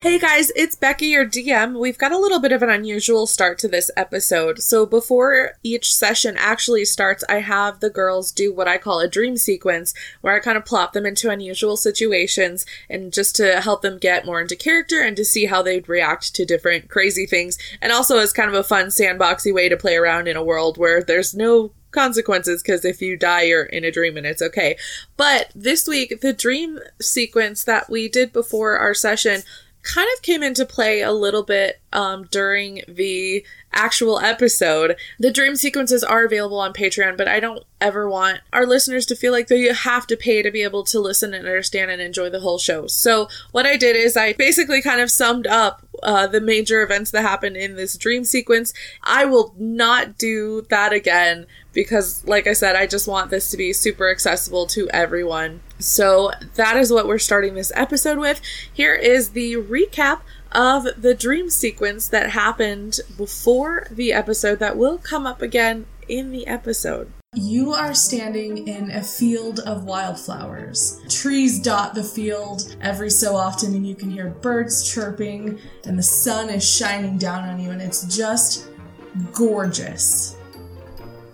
Hey 0.00 0.20
guys, 0.20 0.52
it's 0.54 0.76
Becky, 0.76 1.06
your 1.06 1.26
DM. 1.26 1.76
We've 1.76 1.98
got 1.98 2.12
a 2.12 2.18
little 2.18 2.38
bit 2.38 2.52
of 2.52 2.62
an 2.62 2.70
unusual 2.70 3.26
start 3.26 3.58
to 3.58 3.66
this 3.66 3.90
episode. 3.96 4.62
So, 4.62 4.86
before 4.86 5.54
each 5.64 5.92
session 5.92 6.36
actually 6.38 6.84
starts, 6.84 7.24
I 7.28 7.40
have 7.40 7.80
the 7.80 7.90
girls 7.90 8.30
do 8.30 8.54
what 8.54 8.68
I 8.68 8.78
call 8.78 9.00
a 9.00 9.08
dream 9.08 9.36
sequence, 9.36 9.94
where 10.20 10.36
I 10.36 10.38
kind 10.38 10.56
of 10.56 10.64
plop 10.64 10.92
them 10.92 11.04
into 11.04 11.30
unusual 11.30 11.76
situations 11.76 12.64
and 12.88 13.12
just 13.12 13.34
to 13.36 13.60
help 13.60 13.82
them 13.82 13.98
get 13.98 14.24
more 14.24 14.40
into 14.40 14.54
character 14.54 15.00
and 15.00 15.16
to 15.16 15.24
see 15.24 15.46
how 15.46 15.62
they'd 15.62 15.88
react 15.88 16.32
to 16.36 16.44
different 16.44 16.88
crazy 16.88 17.26
things. 17.26 17.58
And 17.82 17.90
also 17.90 18.18
as 18.18 18.32
kind 18.32 18.48
of 18.48 18.54
a 18.54 18.62
fun 18.62 18.86
sandboxy 18.86 19.52
way 19.52 19.68
to 19.68 19.76
play 19.76 19.96
around 19.96 20.28
in 20.28 20.36
a 20.36 20.44
world 20.44 20.78
where 20.78 21.02
there's 21.02 21.34
no 21.34 21.72
consequences 21.90 22.62
because 22.62 22.84
if 22.84 23.02
you 23.02 23.16
die, 23.16 23.42
you're 23.42 23.64
in 23.64 23.82
a 23.82 23.90
dream 23.90 24.16
and 24.16 24.26
it's 24.26 24.42
okay. 24.42 24.76
But 25.16 25.50
this 25.56 25.88
week, 25.88 26.20
the 26.20 26.32
dream 26.32 26.78
sequence 27.00 27.64
that 27.64 27.90
we 27.90 28.08
did 28.08 28.32
before 28.32 28.78
our 28.78 28.94
session 28.94 29.42
kind 29.88 30.08
of 30.14 30.22
came 30.22 30.42
into 30.42 30.66
play 30.66 31.00
a 31.00 31.12
little 31.12 31.42
bit 31.42 31.80
um, 31.94 32.28
during 32.30 32.82
the 32.86 33.44
actual 33.72 34.20
episode. 34.20 34.96
The 35.18 35.32
dream 35.32 35.56
sequences 35.56 36.04
are 36.04 36.24
available 36.24 36.58
on 36.58 36.74
Patreon, 36.74 37.16
but 37.16 37.26
I 37.26 37.40
don't 37.40 37.64
ever 37.80 38.08
want 38.08 38.40
our 38.52 38.66
listeners 38.66 39.06
to 39.06 39.16
feel 39.16 39.32
like 39.32 39.48
they 39.48 39.72
have 39.72 40.06
to 40.08 40.16
pay 40.16 40.42
to 40.42 40.50
be 40.50 40.62
able 40.62 40.84
to 40.84 41.00
listen 41.00 41.32
and 41.32 41.46
understand 41.46 41.90
and 41.90 42.02
enjoy 42.02 42.28
the 42.28 42.40
whole 42.40 42.58
show. 42.58 42.86
So, 42.86 43.28
what 43.52 43.64
I 43.64 43.78
did 43.78 43.96
is 43.96 44.16
I 44.16 44.34
basically 44.34 44.82
kind 44.82 45.00
of 45.00 45.10
summed 45.10 45.46
up 45.46 45.86
uh, 46.02 46.26
the 46.26 46.40
major 46.40 46.82
events 46.82 47.10
that 47.12 47.22
happened 47.22 47.56
in 47.56 47.76
this 47.76 47.96
dream 47.96 48.24
sequence. 48.24 48.74
I 49.02 49.24
will 49.24 49.54
not 49.58 50.18
do 50.18 50.66
that 50.68 50.92
again 50.92 51.46
because, 51.72 52.26
like 52.26 52.46
I 52.46 52.52
said, 52.52 52.76
I 52.76 52.86
just 52.86 53.08
want 53.08 53.30
this 53.30 53.50
to 53.52 53.56
be 53.56 53.72
super 53.72 54.10
accessible 54.10 54.66
to 54.68 54.88
everyone. 54.90 55.60
So, 55.78 56.32
that 56.54 56.76
is 56.76 56.92
what 56.92 57.06
we're 57.06 57.18
starting 57.18 57.54
this 57.54 57.72
episode 57.74 58.18
with. 58.18 58.40
Here 58.72 58.94
is 58.94 59.30
the 59.30 59.54
recap 59.54 60.20
of 60.52 60.86
the 60.96 61.14
dream 61.14 61.50
sequence 61.50 62.08
that 62.08 62.30
happened 62.30 63.00
before 63.16 63.86
the 63.90 64.12
episode 64.12 64.58
that 64.58 64.76
will 64.76 64.98
come 64.98 65.26
up 65.26 65.42
again 65.42 65.86
in 66.08 66.32
the 66.32 66.46
episode. 66.46 67.12
You 67.34 67.74
are 67.74 67.92
standing 67.92 68.66
in 68.66 68.90
a 68.90 69.02
field 69.02 69.60
of 69.60 69.84
wildflowers. 69.84 71.00
Trees 71.10 71.60
dot 71.60 71.94
the 71.94 72.02
field 72.02 72.74
every 72.80 73.10
so 73.10 73.36
often, 73.36 73.74
and 73.74 73.86
you 73.86 73.94
can 73.94 74.10
hear 74.10 74.30
birds 74.30 74.90
chirping, 74.90 75.58
and 75.84 75.98
the 75.98 76.02
sun 76.02 76.48
is 76.48 76.68
shining 76.68 77.18
down 77.18 77.46
on 77.46 77.60
you, 77.60 77.70
and 77.70 77.82
it's 77.82 78.04
just 78.16 78.68
gorgeous. 79.32 80.36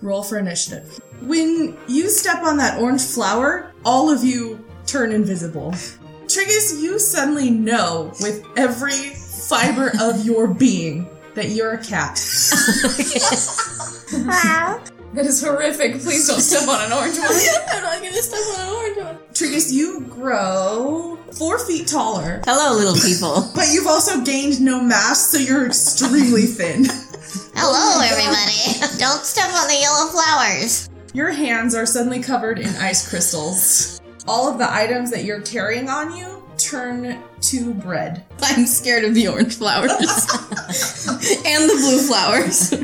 Roll 0.03 0.25
for 0.25 0.39
initiative. 0.39 1.01
When 1.23 1.79
you 1.86 2.11
step 2.11 2.42
on 2.42 2.56
that 2.56 2.81
orange 2.81 3.03
flower, 3.03 3.73
all 3.85 4.11
of 4.11 4.25
you 4.25 4.65
turn 4.87 5.13
invisible. 5.13 5.73
Triggus, 6.27 6.81
you 6.81 6.99
suddenly 6.99 7.51
know 7.51 8.13
with 8.21 8.45
every 8.57 9.11
fiber 9.49 9.93
of 10.01 10.25
your 10.25 10.49
being 10.49 11.09
that 11.35 11.51
you're 11.51 11.73
a 11.75 11.85
cat. 11.85 12.19
Wow. 14.13 14.81
That 15.15 15.27
is 15.27 15.43
horrific. 15.43 15.93
Please 16.01 16.29
don't 16.29 16.41
step 16.41 16.69
on 16.69 16.81
an 16.85 16.93
orange 16.93 17.19
one. 17.19 17.27
I'm 17.73 17.83
not 17.83 18.01
gonna 18.03 18.13
step 18.23 18.41
on 18.59 18.61
an 18.69 18.75
orange 18.75 18.97
one. 18.99 19.19
Triggus, 19.33 19.73
you 19.73 20.03
grow 20.09 21.19
four 21.33 21.59
feet 21.59 21.89
taller, 21.89 22.41
Hello, 22.45 22.77
little 22.77 22.95
people. 22.95 23.51
but 23.55 23.67
you've 23.73 23.89
also 23.89 24.21
gained 24.23 24.61
no 24.61 24.81
mass, 24.81 25.31
so 25.31 25.39
you're 25.39 25.67
extremely 25.67 26.43
thin. 26.43 26.85
Hello, 27.57 28.01
everybody. 28.05 28.98
Don't 28.98 29.25
step 29.25 29.48
on 29.53 29.67
the 29.67 29.79
yellow 29.81 30.11
flowers. 30.11 30.89
Your 31.15 31.31
hands 31.31 31.77
are 31.77 31.87
suddenly 31.87 32.20
covered 32.20 32.59
in 32.59 32.75
ice 32.75 33.09
crystals. 33.09 34.01
All 34.27 34.51
of 34.51 34.59
the 34.59 34.69
items 34.69 35.12
that 35.12 35.23
you're 35.23 35.43
carrying 35.43 35.89
on 35.89 36.17
you 36.17 36.43
turn 36.59 37.23
to 37.41 37.75
bread. 37.75 38.25
I'm 38.43 38.67
scared 38.67 39.05
of 39.05 39.15
the 39.15 39.29
orange 39.29 39.55
flowers 39.55 39.91
and 39.92 41.70
the 41.70 41.77
blue 41.77 42.03
flowers. 42.09 42.75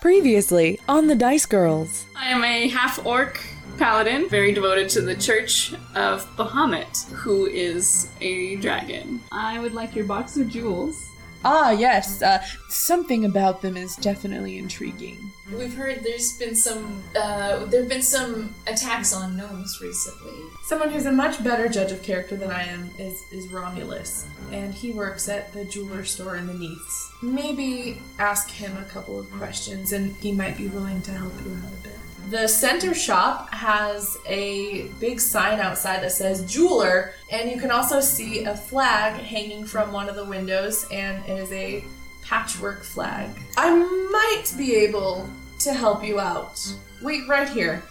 Previously 0.00 0.80
on 0.88 1.06
the 1.06 1.14
Dice 1.14 1.46
Girls. 1.46 2.04
I 2.16 2.30
am 2.30 2.42
a 2.42 2.66
half 2.66 3.06
orc 3.06 3.40
paladin, 3.78 4.28
very 4.28 4.52
devoted 4.52 4.88
to 4.90 5.00
the 5.00 5.14
Church 5.14 5.74
of 5.94 6.26
Bahamut, 6.36 7.08
who 7.12 7.46
is 7.46 8.10
a 8.20 8.56
dragon. 8.56 9.20
I 9.30 9.60
would 9.60 9.74
like 9.74 9.94
your 9.94 10.06
box 10.06 10.36
of 10.36 10.48
jewels. 10.48 11.08
Ah, 11.44 11.70
yes, 11.70 12.20
uh, 12.20 12.42
something 12.68 13.24
about 13.24 13.62
them 13.62 13.76
is 13.76 13.94
definitely 13.96 14.58
intriguing. 14.58 15.30
We've 15.56 15.74
heard 15.74 16.02
there's 16.02 16.36
been 16.36 16.54
some 16.54 17.02
uh, 17.16 17.64
there 17.66 17.80
have 17.80 17.88
been 17.88 18.02
some 18.02 18.54
attacks 18.66 19.14
on 19.14 19.36
gnomes 19.36 19.80
recently. 19.80 20.32
Someone 20.66 20.90
who's 20.90 21.06
a 21.06 21.12
much 21.12 21.42
better 21.42 21.68
judge 21.68 21.92
of 21.92 22.02
character 22.02 22.36
than 22.36 22.50
I 22.50 22.64
am 22.64 22.90
is, 22.98 23.22
is 23.32 23.50
Romulus, 23.52 24.26
and 24.52 24.74
he 24.74 24.90
works 24.90 25.28
at 25.28 25.52
the 25.52 25.64
jeweler 25.64 26.04
store 26.04 26.36
in 26.36 26.46
the 26.46 26.54
Neaths. 26.54 27.10
Maybe 27.22 28.02
ask 28.18 28.50
him 28.50 28.76
a 28.76 28.84
couple 28.84 29.18
of 29.18 29.30
questions, 29.30 29.92
and 29.92 30.14
he 30.16 30.32
might 30.32 30.56
be 30.58 30.66
willing 30.66 31.00
to 31.02 31.12
help 31.12 31.32
you 31.44 31.52
out 31.52 31.72
a 31.72 31.88
bit. 31.88 31.97
The 32.30 32.46
center 32.46 32.92
shop 32.92 33.48
has 33.54 34.18
a 34.26 34.88
big 35.00 35.18
sign 35.18 35.60
outside 35.60 36.02
that 36.02 36.12
says 36.12 36.44
jeweler, 36.44 37.14
and 37.30 37.50
you 37.50 37.58
can 37.58 37.70
also 37.70 38.00
see 38.00 38.44
a 38.44 38.54
flag 38.54 39.18
hanging 39.18 39.64
from 39.64 39.92
one 39.92 40.10
of 40.10 40.14
the 40.14 40.26
windows, 40.26 40.86
and 40.92 41.24
it 41.24 41.38
is 41.38 41.50
a 41.52 41.82
patchwork 42.22 42.84
flag. 42.84 43.30
I 43.56 43.74
might 44.10 44.52
be 44.58 44.74
able 44.76 45.26
to 45.60 45.72
help 45.72 46.04
you 46.04 46.20
out. 46.20 46.70
Wait 47.00 47.26
right 47.30 47.48
here. 47.48 47.82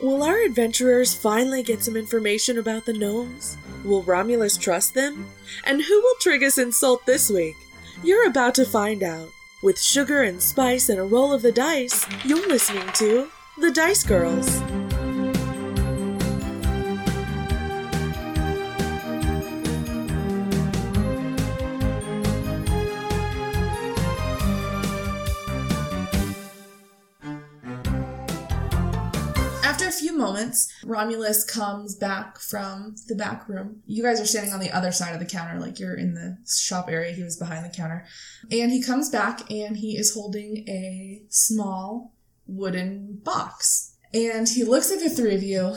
Will 0.00 0.24
our 0.24 0.42
adventurers 0.42 1.14
finally 1.14 1.62
get 1.62 1.84
some 1.84 1.96
information 1.96 2.58
about 2.58 2.86
the 2.86 2.92
gnomes? 2.92 3.56
Will 3.84 4.02
Romulus 4.02 4.56
trust 4.56 4.94
them? 4.94 5.28
And 5.62 5.80
who 5.80 6.02
will 6.02 6.16
Triggus 6.20 6.60
insult 6.60 7.06
this 7.06 7.30
week? 7.30 7.54
You're 8.02 8.26
about 8.26 8.56
to 8.56 8.64
find 8.64 9.04
out. 9.04 9.30
With 9.62 9.80
sugar 9.80 10.22
and 10.24 10.42
spice 10.42 10.88
and 10.88 10.98
a 10.98 11.04
roll 11.04 11.32
of 11.32 11.42
the 11.42 11.52
dice, 11.52 12.04
you're 12.24 12.48
listening 12.48 12.88
to 12.94 13.30
The 13.58 13.70
Dice 13.70 14.02
Girls. 14.02 14.60
After 29.64 29.88
a 29.88 29.90
few 29.90 30.12
moments, 30.12 30.70
Romulus 30.84 31.42
comes 31.42 31.94
back 31.94 32.38
from 32.38 32.96
the 33.08 33.14
back 33.14 33.48
room. 33.48 33.80
You 33.86 34.02
guys 34.02 34.20
are 34.20 34.26
standing 34.26 34.52
on 34.52 34.60
the 34.60 34.70
other 34.70 34.92
side 34.92 35.14
of 35.14 35.20
the 35.20 35.24
counter, 35.24 35.58
like 35.58 35.80
you're 35.80 35.94
in 35.94 36.12
the 36.12 36.36
shop 36.46 36.90
area. 36.90 37.14
He 37.14 37.22
was 37.22 37.38
behind 37.38 37.64
the 37.64 37.74
counter. 37.74 38.04
And 38.50 38.70
he 38.70 38.82
comes 38.82 39.08
back 39.08 39.50
and 39.50 39.78
he 39.78 39.96
is 39.96 40.12
holding 40.12 40.68
a 40.68 41.22
small 41.30 42.12
wooden 42.46 43.20
box. 43.24 43.94
And 44.14 44.48
he 44.48 44.64
looks 44.64 44.90
at 44.90 45.00
the 45.00 45.10
three 45.10 45.34
of 45.34 45.42
you 45.42 45.76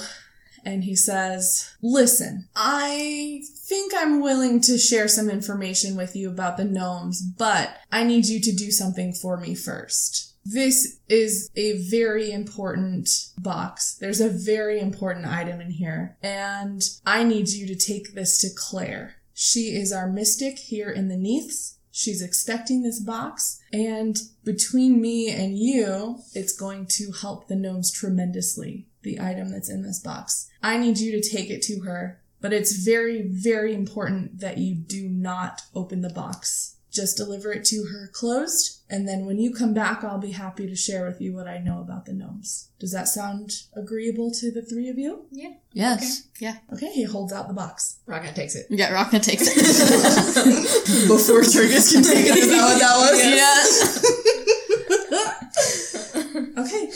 and 0.66 0.84
he 0.84 0.96
says, 0.96 1.76
Listen, 1.82 2.48
I 2.56 3.42
think 3.66 3.94
I'm 3.96 4.22
willing 4.22 4.62
to 4.62 4.78
share 4.78 5.08
some 5.08 5.30
information 5.30 5.96
with 5.96 6.16
you 6.16 6.30
about 6.30 6.58
the 6.58 6.66
gnomes, 6.66 7.22
but 7.22 7.78
I 7.92 8.04
need 8.04 8.26
you 8.26 8.40
to 8.42 8.52
do 8.52 8.72
something 8.72 9.14
for 9.14 9.38
me 9.38 9.56
first. 9.56 10.36
This 10.46 11.00
is 11.08 11.50
a 11.56 11.78
very 11.90 12.32
important 12.32 13.10
box. 13.38 13.96
There's 14.00 14.22
a 14.22 14.30
very 14.30 14.80
important 14.80 15.28
item 15.28 15.62
in 15.62 15.72
here, 15.72 16.18
and 16.24 16.82
I 17.06 17.24
need 17.24 17.50
you 17.50 17.68
to 17.68 17.76
take 17.76 18.14
this 18.14 18.40
to 18.40 18.50
Claire. 18.56 19.16
She 19.34 19.76
is 19.76 19.92
our 19.92 20.08
mystic 20.08 20.58
here 20.58 20.90
in 20.90 21.08
the 21.08 21.18
Neaths. 21.18 21.78
She's 22.00 22.22
expecting 22.22 22.82
this 22.82 23.02
box, 23.02 23.60
and 23.74 24.18
between 24.46 25.02
me 25.02 25.30
and 25.30 25.60
you, 25.60 26.20
it's 26.34 26.56
going 26.56 26.86
to 26.92 27.12
help 27.12 27.50
the 27.50 27.58
gnomes 27.58 27.92
tremendously. 27.92 28.88
The 29.02 29.20
item 29.20 29.52
that's 29.52 29.70
in 29.70 29.84
this 29.84 30.00
box. 30.00 30.50
I 30.64 30.78
need 30.78 30.98
you 31.00 31.12
to 31.12 31.30
take 31.30 31.50
it 31.50 31.62
to 31.64 31.82
her, 31.82 32.22
but 32.40 32.54
it's 32.54 32.86
very, 32.86 33.24
very 33.24 33.74
important 33.74 34.40
that 34.40 34.60
you 34.60 34.76
do 34.76 35.10
not 35.10 35.64
open 35.76 36.00
the 36.00 36.10
box. 36.10 36.78
Just 36.92 37.18
deliver 37.18 37.52
it 37.52 37.64
to 37.66 37.86
her 37.92 38.10
closed, 38.12 38.80
and 38.90 39.08
then 39.08 39.28
when 39.28 39.38
you 39.38 39.54
come 39.54 39.76
back, 39.76 40.04
I'll 40.04 40.18
be 40.18 40.32
happy 40.32 40.66
to 40.68 40.76
share 40.76 41.06
with 41.06 41.22
you 41.22 41.34
what 41.36 41.48
I 41.48 41.60
know 41.60 41.82
about 41.82 42.06
the 42.08 42.14
gnomes. 42.14 42.70
Does 42.80 42.92
that 42.94 43.08
sound 43.08 43.62
agreeable 43.76 44.32
to 44.32 44.52
the 44.52 44.64
three 44.64 44.90
of 44.90 44.98
you? 44.98 45.26
Yeah. 45.32 45.54
Yes. 45.74 46.24
Yeah. 46.40 46.58
Okay, 46.74 46.92
he 46.92 47.04
holds 47.04 47.32
out 47.32 47.48
the 47.48 47.54
box. 47.54 48.00
Rhakna 48.08 48.34
takes 48.34 48.56
it. 48.56 48.66
Yeah, 48.72 48.92
Rhakna 48.92 49.22
takes 49.22 49.44
it. 49.48 49.56
Before 51.08 51.42
Triggus 51.42 51.94
can 51.94 52.02
take 52.04 52.26
it, 52.26 52.38
is 52.38 52.48
that 52.50 52.64
what 52.66 52.80
that 52.80 52.98
was? 52.98 53.24
yeah. 53.38 55.36
Okay, 56.58 56.88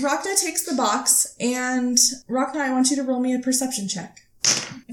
Rhakna 0.00 0.40
takes 0.40 0.64
the 0.64 0.74
box, 0.76 1.34
and 1.40 1.96
Rhakna, 2.28 2.56
I 2.56 2.72
want 2.72 2.90
you 2.90 2.96
to 2.96 3.02
roll 3.04 3.20
me 3.20 3.34
a 3.34 3.38
perception 3.38 3.86
check. 3.88 4.21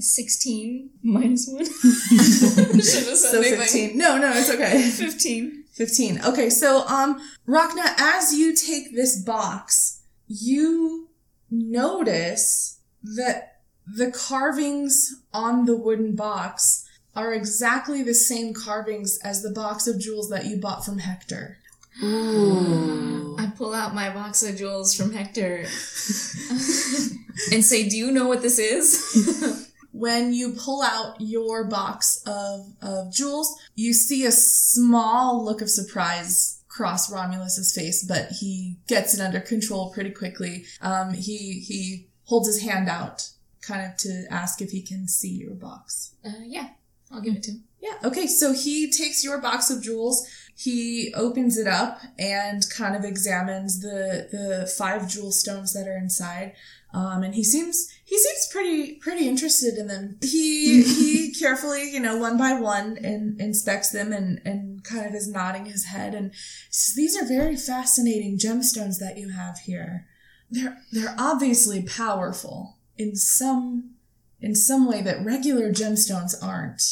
16 0.00 0.90
minus 1.02 1.48
1. 1.48 1.64
Should 1.64 3.08
have 3.08 3.16
said 3.16 3.16
So 3.16 3.42
15. 3.42 3.96
No, 3.96 4.18
no, 4.18 4.32
it's 4.32 4.50
okay. 4.50 4.90
15. 4.90 5.64
15. 5.72 6.20
Okay, 6.24 6.50
so 6.50 6.86
um 6.86 7.20
Rhakna, 7.46 7.94
as 7.98 8.34
you 8.34 8.54
take 8.54 8.94
this 8.94 9.22
box, 9.22 10.02
you 10.28 11.08
notice 11.50 12.80
that 13.02 13.62
the 13.86 14.10
carvings 14.10 15.22
on 15.32 15.64
the 15.64 15.76
wooden 15.76 16.14
box 16.14 16.86
are 17.16 17.32
exactly 17.32 18.02
the 18.02 18.14
same 18.14 18.54
carvings 18.54 19.18
as 19.24 19.42
the 19.42 19.50
box 19.50 19.86
of 19.86 19.98
jewels 19.98 20.30
that 20.30 20.46
you 20.46 20.56
bought 20.56 20.84
from 20.84 20.98
Hector. 20.98 21.58
Ooh. 22.02 23.36
I 23.38 23.50
pull 23.56 23.74
out 23.74 23.94
my 23.94 24.10
box 24.10 24.42
of 24.42 24.56
jewels 24.56 24.94
from 24.94 25.12
Hector 25.12 25.58
and 27.52 27.64
say, 27.64 27.88
Do 27.88 27.96
you 27.96 28.10
know 28.10 28.28
what 28.28 28.42
this 28.42 28.58
is? 28.58 29.69
When 30.00 30.32
you 30.32 30.52
pull 30.52 30.80
out 30.82 31.20
your 31.20 31.64
box 31.64 32.22
of, 32.26 32.72
of 32.80 33.12
jewels, 33.12 33.54
you 33.74 33.92
see 33.92 34.24
a 34.24 34.32
small 34.32 35.44
look 35.44 35.60
of 35.60 35.68
surprise 35.68 36.62
cross 36.68 37.12
Romulus's 37.12 37.74
face, 37.74 38.02
but 38.02 38.30
he 38.40 38.78
gets 38.86 39.12
it 39.12 39.20
under 39.20 39.40
control 39.40 39.92
pretty 39.92 40.10
quickly. 40.10 40.64
Um, 40.80 41.12
he 41.12 41.60
he 41.60 42.06
holds 42.24 42.46
his 42.46 42.62
hand 42.62 42.88
out, 42.88 43.28
kind 43.60 43.84
of 43.84 43.98
to 43.98 44.24
ask 44.30 44.62
if 44.62 44.70
he 44.70 44.80
can 44.80 45.06
see 45.06 45.34
your 45.44 45.54
box. 45.54 46.14
uh, 46.24 46.44
yeah, 46.46 46.68
I'll 47.10 47.20
give 47.20 47.36
it 47.36 47.42
to 47.44 47.50
him. 47.50 47.64
Yeah. 47.82 47.96
Okay. 48.04 48.26
So 48.26 48.52
he 48.52 48.90
takes 48.90 49.24
your 49.24 49.38
box 49.40 49.70
of 49.70 49.82
jewels. 49.82 50.26
He 50.54 51.12
opens 51.14 51.56
it 51.58 51.66
up 51.66 52.00
and 52.18 52.62
kind 52.70 52.94
of 52.96 53.04
examines 53.04 53.80
the 53.80 54.28
the 54.30 54.72
five 54.78 55.08
jewel 55.08 55.32
stones 55.32 55.72
that 55.74 55.88
are 55.88 55.96
inside. 55.96 56.54
Um, 56.92 57.22
and 57.22 57.34
he 57.34 57.44
seems 57.44 57.88
he 58.10 58.18
seems 58.18 58.48
pretty 58.50 58.94
pretty 58.94 59.28
interested 59.28 59.78
in 59.78 59.86
them. 59.86 60.18
He 60.20 60.82
he 60.98 61.32
carefully, 61.32 61.92
you 61.92 62.00
know, 62.00 62.16
one 62.16 62.36
by 62.36 62.54
one, 62.54 62.98
and 63.04 63.40
inspects 63.40 63.90
them 63.90 64.12
and 64.12 64.40
and 64.44 64.82
kind 64.82 65.06
of 65.06 65.14
is 65.14 65.28
nodding 65.28 65.66
his 65.66 65.84
head 65.84 66.12
and 66.12 66.32
says, 66.70 66.96
"These 66.96 67.16
are 67.16 67.24
very 67.24 67.56
fascinating 67.56 68.36
gemstones 68.36 68.98
that 68.98 69.16
you 69.16 69.28
have 69.28 69.58
here. 69.60 70.08
They're 70.50 70.76
they're 70.90 71.14
obviously 71.16 71.84
powerful 71.84 72.78
in 72.98 73.14
some 73.14 73.92
in 74.40 74.56
some 74.56 74.88
way 74.88 75.02
that 75.02 75.24
regular 75.24 75.70
gemstones 75.70 76.34
aren't." 76.42 76.82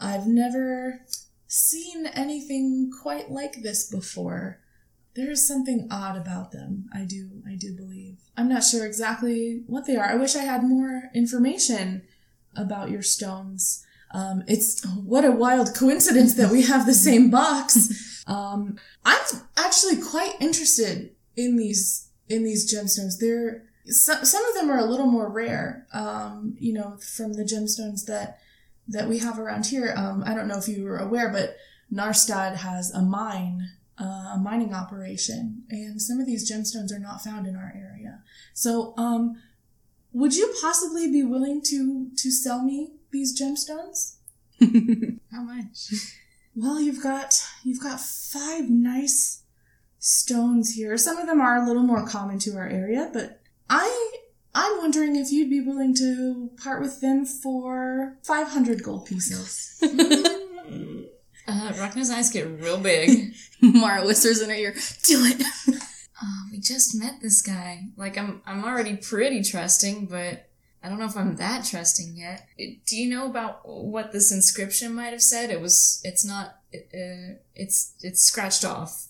I've 0.00 0.28
never 0.28 1.00
seen 1.48 2.06
anything 2.06 2.92
quite 3.02 3.32
like 3.32 3.62
this 3.62 3.90
before. 3.90 4.60
There 5.14 5.30
is 5.30 5.46
something 5.46 5.88
odd 5.90 6.16
about 6.16 6.52
them. 6.52 6.88
I 6.94 7.04
do, 7.04 7.42
I 7.46 7.54
do 7.54 7.74
believe. 7.74 8.16
I'm 8.36 8.48
not 8.48 8.64
sure 8.64 8.86
exactly 8.86 9.62
what 9.66 9.86
they 9.86 9.96
are. 9.96 10.06
I 10.06 10.16
wish 10.16 10.34
I 10.36 10.44
had 10.44 10.64
more 10.64 11.10
information 11.14 12.02
about 12.56 12.90
your 12.90 13.02
stones. 13.02 13.84
Um, 14.12 14.42
it's 14.46 14.84
what 14.86 15.24
a 15.24 15.30
wild 15.30 15.74
coincidence 15.74 16.34
that 16.34 16.50
we 16.50 16.62
have 16.62 16.86
the 16.86 16.94
same 16.94 17.30
box. 17.30 18.08
Um, 18.24 18.78
I'm 19.04 19.20
actually 19.56 20.00
quite 20.00 20.36
interested 20.38 21.10
in 21.36 21.56
these 21.56 22.08
in 22.28 22.44
these 22.44 22.72
gemstones. 22.72 23.18
They're 23.18 23.64
some 23.86 24.24
some 24.24 24.44
of 24.46 24.54
them 24.54 24.70
are 24.70 24.78
a 24.78 24.84
little 24.84 25.06
more 25.08 25.28
rare. 25.28 25.88
Um, 25.92 26.54
you 26.56 26.72
know, 26.72 26.98
from 26.98 27.32
the 27.32 27.42
gemstones 27.42 28.06
that 28.06 28.38
that 28.88 29.08
we 29.08 29.18
have 29.18 29.38
around 29.38 29.66
here. 29.66 29.94
Um, 29.96 30.22
I 30.24 30.34
don't 30.34 30.48
know 30.48 30.58
if 30.58 30.68
you 30.68 30.84
were 30.84 30.98
aware, 30.98 31.30
but 31.30 31.56
Narstad 31.92 32.56
has 32.56 32.90
a 32.92 33.02
mine, 33.02 33.70
uh, 34.02 34.34
a 34.34 34.40
mining 34.42 34.74
operation, 34.74 35.62
and 35.70 36.02
some 36.02 36.18
of 36.18 36.26
these 36.26 36.50
gemstones 36.50 36.92
are 36.92 36.98
not 36.98 37.22
found 37.22 37.46
in 37.46 37.54
our 37.54 37.72
area. 37.76 38.20
So, 38.52 38.94
um, 38.96 39.40
would 40.12 40.34
you 40.34 40.52
possibly 40.60 41.10
be 41.10 41.22
willing 41.22 41.62
to 41.66 42.10
to 42.16 42.30
sell 42.30 42.62
me 42.62 42.94
these 43.12 43.38
gemstones? 43.38 44.16
How 45.32 45.42
much? 45.42 45.92
Well, 46.54 46.80
you've 46.80 47.02
got 47.02 47.42
you've 47.64 47.82
got 47.82 48.00
five 48.00 48.68
nice 48.68 49.42
stones 49.98 50.74
here. 50.74 50.96
Some 50.96 51.18
of 51.18 51.26
them 51.26 51.40
are 51.40 51.56
a 51.56 51.66
little 51.66 51.82
more 51.82 52.06
common 52.06 52.38
to 52.40 52.56
our 52.56 52.68
area, 52.68 53.08
but 53.12 53.40
I 53.70 54.12
I'm 54.54 54.78
wondering 54.78 55.16
if 55.16 55.32
you'd 55.32 55.48
be 55.48 55.60
willing 55.60 55.94
to 55.96 56.50
part 56.62 56.82
with 56.82 57.00
them 57.00 57.24
for 57.24 58.18
500 58.22 58.82
gold 58.82 59.06
pieces. 59.06 59.78
Uh, 61.46 61.72
Rhakna's 61.72 62.10
eyes 62.10 62.30
get 62.30 62.60
real 62.60 62.78
big. 62.78 63.34
Mara 63.60 64.06
whispers 64.06 64.40
in 64.40 64.50
her 64.50 64.56
ear, 64.56 64.74
"Do 65.04 65.24
it." 65.24 65.42
Oh, 66.22 66.42
we 66.52 66.58
just 66.58 66.94
met 66.94 67.20
this 67.20 67.42
guy. 67.42 67.88
Like, 67.96 68.16
I'm, 68.16 68.42
I'm 68.46 68.64
already 68.64 68.96
pretty 68.96 69.42
trusting, 69.42 70.06
but 70.06 70.48
I 70.82 70.88
don't 70.88 70.98
know 70.98 71.06
if 71.06 71.16
I'm 71.16 71.36
that 71.36 71.64
trusting 71.64 72.16
yet. 72.16 72.46
Do 72.58 72.96
you 72.96 73.08
know 73.08 73.26
about 73.26 73.60
what 73.64 74.12
this 74.12 74.32
inscription 74.32 74.94
might 74.94 75.12
have 75.12 75.22
said? 75.22 75.50
It 75.50 75.60
was, 75.60 76.00
it's 76.04 76.24
not, 76.24 76.56
it, 76.72 76.88
uh, 76.92 77.38
it's, 77.54 77.94
it's 78.02 78.22
scratched 78.22 78.64
off. 78.64 79.08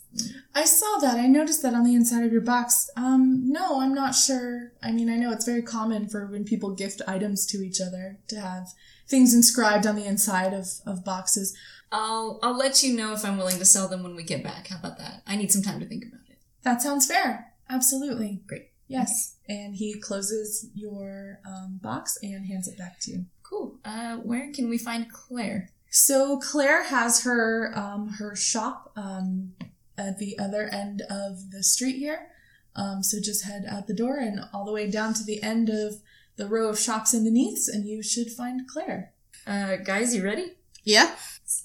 I 0.55 0.65
saw 0.65 0.99
that. 0.99 1.17
I 1.17 1.27
noticed 1.27 1.63
that 1.63 1.73
on 1.73 1.85
the 1.85 1.95
inside 1.95 2.25
of 2.25 2.33
your 2.33 2.43
box. 2.43 2.91
Um, 2.97 3.51
no, 3.51 3.81
I'm 3.81 3.95
not 3.95 4.15
sure. 4.15 4.73
I 4.83 4.93
mean, 4.93 5.09
I 5.09 5.17
know 5.17 5.33
it's 5.33 5.47
very 5.47 5.63
common 5.63 6.09
for 6.09 6.27
when 6.27 6.45
people 6.45 6.75
gift 6.75 7.01
items 7.09 7.47
to 7.47 7.59
each 7.59 7.81
other 7.81 8.19
to 8.29 8.39
have 8.39 8.69
things 9.09 9.35
inscribed 9.35 9.87
on 9.87 9.97
the 9.97 10.05
inside 10.05 10.53
of, 10.53 10.69
of 10.85 11.05
boxes. 11.05 11.57
I'll, 11.93 12.41
I'll 12.43 12.57
let 12.57 12.83
you 12.83 12.97
know 12.97 13.13
if 13.13 13.25
I'm 13.25 13.37
willing 13.37 13.59
to 13.59 13.65
sell 13.65 13.87
them 13.87 14.03
when 14.03 14.17
we 14.17 14.25
get 14.25 14.43
back. 14.43 14.69
How 14.69 14.79
about 14.79 14.99
that? 14.99 15.23
I 15.27 15.37
need 15.37 15.53
some 15.53 15.63
time 15.63 15.79
to 15.81 15.87
think 15.87 16.05
about 16.05 16.23
it. 16.29 16.39
That 16.63 16.83
sounds 16.83 17.07
fair. 17.07 17.53
Absolutely. 17.69 18.41
Great. 18.47 18.71
Yes. 18.89 19.37
And 19.49 19.75
he 19.77 19.99
closes 20.01 20.69
your 20.75 21.41
um, 21.47 21.79
box 21.83 22.19
and 22.23 22.47
hands 22.47 22.69
it 22.69 22.77
back 22.77 22.99
to 23.01 23.11
you. 23.13 23.27
Cool. 23.43 23.79
Uh, 23.85 24.17
where 24.17 24.53
can 24.53 24.69
we 24.69 24.79
find 24.79 25.13
Claire? 25.13 25.71
So 25.91 26.39
Claire 26.39 26.85
has 26.85 27.25
her 27.25 27.73
um, 27.77 28.09
her 28.19 28.35
shop 28.35 28.93
um, 28.97 29.53
at 29.99 30.19
the 30.19 30.39
other 30.39 30.69
end 30.73 31.03
of 31.11 31.51
the 31.51 31.63
street 31.63 31.97
here. 31.97 32.29
Um, 32.75 33.03
so 33.03 33.21
just 33.21 33.45
head 33.45 33.65
out 33.69 33.87
the 33.87 33.95
door 33.95 34.17
and 34.17 34.41
all 34.55 34.65
the 34.65 34.73
way 34.73 34.91
down 34.91 35.13
to 35.15 35.25
the 35.25 35.43
end 35.43 35.69
of 35.69 35.97
the 36.37 36.49
row 36.49 36.69
of 36.71 36.79
shops 36.79 37.15
underneath, 37.15 37.69
and 37.71 37.87
you 37.87 38.03
should 38.03 38.33
find 38.33 38.67
Claire. 38.67 39.13
Uh, 39.47 39.77
guys, 39.77 40.15
you 40.15 40.25
ready? 40.25 40.53
Yeah. 40.83 41.15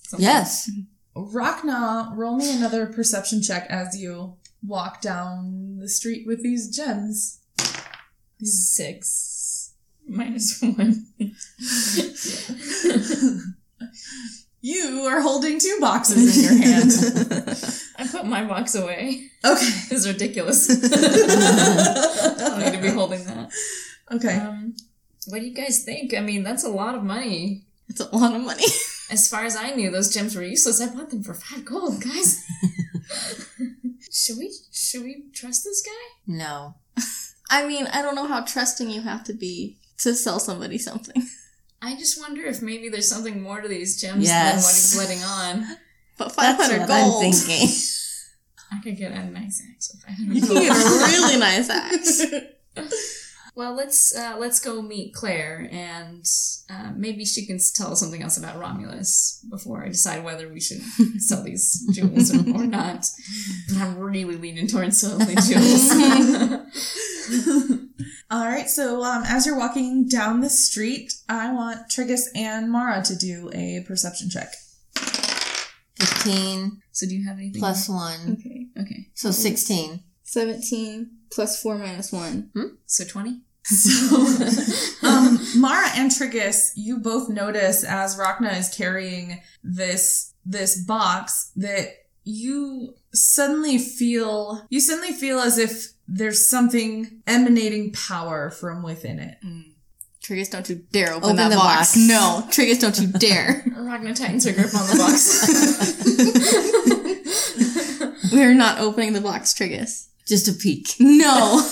Something- 0.08 0.24
Yes. 0.24 0.70
Rhakna, 1.16 2.16
roll 2.16 2.38
me 2.38 2.56
another 2.56 2.86
perception 2.86 3.42
check 3.42 3.66
as 3.70 3.98
you 4.00 4.36
walk 4.66 5.02
down 5.02 5.78
the 5.80 5.90
street 5.90 6.28
with 6.28 6.44
these 6.44 6.70
gems. 6.76 7.40
Six 8.42 9.72
minus 10.08 10.62
one. 10.62 11.08
You 14.62 15.04
are 15.08 15.22
holding 15.22 15.60
two 15.60 15.78
boxes 15.80 16.38
in 16.38 16.44
your 16.62 16.68
hand. 16.68 16.92
I 17.98 18.08
put 18.08 18.26
my 18.26 18.44
box 18.44 18.76
away. 18.76 19.30
Okay. 19.46 19.70
It's 19.92 20.06
ridiculous. 20.08 20.70
I 20.70 22.36
don't 22.38 22.60
need 22.60 22.74
to 22.74 22.82
be 22.82 22.90
holding 22.90 23.24
that. 23.26 23.50
Okay. 24.12 24.36
Um, 24.36 24.76
what 25.28 25.40
do 25.40 25.46
you 25.46 25.54
guys 25.54 25.84
think? 25.84 26.14
I 26.14 26.20
mean, 26.22 26.44
that's 26.44 26.64
a 26.64 26.70
lot 26.70 26.96
of 26.96 27.04
money. 27.04 27.64
It's 27.88 28.02
a 28.02 28.16
lot 28.16 28.36
of 28.36 28.42
money. 28.42 28.66
As 29.10 29.30
far 29.30 29.46
as 29.46 29.56
I 29.56 29.72
knew, 29.72 29.90
those 29.90 30.14
gems 30.14 30.36
were 30.36 30.44
useless. 30.44 30.82
I 30.82 30.88
bought 30.94 31.10
them 31.10 31.24
for 31.24 31.34
five 31.34 31.64
gold, 31.66 32.04
guys. 32.04 32.44
should 34.12 34.38
we? 34.38 34.52
Should 34.72 35.04
we 35.04 35.26
trust 35.34 35.64
this 35.64 35.82
guy? 35.82 35.92
No. 36.28 36.76
I 37.50 37.66
mean, 37.66 37.88
I 37.88 38.02
don't 38.02 38.16
know 38.16 38.28
how 38.28 38.42
trusting 38.44 38.90
you 38.90 39.02
have 39.02 39.24
to 39.26 39.34
be 39.34 39.78
to 40.00 40.14
sell 40.14 40.40
somebody 40.40 40.78
something. 40.78 41.26
I 41.82 41.96
just 41.96 42.20
wonder 42.20 42.42
if 42.46 42.62
maybe 42.62 42.90
there's 42.90 43.08
something 43.08 43.42
more 43.42 43.62
to 43.62 43.68
these 43.68 44.02
gems 44.02 44.26
Yes. 44.26 44.52
than 44.52 44.64
what 44.64 44.74
he's 44.74 44.98
letting 44.98 45.24
on. 45.24 45.78
But 46.18 46.32
500 46.34 46.80
what 46.80 46.88
gold. 46.88 47.24
I'm 47.24 47.32
thinking. 47.32 47.70
I 48.72 48.82
could 48.84 48.98
get 48.98 49.12
a 49.14 49.24
nice 49.26 49.64
axe 49.74 49.94
with 49.94 50.20
You 50.36 50.42
500 50.42 50.48
can 50.48 50.64
get 50.64 50.76
a 50.76 51.08
really 51.08 51.38
nice 51.40 51.70
axe. 51.70 52.22
Well, 53.58 53.74
let's 53.76 54.16
uh, 54.16 54.36
let's 54.38 54.60
go 54.60 54.84
meet 54.84 55.16
Claire, 55.16 55.68
and 55.72 56.24
uh, 56.70 56.92
maybe 56.96 57.26
she 57.26 57.48
can 57.48 57.58
tell 57.74 57.92
us 57.92 58.00
something 58.00 58.22
else 58.22 58.38
about 58.38 58.60
Romulus 58.60 59.44
before 59.50 59.84
I 59.84 59.88
decide 59.88 60.24
whether 60.24 60.48
we 60.48 60.60
should 60.60 60.80
sell 61.18 61.42
these 61.42 61.84
jewels 61.92 62.32
or, 62.32 62.38
or 62.56 62.68
not. 62.68 63.04
But 63.70 63.78
I'm 63.80 63.98
really 63.98 64.36
leaning 64.36 64.68
towards 64.68 65.02
selling 65.02 65.26
the 65.26 65.42
jewels. 65.42 65.90
All 68.30 68.46
right. 68.46 68.70
So 68.70 69.02
um, 69.04 69.24
as 69.26 69.48
you're 69.48 69.58
walking 69.58 70.08
down 70.08 70.42
the 70.42 70.52
street, 70.52 71.12
I 71.28 71.52
want 71.52 71.90
Triggus 71.90 72.28
and 72.36 72.72
Mara 72.72 73.02
to 73.06 73.16
do 73.16 73.50
a 73.56 73.84
perception 73.88 74.30
check. 74.30 74.54
15 76.00 76.84
so, 76.92 77.08
do 77.08 77.16
you 77.16 77.28
have 77.28 77.38
anything? 77.38 77.60
plus 77.60 77.90
1. 77.90 78.38
Okay. 78.40 78.68
Okay, 78.80 79.08
So 79.16 79.32
16. 79.32 80.04
17 80.24 81.10
plus 81.32 81.60
4 81.60 81.80
minus 81.80 82.12
1. 82.12 82.52
so 82.86 83.04
twenty. 83.04 83.42
So, 83.68 84.16
um, 85.08 85.40
Mara 85.58 85.90
and 85.96 86.10
Triggus, 86.10 86.72
you 86.76 87.00
both 87.00 87.28
notice 87.28 87.84
as 87.84 88.18
Rhakna 88.18 88.58
is 88.58 88.70
carrying 88.74 89.42
this 89.64 90.34
this 90.46 90.82
box 90.86 91.52
that 91.58 91.90
you 92.24 92.96
suddenly 93.14 93.78
feel 93.78 94.66
you 94.70 94.80
suddenly 94.80 95.12
feel 95.12 95.40
as 95.40 95.58
if 95.58 95.88
there's 96.08 96.48
something 96.48 97.22
emanating 97.28 97.92
power 97.92 98.50
from 98.50 98.84
within 98.84 99.20
it. 99.20 99.38
Triggus, 100.24 100.50
don't 100.50 100.70
you 100.70 100.76
dare 100.92 101.12
open, 101.14 101.24
Open 101.24 101.36
that 101.38 101.50
the 101.50 101.56
box. 101.56 101.96
box. 101.96 101.98
No, 101.98 102.44
Triggus, 102.50 102.80
don't 102.80 102.98
you 103.00 103.08
dare. 103.08 103.64
Rhakna 103.68 104.16
tightens 104.16 104.46
her 104.46 104.54
grip 104.54 104.74
on 104.74 104.88
the 104.88 104.96
box. 104.98 105.44
We're 108.34 108.54
not 108.54 108.80
opening 108.80 109.14
the 109.14 109.22
box, 109.22 109.54
Triggus. 109.54 110.08
Just 110.26 110.48
a 110.50 110.54
peek. 110.54 110.96
No. 111.00 111.66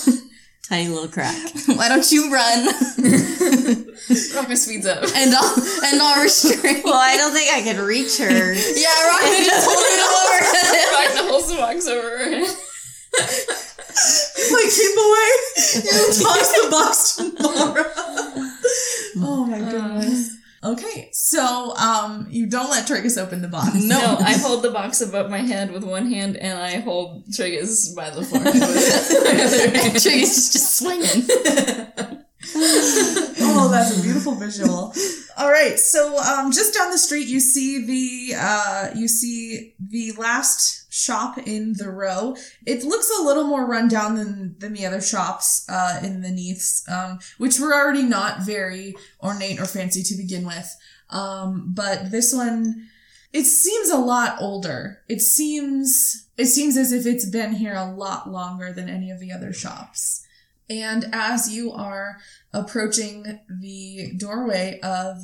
Tiny 0.67 0.87
little 0.87 1.07
crack. 1.07 1.35
Why 1.67 1.89
don't 1.89 2.11
you 2.11 2.31
run? 2.33 2.67
Rhakna 2.97 4.57
speeds 4.57 4.87
up. 4.87 5.03
And 5.15 5.33
I'll, 5.35 5.55
and 5.85 6.01
I'll 6.01 6.23
restrain. 6.23 6.81
Well, 6.83 6.95
I 6.95 7.17
don't 7.17 7.33
think 7.33 7.53
I 7.53 7.61
can 7.61 7.85
reach 7.85 8.17
her. 8.17 8.25
Yeah, 8.53 8.95
Rhakna 9.11 9.45
just 9.45 9.67
hold 9.69 9.83
it 9.85 10.01
over. 10.09 10.37
Rhakna 10.95 11.29
holds 11.29 11.49
the 11.49 11.57
box 11.57 11.87
over 11.87 12.09
her 12.09 12.25
head. 12.25 12.47
like 14.51 14.69
keep 14.73 14.95
away. 14.97 15.31
You 15.85 16.01
toss 16.17 16.49
the 16.51 16.67
box 16.71 17.15
to 17.17 17.23
Mara. 17.41 17.85
oh 19.17 19.45
my 19.45 19.59
goodness. 19.59 20.31
Uh, 20.31 20.35
Okay, 20.65 21.09
so 21.11 21.75
um, 21.75 22.25
you 22.31 22.47
don't 22.47 22.71
let 22.71 22.87
Triggus 22.87 23.21
open 23.21 23.43
the 23.43 23.47
box. 23.47 23.75
No, 23.75 24.17
I 24.19 24.33
hold 24.33 24.63
the 24.63 24.71
box 24.71 24.99
above 24.99 25.29
my 25.29 25.37
head 25.39 25.71
with 25.71 25.83
one 25.83 26.09
hand, 26.11 26.37
and 26.37 26.57
I 26.57 26.79
hold 26.79 27.27
Triggus 27.27 27.95
by 27.95 28.09
the 28.09 28.23
forehead 28.23 28.53
with 28.53 29.23
my 29.23 29.43
other 29.43 29.77
hand. 29.79 29.93
Trigger's 29.99 30.51
just 30.51 30.77
swinging. 30.79 31.27
oh, 33.41 33.69
that's 33.71 33.99
a 33.99 34.01
beautiful 34.01 34.33
visual. 34.35 34.91
All 35.37 35.51
right, 35.51 35.79
so 35.79 36.17
um, 36.17 36.51
just 36.51 36.73
down 36.73 36.89
the 36.89 36.97
street, 36.97 37.27
you 37.27 37.39
see 37.39 37.85
the 37.85 38.35
uh, 38.39 38.89
you 38.95 39.07
see 39.07 39.75
the 39.79 40.13
last 40.13 40.84
shop 40.95 41.37
in 41.37 41.73
the 41.73 41.89
row. 41.89 42.35
It 42.65 42.83
looks 42.83 43.11
a 43.19 43.23
little 43.23 43.43
more 43.43 43.65
run 43.65 43.89
down 43.89 44.15
than 44.15 44.55
than 44.59 44.73
the 44.73 44.85
other 44.85 45.01
shops 45.01 45.65
uh, 45.67 45.99
in 46.01 46.21
the 46.21 46.31
Neaths, 46.31 46.87
um, 46.89 47.19
which 47.37 47.59
were 47.59 47.73
already 47.73 48.03
not 48.03 48.41
very 48.41 48.95
ornate 49.21 49.59
or 49.59 49.65
fancy 49.65 50.03
to 50.03 50.15
begin 50.15 50.45
with. 50.45 50.73
Um, 51.09 51.73
but 51.73 52.11
this 52.11 52.33
one, 52.33 52.87
it 53.33 53.43
seems 53.43 53.89
a 53.89 53.97
lot 53.97 54.37
older. 54.39 55.01
It 55.09 55.21
seems 55.21 56.27
it 56.37 56.45
seems 56.45 56.77
as 56.77 56.93
if 56.93 57.05
it's 57.05 57.29
been 57.29 57.53
here 57.53 57.75
a 57.75 57.91
lot 57.91 58.29
longer 58.29 58.71
than 58.71 58.87
any 58.87 59.11
of 59.11 59.19
the 59.19 59.33
other 59.33 59.51
shops. 59.51 60.25
And 60.69 61.09
as 61.11 61.53
you 61.53 61.73
are 61.73 62.17
approaching 62.53 63.41
the 63.49 64.13
doorway 64.17 64.79
of 64.81 65.23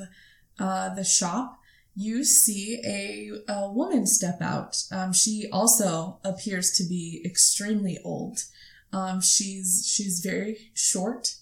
uh, 0.59 0.93
the 0.93 1.03
shop, 1.05 1.60
you 1.95 2.23
see 2.23 2.81
a, 2.85 3.51
a 3.51 3.71
woman 3.71 4.07
step 4.07 4.41
out. 4.41 4.83
Um, 4.91 5.13
she 5.13 5.47
also 5.51 6.19
appears 6.23 6.71
to 6.77 6.83
be 6.83 7.21
extremely 7.25 7.99
old. 8.03 8.43
Um, 8.93 9.21
she's 9.21 9.89
she's 9.93 10.19
very 10.19 10.71
short. 10.73 11.35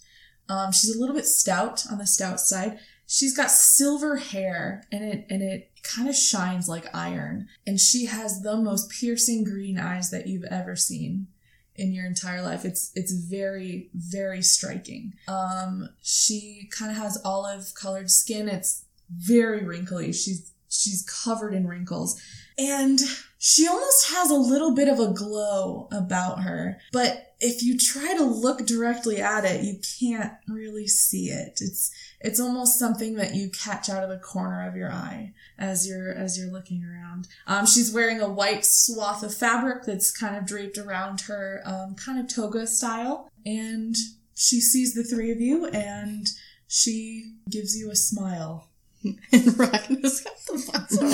Um, 0.47 0.71
she's 0.71 0.95
a 0.95 0.99
little 0.99 1.15
bit 1.15 1.25
stout 1.25 1.85
on 1.91 1.97
the 1.97 2.07
stout 2.07 2.39
side. 2.39 2.79
She's 3.05 3.35
got 3.35 3.51
silver 3.51 4.17
hair 4.17 4.83
and 4.91 5.03
it 5.03 5.25
and 5.29 5.41
it 5.41 5.71
kind 5.83 6.09
of 6.09 6.15
shines 6.15 6.67
like 6.67 6.93
iron. 6.93 7.47
And 7.65 7.79
she 7.79 8.05
has 8.05 8.41
the 8.41 8.57
most 8.57 8.91
piercing 8.91 9.43
green 9.43 9.79
eyes 9.79 10.11
that 10.11 10.27
you've 10.27 10.45
ever 10.45 10.75
seen 10.75 11.27
in 11.75 11.93
your 11.93 12.05
entire 12.05 12.41
life. 12.41 12.65
It's 12.65 12.91
it's 12.95 13.13
very 13.13 13.89
very 13.93 14.41
striking. 14.41 15.13
Um, 15.27 15.89
she 16.01 16.69
kind 16.71 16.91
of 16.91 16.97
has 16.97 17.21
olive 17.23 17.73
colored 17.73 18.11
skin. 18.11 18.49
It's 18.49 18.85
very 19.15 19.63
wrinkly. 19.63 20.13
She's 20.13 20.51
she's 20.69 21.03
covered 21.23 21.53
in 21.53 21.67
wrinkles, 21.67 22.21
and 22.57 22.99
she 23.37 23.67
almost 23.67 24.09
has 24.11 24.29
a 24.29 24.35
little 24.35 24.75
bit 24.75 24.87
of 24.87 24.99
a 24.99 25.13
glow 25.13 25.87
about 25.91 26.43
her. 26.43 26.79
But 26.91 27.33
if 27.39 27.63
you 27.63 27.77
try 27.77 28.15
to 28.17 28.23
look 28.23 28.65
directly 28.65 29.21
at 29.21 29.45
it, 29.45 29.63
you 29.63 29.79
can't 29.99 30.33
really 30.47 30.87
see 30.87 31.29
it. 31.29 31.59
It's 31.61 31.91
it's 32.19 32.39
almost 32.39 32.77
something 32.77 33.15
that 33.15 33.35
you 33.35 33.49
catch 33.49 33.89
out 33.89 34.03
of 34.03 34.09
the 34.09 34.17
corner 34.17 34.67
of 34.67 34.75
your 34.75 34.91
eye 34.91 35.33
as 35.57 35.87
you're 35.87 36.11
as 36.11 36.37
you're 36.37 36.51
looking 36.51 36.83
around. 36.83 37.27
Um, 37.47 37.65
she's 37.65 37.93
wearing 37.93 38.19
a 38.19 38.29
white 38.29 38.65
swath 38.65 39.23
of 39.23 39.33
fabric 39.33 39.83
that's 39.85 40.11
kind 40.11 40.35
of 40.35 40.45
draped 40.45 40.77
around 40.77 41.21
her, 41.21 41.61
um, 41.65 41.95
kind 41.95 42.19
of 42.19 42.33
toga 42.33 42.67
style, 42.67 43.29
and 43.45 43.95
she 44.35 44.61
sees 44.61 44.93
the 44.93 45.03
three 45.03 45.31
of 45.31 45.41
you 45.41 45.65
and 45.67 46.27
she 46.67 47.33
gives 47.49 47.77
you 47.77 47.91
a 47.91 47.95
smile. 47.95 48.68
And 49.31 49.43
Rhakna's 49.57 50.21
got 50.21 50.37
the 50.47 50.71
box 50.71 50.97
over 50.97 51.09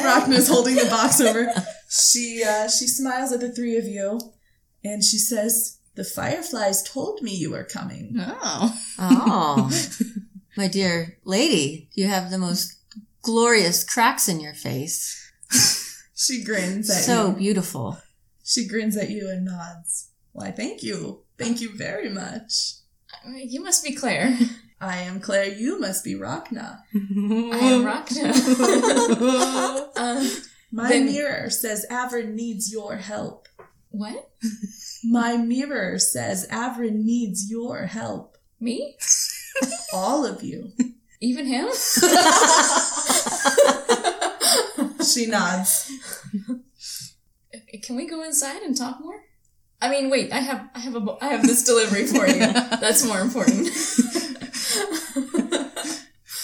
her 0.00 0.42
holding 0.54 0.74
the 0.76 0.86
box 0.86 1.20
over. 1.20 1.48
She 1.88 2.42
uh, 2.42 2.68
she 2.68 2.88
smiles 2.88 3.30
at 3.32 3.38
the 3.40 3.52
three 3.52 3.76
of 3.76 3.84
you, 3.84 4.18
and 4.82 5.04
she 5.04 5.18
says, 5.18 5.78
"The 5.94 6.02
fireflies 6.02 6.82
told 6.82 7.22
me 7.22 7.32
you 7.34 7.50
were 7.52 7.62
coming." 7.62 8.16
Oh. 8.18 8.76
Oh. 8.98 9.70
My 10.56 10.66
dear 10.66 11.18
lady, 11.24 11.88
you 11.92 12.06
have 12.08 12.30
the 12.30 12.38
most 12.38 12.74
glorious 13.22 13.84
cracks 13.84 14.28
in 14.28 14.40
your 14.40 14.54
face. 14.54 15.30
She 16.16 16.42
grins 16.42 16.90
at 16.90 17.04
So 17.04 17.28
you. 17.30 17.36
beautiful. 17.36 17.98
She 18.42 18.66
grins 18.66 18.96
at 18.96 19.10
you 19.10 19.28
and 19.28 19.44
nods. 19.44 20.08
Why, 20.32 20.50
thank 20.50 20.82
you. 20.82 21.22
Thank 21.38 21.60
you 21.60 21.76
very 21.76 22.08
much. 22.08 22.72
You 23.34 23.62
must 23.62 23.84
be 23.84 23.94
Claire. 23.94 24.36
I 24.80 24.98
am 24.98 25.20
Claire. 25.20 25.52
You 25.52 25.78
must 25.80 26.04
be 26.04 26.14
Rhakna. 26.14 26.80
I 26.94 26.98
am 26.98 27.84
Rhakna. 27.84 28.32
uh, 29.96 30.28
My 30.72 30.88
Then- 30.88 31.06
mirror 31.06 31.48
says 31.50 31.86
Avrin 31.90 32.34
needs 32.34 32.70
your 32.72 32.96
help. 32.96 33.48
what? 33.90 34.30
My 35.04 35.36
mirror 35.36 35.98
says 35.98 36.46
Avrin 36.50 37.04
needs 37.04 37.48
your 37.50 37.86
help. 37.86 38.36
Me? 38.60 38.96
All 39.92 40.26
of 40.26 40.42
you. 40.42 40.72
Even 41.20 41.46
him? 41.46 41.68
She 45.02 45.26
nods. 45.26 45.90
Can 47.82 47.96
we 47.96 48.08
go 48.08 48.22
inside 48.22 48.62
and 48.62 48.76
talk 48.76 48.98
more? 49.00 49.22
I 49.80 49.88
mean, 49.88 50.10
wait. 50.10 50.32
I 50.32 50.38
have, 50.40 50.68
I 50.74 50.80
have 50.80 50.96
a 50.96 51.16
I 51.20 51.26
have 51.28 51.42
this 51.42 51.62
delivery 51.62 52.06
for 52.06 52.26
you. 52.26 52.38
That's 52.80 53.04
more 53.06 53.20
important. 53.20 53.68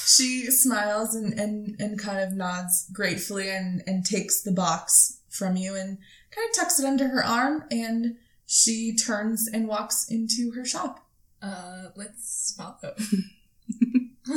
She 0.04 0.50
smiles 0.50 1.14
and, 1.14 1.32
and, 1.40 1.74
and 1.80 1.98
kind 1.98 2.20
of 2.20 2.34
nods 2.34 2.86
gratefully 2.92 3.48
and, 3.48 3.82
and 3.86 4.04
takes 4.04 4.42
the 4.42 4.52
box 4.52 5.20
from 5.30 5.56
you 5.56 5.74
and 5.74 5.96
kind 6.30 6.50
of 6.50 6.54
tucks 6.54 6.78
it 6.78 6.84
under 6.84 7.08
her 7.08 7.24
arm 7.24 7.64
and 7.70 8.16
she 8.46 8.94
turns 8.94 9.48
and 9.48 9.66
walks 9.66 10.06
into 10.10 10.52
her 10.52 10.66
shop. 10.66 11.06
Uh, 11.40 11.86
let's 11.96 12.54
follow. 12.56 12.94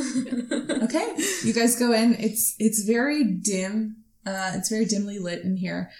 Okay. 0.82 1.14
You 1.44 1.52
guys 1.52 1.76
go 1.78 1.92
in. 1.92 2.14
It's 2.18 2.54
it's 2.58 2.82
very 2.82 3.24
dim. 3.24 3.96
Uh, 4.24 4.52
it's 4.54 4.68
very 4.68 4.84
dimly 4.84 5.18
lit 5.18 5.42
in 5.42 5.56
here. 5.56 5.90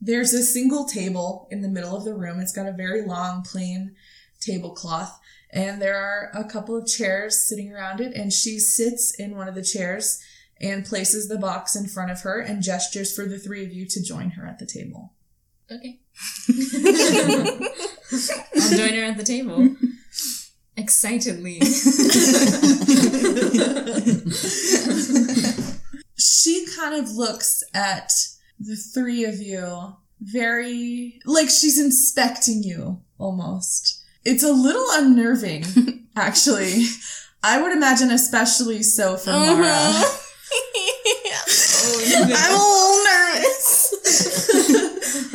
There's 0.00 0.32
a 0.32 0.42
single 0.42 0.84
table 0.84 1.46
in 1.50 1.62
the 1.62 1.68
middle 1.68 1.96
of 1.96 2.04
the 2.04 2.14
room. 2.14 2.40
It's 2.40 2.52
got 2.52 2.66
a 2.66 2.72
very 2.72 3.02
long, 3.02 3.42
plain 3.42 3.94
tablecloth, 4.40 5.19
and 5.52 5.82
there 5.82 5.96
are 5.96 6.30
a 6.34 6.44
couple 6.44 6.76
of 6.76 6.86
chairs 6.86 7.40
sitting 7.40 7.72
around 7.72 8.00
it. 8.00 8.14
And 8.14 8.32
she 8.32 8.58
sits 8.58 9.14
in 9.14 9.36
one 9.36 9.48
of 9.48 9.54
the 9.54 9.64
chairs 9.64 10.20
and 10.60 10.84
places 10.84 11.28
the 11.28 11.38
box 11.38 11.74
in 11.74 11.88
front 11.88 12.10
of 12.10 12.20
her 12.22 12.38
and 12.40 12.62
gestures 12.62 13.14
for 13.14 13.24
the 13.26 13.38
three 13.38 13.64
of 13.64 13.72
you 13.72 13.86
to 13.86 14.02
join 14.02 14.30
her 14.30 14.46
at 14.46 14.58
the 14.58 14.66
table. 14.66 15.14
Okay. 15.70 16.00
I'll 18.56 18.76
join 18.76 18.94
her 18.94 19.04
at 19.04 19.16
the 19.16 19.24
table. 19.24 19.76
Excitedly. 20.76 21.60
she 26.16 26.66
kind 26.76 26.94
of 26.94 27.10
looks 27.10 27.62
at 27.74 28.12
the 28.58 28.76
three 28.76 29.24
of 29.24 29.36
you 29.36 29.94
very 30.20 31.20
like 31.24 31.48
she's 31.48 31.78
inspecting 31.78 32.62
you 32.62 33.00
almost. 33.18 33.99
It's 34.24 34.42
a 34.42 34.52
little 34.52 34.86
unnerving, 34.92 35.64
actually. 36.16 36.84
I 37.42 37.60
would 37.62 37.72
imagine 37.72 38.10
especially 38.10 38.82
so 38.82 39.16
for 39.16 39.30
Mara. 39.30 39.66
I'm 42.32 42.52
a 42.52 42.58
little 42.58 43.04
nervous. 43.04 43.94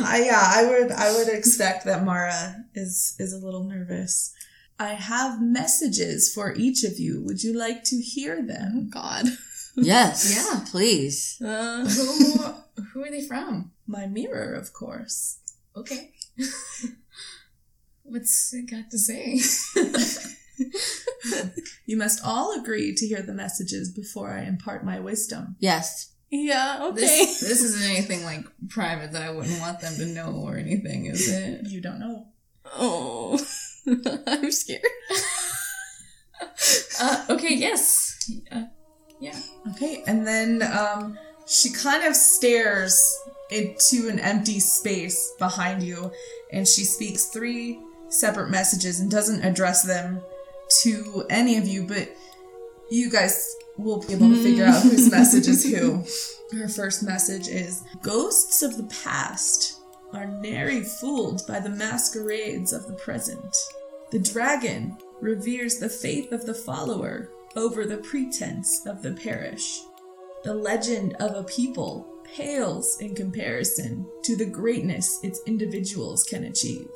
I, 0.00 0.22
yeah, 0.24 0.40
I 0.40 0.66
would 0.66 0.92
I 0.92 1.12
would 1.16 1.28
expect 1.28 1.84
that 1.86 2.04
Mara 2.04 2.64
is 2.74 3.16
is 3.18 3.32
a 3.32 3.44
little 3.44 3.64
nervous. 3.64 4.32
I 4.78 4.90
have 4.90 5.42
messages 5.42 6.32
for 6.32 6.54
each 6.54 6.84
of 6.84 6.98
you. 6.98 7.22
Would 7.24 7.42
you 7.42 7.58
like 7.58 7.82
to 7.84 7.96
hear 7.96 8.46
them? 8.46 8.90
God. 8.92 9.26
Yes. 9.74 10.34
Yeah. 10.36 10.64
Please. 10.70 11.40
Uh, 11.40 11.86
who, 11.86 12.82
who 12.92 13.04
are 13.04 13.10
they 13.10 13.22
from? 13.22 13.72
My 13.86 14.06
mirror, 14.06 14.52
of 14.54 14.72
course. 14.72 15.38
Okay. 15.76 16.12
What's 18.08 18.52
it 18.54 18.70
got 18.70 18.90
to 18.90 18.98
say? 18.98 19.40
You 21.86 21.96
must 21.96 22.20
all 22.24 22.58
agree 22.58 22.94
to 22.94 23.06
hear 23.06 23.22
the 23.22 23.32
messages 23.32 23.90
before 23.90 24.32
I 24.32 24.42
impart 24.42 24.84
my 24.84 24.98
wisdom. 24.98 25.56
Yes. 25.60 26.12
yeah, 26.30 26.80
okay. 26.82 27.00
This, 27.00 27.40
this 27.48 27.62
isn't 27.62 27.90
anything 27.90 28.24
like 28.24 28.44
private 28.68 29.12
that 29.12 29.22
I 29.22 29.30
wouldn't 29.30 29.60
want 29.60 29.80
them 29.80 29.94
to 29.96 30.06
know 30.06 30.32
or 30.32 30.56
anything, 30.56 31.06
is 31.06 31.28
it? 31.32 31.68
You 31.68 31.80
don't 31.80 32.00
know. 32.00 32.26
Oh. 32.74 33.38
I'm 34.26 34.50
scared. 34.50 34.82
Uh, 37.00 37.24
okay, 37.30 37.54
yes. 37.54 38.18
Uh, 38.50 38.64
yeah. 39.20 39.38
Okay, 39.70 40.02
and 40.08 40.26
then 40.26 40.62
um, 40.62 41.16
she 41.46 41.70
kind 41.70 42.04
of 42.04 42.16
stares 42.16 43.16
into 43.50 44.08
an 44.08 44.18
empty 44.18 44.58
space 44.58 45.32
behind 45.38 45.84
you, 45.84 46.10
and 46.52 46.66
she 46.66 46.82
speaks 46.82 47.26
three 47.26 47.78
separate 48.08 48.50
messages 48.50 49.00
and 49.00 49.10
doesn't 49.10 49.44
address 49.44 49.82
them 49.82 50.20
to 50.82 51.24
any 51.30 51.56
of 51.58 51.66
you, 51.66 51.86
but 51.86 52.08
you 52.90 53.10
guys 53.10 53.56
will 53.76 54.00
be 54.00 54.14
able 54.14 54.30
to 54.30 54.42
figure 54.42 54.64
out 54.64 54.82
whose 54.82 55.06
hmm. 55.06 55.10
message 55.10 55.48
is 55.48 55.64
who. 55.64 56.04
Her 56.56 56.68
first 56.68 57.02
message 57.02 57.48
is 57.48 57.82
Ghosts 58.02 58.62
of 58.62 58.76
the 58.76 58.84
past 59.02 59.80
are 60.12 60.26
nary 60.26 60.82
fooled 60.82 61.42
by 61.46 61.58
the 61.58 61.70
masquerades 61.70 62.72
of 62.72 62.86
the 62.86 62.92
present. 62.94 63.56
The 64.12 64.20
dragon 64.20 64.96
reveres 65.20 65.78
the 65.78 65.88
faith 65.88 66.30
of 66.30 66.46
the 66.46 66.54
follower 66.54 67.30
over 67.56 67.84
the 67.84 67.96
pretense 67.96 68.86
of 68.86 69.02
the 69.02 69.12
parish. 69.12 69.80
The 70.44 70.54
legend 70.54 71.14
of 71.14 71.34
a 71.34 71.42
people 71.42 72.06
pales 72.22 72.98
in 73.00 73.14
comparison 73.14 74.06
to 74.22 74.36
the 74.36 74.46
greatness 74.46 75.18
its 75.22 75.40
individuals 75.46 76.22
can 76.22 76.44
achieve. 76.44 76.88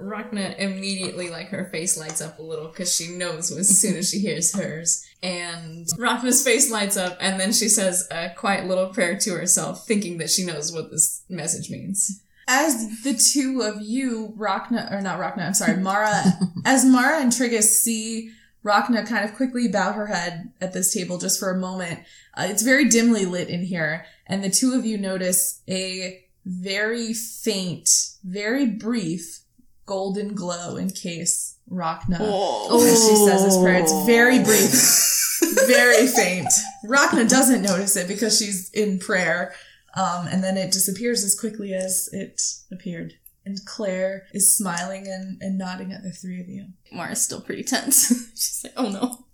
Rhakna 0.00 0.58
immediately, 0.58 1.30
like, 1.30 1.48
her 1.48 1.66
face 1.66 1.96
lights 1.96 2.20
up 2.20 2.38
a 2.38 2.42
little 2.42 2.68
because 2.68 2.94
she 2.94 3.08
knows 3.08 3.50
as 3.50 3.80
soon 3.80 3.96
as 3.96 4.10
she 4.10 4.18
hears 4.18 4.54
hers. 4.54 5.06
And 5.22 5.86
Rhakna's 5.98 6.44
face 6.44 6.70
lights 6.70 6.96
up, 6.96 7.16
and 7.20 7.40
then 7.40 7.52
she 7.52 7.68
says 7.68 8.06
a 8.10 8.30
quiet 8.36 8.66
little 8.66 8.88
prayer 8.88 9.18
to 9.18 9.30
herself, 9.34 9.86
thinking 9.86 10.18
that 10.18 10.30
she 10.30 10.44
knows 10.44 10.72
what 10.72 10.90
this 10.90 11.22
message 11.28 11.70
means. 11.70 12.22
As 12.48 13.02
the 13.02 13.14
two 13.14 13.62
of 13.62 13.82
you, 13.82 14.34
Rhakna, 14.38 14.92
or 14.92 15.00
not 15.00 15.18
Rhakna, 15.18 15.46
I'm 15.46 15.54
sorry, 15.54 15.78
Mara, 15.78 16.22
as 16.64 16.84
Mara 16.84 17.20
and 17.20 17.32
Triggus 17.32 17.64
see 17.64 18.30
Rhakna 18.64 19.06
kind 19.06 19.24
of 19.24 19.34
quickly 19.34 19.68
bow 19.68 19.92
her 19.92 20.06
head 20.06 20.52
at 20.60 20.72
this 20.72 20.92
table 20.92 21.18
just 21.18 21.40
for 21.40 21.50
a 21.50 21.58
moment, 21.58 22.00
uh, 22.34 22.46
it's 22.48 22.62
very 22.62 22.88
dimly 22.88 23.24
lit 23.24 23.48
in 23.48 23.64
here, 23.64 24.06
and 24.26 24.44
the 24.44 24.50
two 24.50 24.74
of 24.74 24.84
you 24.84 24.98
notice 24.98 25.62
a 25.68 26.24
very 26.44 27.12
faint, 27.12 27.88
very 28.22 28.66
brief 28.66 29.40
golden 29.86 30.34
glow 30.34 30.76
in 30.76 30.90
case 30.90 31.56
Rhakna, 31.70 32.20
as 32.20 33.08
she 33.08 33.16
says 33.16 33.44
this 33.44 33.56
prayer. 33.56 33.80
It's 33.80 34.06
very 34.06 34.42
brief, 34.42 35.66
very 35.66 36.06
faint. 36.06 36.48
Rhakna 36.84 37.28
doesn't 37.28 37.62
notice 37.62 37.96
it 37.96 38.08
because 38.08 38.38
she's 38.38 38.70
in 38.70 38.98
prayer, 38.98 39.54
um, 39.96 40.26
and 40.26 40.44
then 40.44 40.56
it 40.56 40.72
disappears 40.72 41.24
as 41.24 41.38
quickly 41.38 41.72
as 41.72 42.08
it 42.12 42.42
appeared. 42.70 43.14
And 43.44 43.64
Claire 43.64 44.26
is 44.32 44.52
smiling 44.52 45.06
and, 45.06 45.40
and 45.40 45.56
nodding 45.56 45.92
at 45.92 46.02
the 46.02 46.10
three 46.10 46.40
of 46.40 46.48
you. 46.48 46.66
Mara's 46.92 47.22
still 47.22 47.40
pretty 47.40 47.62
tense. 47.62 48.08
She's 48.34 48.64
like, 48.64 48.72
oh 48.76 48.88
no. 48.90 49.24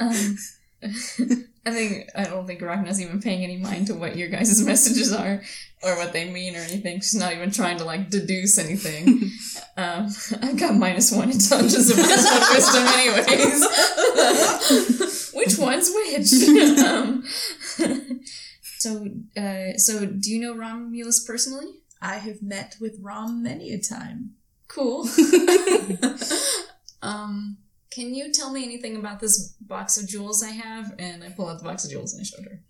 Um, 0.00 0.36
I 1.66 1.70
think 1.70 2.08
I 2.14 2.24
don't 2.24 2.46
think 2.46 2.60
Rhakna's 2.60 3.00
even 3.00 3.20
paying 3.20 3.42
any 3.42 3.56
mind 3.56 3.88
to 3.88 3.94
what 3.94 4.16
your 4.16 4.28
guys' 4.28 4.62
messages 4.66 5.12
are 5.12 5.42
or 5.82 5.96
what 5.96 6.12
they 6.12 6.30
mean 6.30 6.54
or 6.54 6.60
anything. 6.60 7.00
She's 7.00 7.16
not 7.16 7.32
even 7.32 7.50
trying 7.50 7.78
to 7.78 7.84
like 7.84 8.10
deduce 8.10 8.58
anything. 8.58 9.30
um, 9.76 10.08
I've 10.40 10.58
got 10.58 10.76
minus 10.76 11.10
one 11.12 11.30
intelligence 11.30 11.90
and 11.90 12.00
minus 12.00 12.30
one 12.30 12.42
wisdom, 12.54 12.86
anyways. 12.86 13.64
which 15.34 15.58
one's 15.58 15.90
which? 15.92 16.32
um, 16.78 17.24
so, 18.78 19.08
uh, 19.36 19.76
so 19.76 20.06
do 20.06 20.30
you 20.30 20.40
know 20.40 20.54
Romulus 20.56 21.24
personally? 21.24 21.82
I 22.00 22.18
have 22.18 22.40
met 22.40 22.76
with 22.80 23.00
Rom 23.02 23.42
many 23.42 23.72
a 23.72 23.80
time. 23.80 24.34
Cool. 24.68 25.08
um, 27.02 27.58
can 27.90 28.14
you 28.14 28.32
tell 28.32 28.52
me 28.52 28.64
anything 28.64 28.96
about 28.96 29.20
this 29.20 29.54
box 29.60 29.96
of 29.96 30.08
jewels 30.08 30.42
I 30.42 30.50
have? 30.50 30.94
And 30.98 31.24
I 31.24 31.30
pull 31.30 31.48
out 31.48 31.58
the 31.58 31.64
box 31.64 31.84
of 31.84 31.90
jewels 31.90 32.12
and 32.12 32.20
I 32.20 32.24
showed 32.24 32.44
her. 32.44 32.60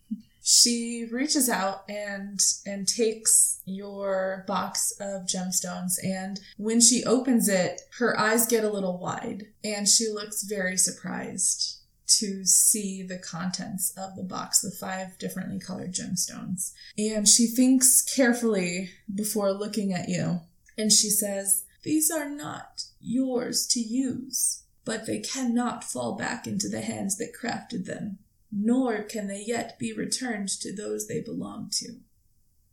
She 0.42 1.06
reaches 1.10 1.48
out 1.48 1.84
and 1.90 2.40
and 2.64 2.88
takes 2.88 3.60
your 3.66 4.44
box 4.46 4.92
of 4.98 5.26
gemstones 5.26 6.02
and 6.02 6.40
when 6.56 6.80
she 6.80 7.04
opens 7.04 7.48
it, 7.48 7.82
her 7.98 8.18
eyes 8.18 8.46
get 8.46 8.64
a 8.64 8.70
little 8.70 8.96
wide 8.96 9.48
and 9.62 9.86
she 9.86 10.08
looks 10.08 10.44
very 10.44 10.78
surprised 10.78 11.80
to 12.06 12.46
see 12.46 13.02
the 13.02 13.18
contents 13.18 13.92
of 13.98 14.16
the 14.16 14.22
box, 14.22 14.60
the 14.60 14.70
five 14.70 15.18
differently 15.18 15.58
colored 15.58 15.92
gemstones. 15.92 16.72
And 16.96 17.28
she 17.28 17.46
thinks 17.46 18.00
carefully 18.00 18.90
before 19.14 19.52
looking 19.52 19.92
at 19.92 20.08
you 20.08 20.40
and 20.78 20.90
she 20.90 21.10
says, 21.10 21.64
"These 21.82 22.10
are 22.10 22.30
not 22.30 22.84
yours 23.00 23.66
to 23.66 23.80
use." 23.80 24.62
But 24.88 25.04
they 25.04 25.18
cannot 25.18 25.84
fall 25.84 26.16
back 26.16 26.46
into 26.46 26.66
the 26.66 26.80
hands 26.80 27.18
that 27.18 27.34
crafted 27.38 27.84
them, 27.84 28.16
nor 28.50 29.02
can 29.02 29.26
they 29.26 29.44
yet 29.46 29.78
be 29.78 29.92
returned 29.92 30.48
to 30.48 30.74
those 30.74 31.06
they 31.06 31.20
belong 31.20 31.68
to. 31.70 31.96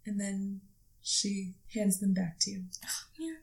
And 0.05 0.17
then 0.17 0.61
she 1.01 1.55
hands 1.73 1.99
them 1.99 2.13
back 2.13 2.37
to 2.39 2.51
you. 2.51 2.63
Yeah, 3.19 3.33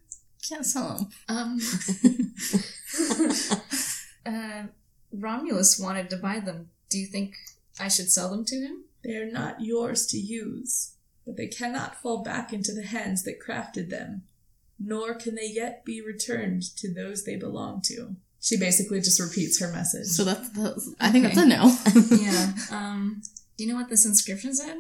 Can't 0.49 0.65
sell 0.65 0.97
them. 0.97 1.11
Um, 1.29 1.61
uh, 4.27 4.63
Romulus 5.13 5.79
wanted 5.79 6.09
to 6.09 6.17
buy 6.17 6.41
them. 6.41 6.71
Do 6.89 6.97
you 6.97 7.07
think 7.07 7.35
I 7.79 7.89
should 7.89 8.11
sell 8.11 8.31
them 8.31 8.47
to 8.47 8.57
him? 8.57 8.85
They 9.05 9.17
are 9.17 9.31
not 9.31 9.61
yours 9.61 10.07
to 10.07 10.19
use, 10.19 10.95
but 11.27 11.37
they 11.37 11.49
cannot 11.49 12.01
fall 12.01 12.23
back 12.23 12.55
into 12.55 12.73
the 12.73 12.85
hands 12.85 13.25
that 13.25 13.39
crafted 13.39 13.91
them, 13.91 14.23
nor 14.79 15.15
can 15.15 15.35
they 15.35 15.51
yet 15.51 15.85
be 15.85 16.01
returned 16.01 16.63
to 16.79 16.91
those 16.91 17.25
they 17.25 17.37
belong 17.37 17.83
to. 17.83 18.17
She 18.43 18.57
basically 18.59 19.01
just 19.01 19.19
repeats 19.21 19.59
her 19.61 19.69
message. 19.73 20.09
So 20.09 20.25
that's, 20.25 20.49
that's 20.51 20.91
I 21.01 21.11
think 21.11 21.25
Okay. 21.27 21.35
that's 21.37 21.47
a 21.47 21.49
no. 21.49 21.75
yeah. 22.23 22.53
Um, 22.73 23.23
do 23.57 23.65
you 23.65 23.71
know 23.71 23.77
what 23.79 23.89
this 23.89 24.05
inscription 24.05 24.53
said? 24.55 24.77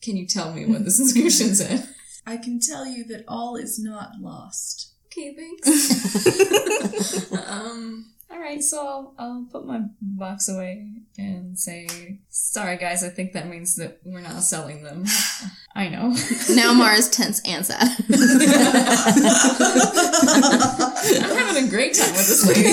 Can 0.00 0.16
you 0.16 0.26
tell 0.26 0.54
me 0.54 0.64
what 0.64 0.84
this 0.84 0.98
inscription 1.00 1.54
said? 1.54 1.86
I 2.26 2.36
can 2.36 2.60
tell 2.60 2.86
you 2.86 3.02
that 3.04 3.24
all 3.26 3.56
is 3.56 3.78
not 3.78 4.20
lost. 4.20 4.92
Okay, 5.06 5.34
thanks. 5.34 5.66
um, 7.48 8.12
all 8.30 8.38
right, 8.38 8.62
so 8.62 8.86
I'll, 8.86 9.14
I'll 9.18 9.46
put 9.50 9.64
my 9.66 9.80
box 10.00 10.48
away 10.48 10.86
and 11.18 11.58
say, 11.58 12.20
sorry 12.28 12.76
guys, 12.76 13.02
I 13.02 13.08
think 13.08 13.32
that 13.32 13.48
means 13.48 13.74
that 13.76 13.98
we're 14.04 14.20
not 14.20 14.42
selling 14.44 14.84
them. 14.84 15.04
I 15.74 15.88
know. 15.88 16.14
now 16.54 16.72
Mara's 16.72 17.08
tense 17.10 17.40
and 17.44 17.66
sad. 17.66 17.88
I'm 21.70 21.78
having 21.78 21.90
a 21.90 21.92
great 21.92 21.94
time 21.94 22.12
with 22.12 22.28
this 22.28 22.46
lady. 22.46 22.70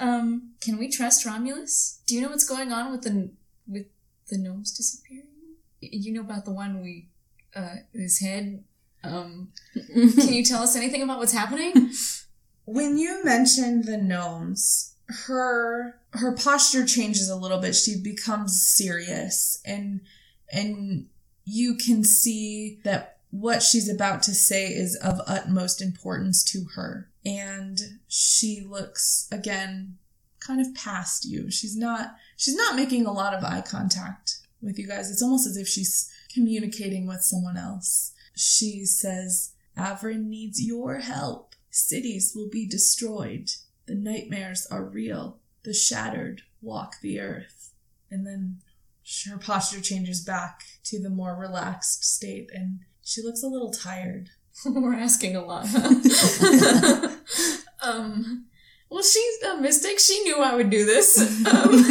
um, 0.00 0.50
can 0.60 0.78
we 0.78 0.88
trust 0.88 1.26
Romulus? 1.26 2.00
Do 2.06 2.14
you 2.14 2.22
know 2.22 2.28
what's 2.28 2.48
going 2.48 2.72
on 2.72 2.90
with 2.90 3.02
the 3.02 3.30
with 3.66 3.86
the 4.28 4.38
gnomes 4.38 4.72
disappearing? 4.72 5.26
You 5.80 6.12
know 6.12 6.20
about 6.22 6.44
the 6.44 6.52
one 6.52 6.80
we 6.82 7.08
uh 7.54 7.76
his 7.92 8.20
head. 8.20 8.64
Um, 9.02 9.48
can 9.74 10.32
you 10.32 10.44
tell 10.44 10.62
us 10.62 10.76
anything 10.76 11.02
about 11.02 11.18
what's 11.18 11.32
happening? 11.32 11.90
When 12.64 12.96
you 12.96 13.22
mention 13.22 13.82
the 13.82 13.98
gnomes, 13.98 14.94
her 15.26 16.00
her 16.12 16.32
posture 16.34 16.86
changes 16.86 17.28
a 17.28 17.36
little 17.36 17.58
bit. 17.58 17.74
She 17.74 18.00
becomes 18.00 18.64
serious 18.64 19.60
and 19.66 20.00
and 20.50 21.08
you 21.44 21.74
can 21.76 22.04
see 22.04 22.80
that 22.84 23.13
what 23.34 23.64
she's 23.64 23.88
about 23.88 24.22
to 24.22 24.32
say 24.32 24.68
is 24.68 24.94
of 24.94 25.20
utmost 25.26 25.82
importance 25.82 26.44
to 26.44 26.66
her. 26.76 27.10
And 27.26 27.80
she 28.06 28.64
looks 28.64 29.26
again 29.32 29.98
kind 30.38 30.60
of 30.60 30.72
past 30.76 31.24
you. 31.24 31.50
She's 31.50 31.76
not 31.76 32.14
she's 32.36 32.54
not 32.54 32.76
making 32.76 33.06
a 33.06 33.12
lot 33.12 33.34
of 33.34 33.42
eye 33.42 33.62
contact 33.62 34.38
with 34.62 34.78
you 34.78 34.86
guys. 34.86 35.10
It's 35.10 35.22
almost 35.22 35.48
as 35.48 35.56
if 35.56 35.66
she's 35.66 36.12
communicating 36.32 37.08
with 37.08 37.22
someone 37.22 37.56
else. 37.56 38.12
She 38.36 38.84
says, 38.84 39.52
Avrin 39.76 40.26
needs 40.26 40.64
your 40.64 40.98
help. 40.98 41.56
Cities 41.70 42.34
will 42.36 42.48
be 42.48 42.68
destroyed. 42.68 43.50
The 43.86 43.96
nightmares 43.96 44.64
are 44.70 44.84
real. 44.84 45.38
The 45.64 45.74
shattered 45.74 46.42
walk 46.62 47.00
the 47.00 47.18
earth. 47.18 47.72
And 48.12 48.24
then 48.24 48.58
her 49.28 49.38
posture 49.38 49.80
changes 49.80 50.20
back 50.20 50.62
to 50.84 51.02
the 51.02 51.10
more 51.10 51.34
relaxed 51.34 52.04
state 52.04 52.48
and 52.54 52.80
she 53.04 53.22
looks 53.22 53.42
a 53.42 53.48
little 53.48 53.70
tired. 53.70 54.30
We're 54.66 54.94
asking 54.94 55.36
a 55.36 55.44
lot. 55.44 55.66
Huh? 55.68 57.08
um, 57.82 58.46
well, 58.88 59.02
she's 59.02 59.42
a 59.42 59.60
mystic. 59.60 59.98
She 59.98 60.22
knew 60.22 60.36
I 60.38 60.54
would 60.54 60.70
do 60.70 60.84
this. 60.84 61.18
Um, 61.46 61.84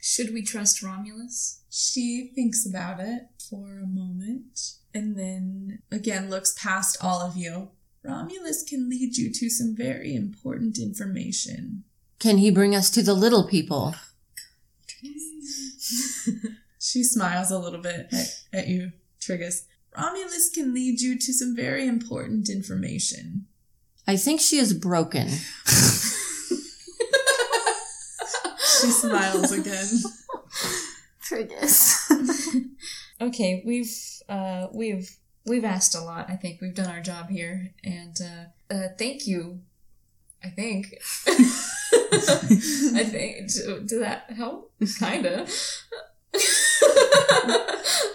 should 0.00 0.34
we 0.34 0.42
trust 0.42 0.82
Romulus? 0.82 1.62
She 1.70 2.30
thinks 2.34 2.66
about 2.66 3.00
it 3.00 3.28
for 3.48 3.78
a 3.78 3.86
moment 3.86 4.74
and 4.92 5.16
then 5.16 5.80
again 5.90 6.28
looks 6.28 6.54
past 6.60 6.98
all 7.02 7.20
of 7.20 7.36
you. 7.36 7.70
Romulus 8.02 8.62
can 8.62 8.88
lead 8.88 9.16
you 9.16 9.32
to 9.32 9.50
some 9.50 9.74
very 9.74 10.14
important 10.14 10.78
information. 10.78 11.84
Can 12.18 12.38
he 12.38 12.50
bring 12.50 12.74
us 12.74 12.90
to 12.90 13.02
the 13.02 13.14
little 13.14 13.46
people? 13.46 13.94
She 16.86 17.02
smiles 17.02 17.50
a 17.50 17.58
little 17.58 17.80
bit 17.80 18.08
at, 18.12 18.60
at 18.60 18.68
you, 18.68 18.92
Triggus. 19.20 19.64
Romulus 19.96 20.50
can 20.50 20.74
lead 20.74 21.00
you 21.00 21.18
to 21.18 21.32
some 21.32 21.56
very 21.56 21.86
important 21.86 22.48
information. 22.48 23.46
I 24.06 24.16
think 24.16 24.40
she 24.40 24.58
is 24.58 24.72
broken. 24.74 25.28
She 28.80 28.88
smiles 28.88 29.52
again. 29.52 29.86
Triggus. 31.22 32.62
Okay, 33.18 33.62
we've 33.64 33.90
uh, 34.28 34.66
we've 34.74 35.16
we've 35.46 35.64
asked 35.64 35.94
a 35.94 36.00
lot. 36.00 36.28
I 36.28 36.36
think 36.36 36.60
we've 36.60 36.74
done 36.74 36.90
our 36.90 37.00
job 37.00 37.30
here, 37.30 37.72
and 37.82 38.14
uh, 38.22 38.74
uh, 38.74 38.88
thank 38.98 39.26
you. 39.26 39.60
I 40.44 40.48
think. 40.50 40.98
I 41.26 43.04
think. 43.04 43.50
Did 43.88 44.02
that 44.02 44.30
help? 44.36 44.70
Kinda. 44.98 45.46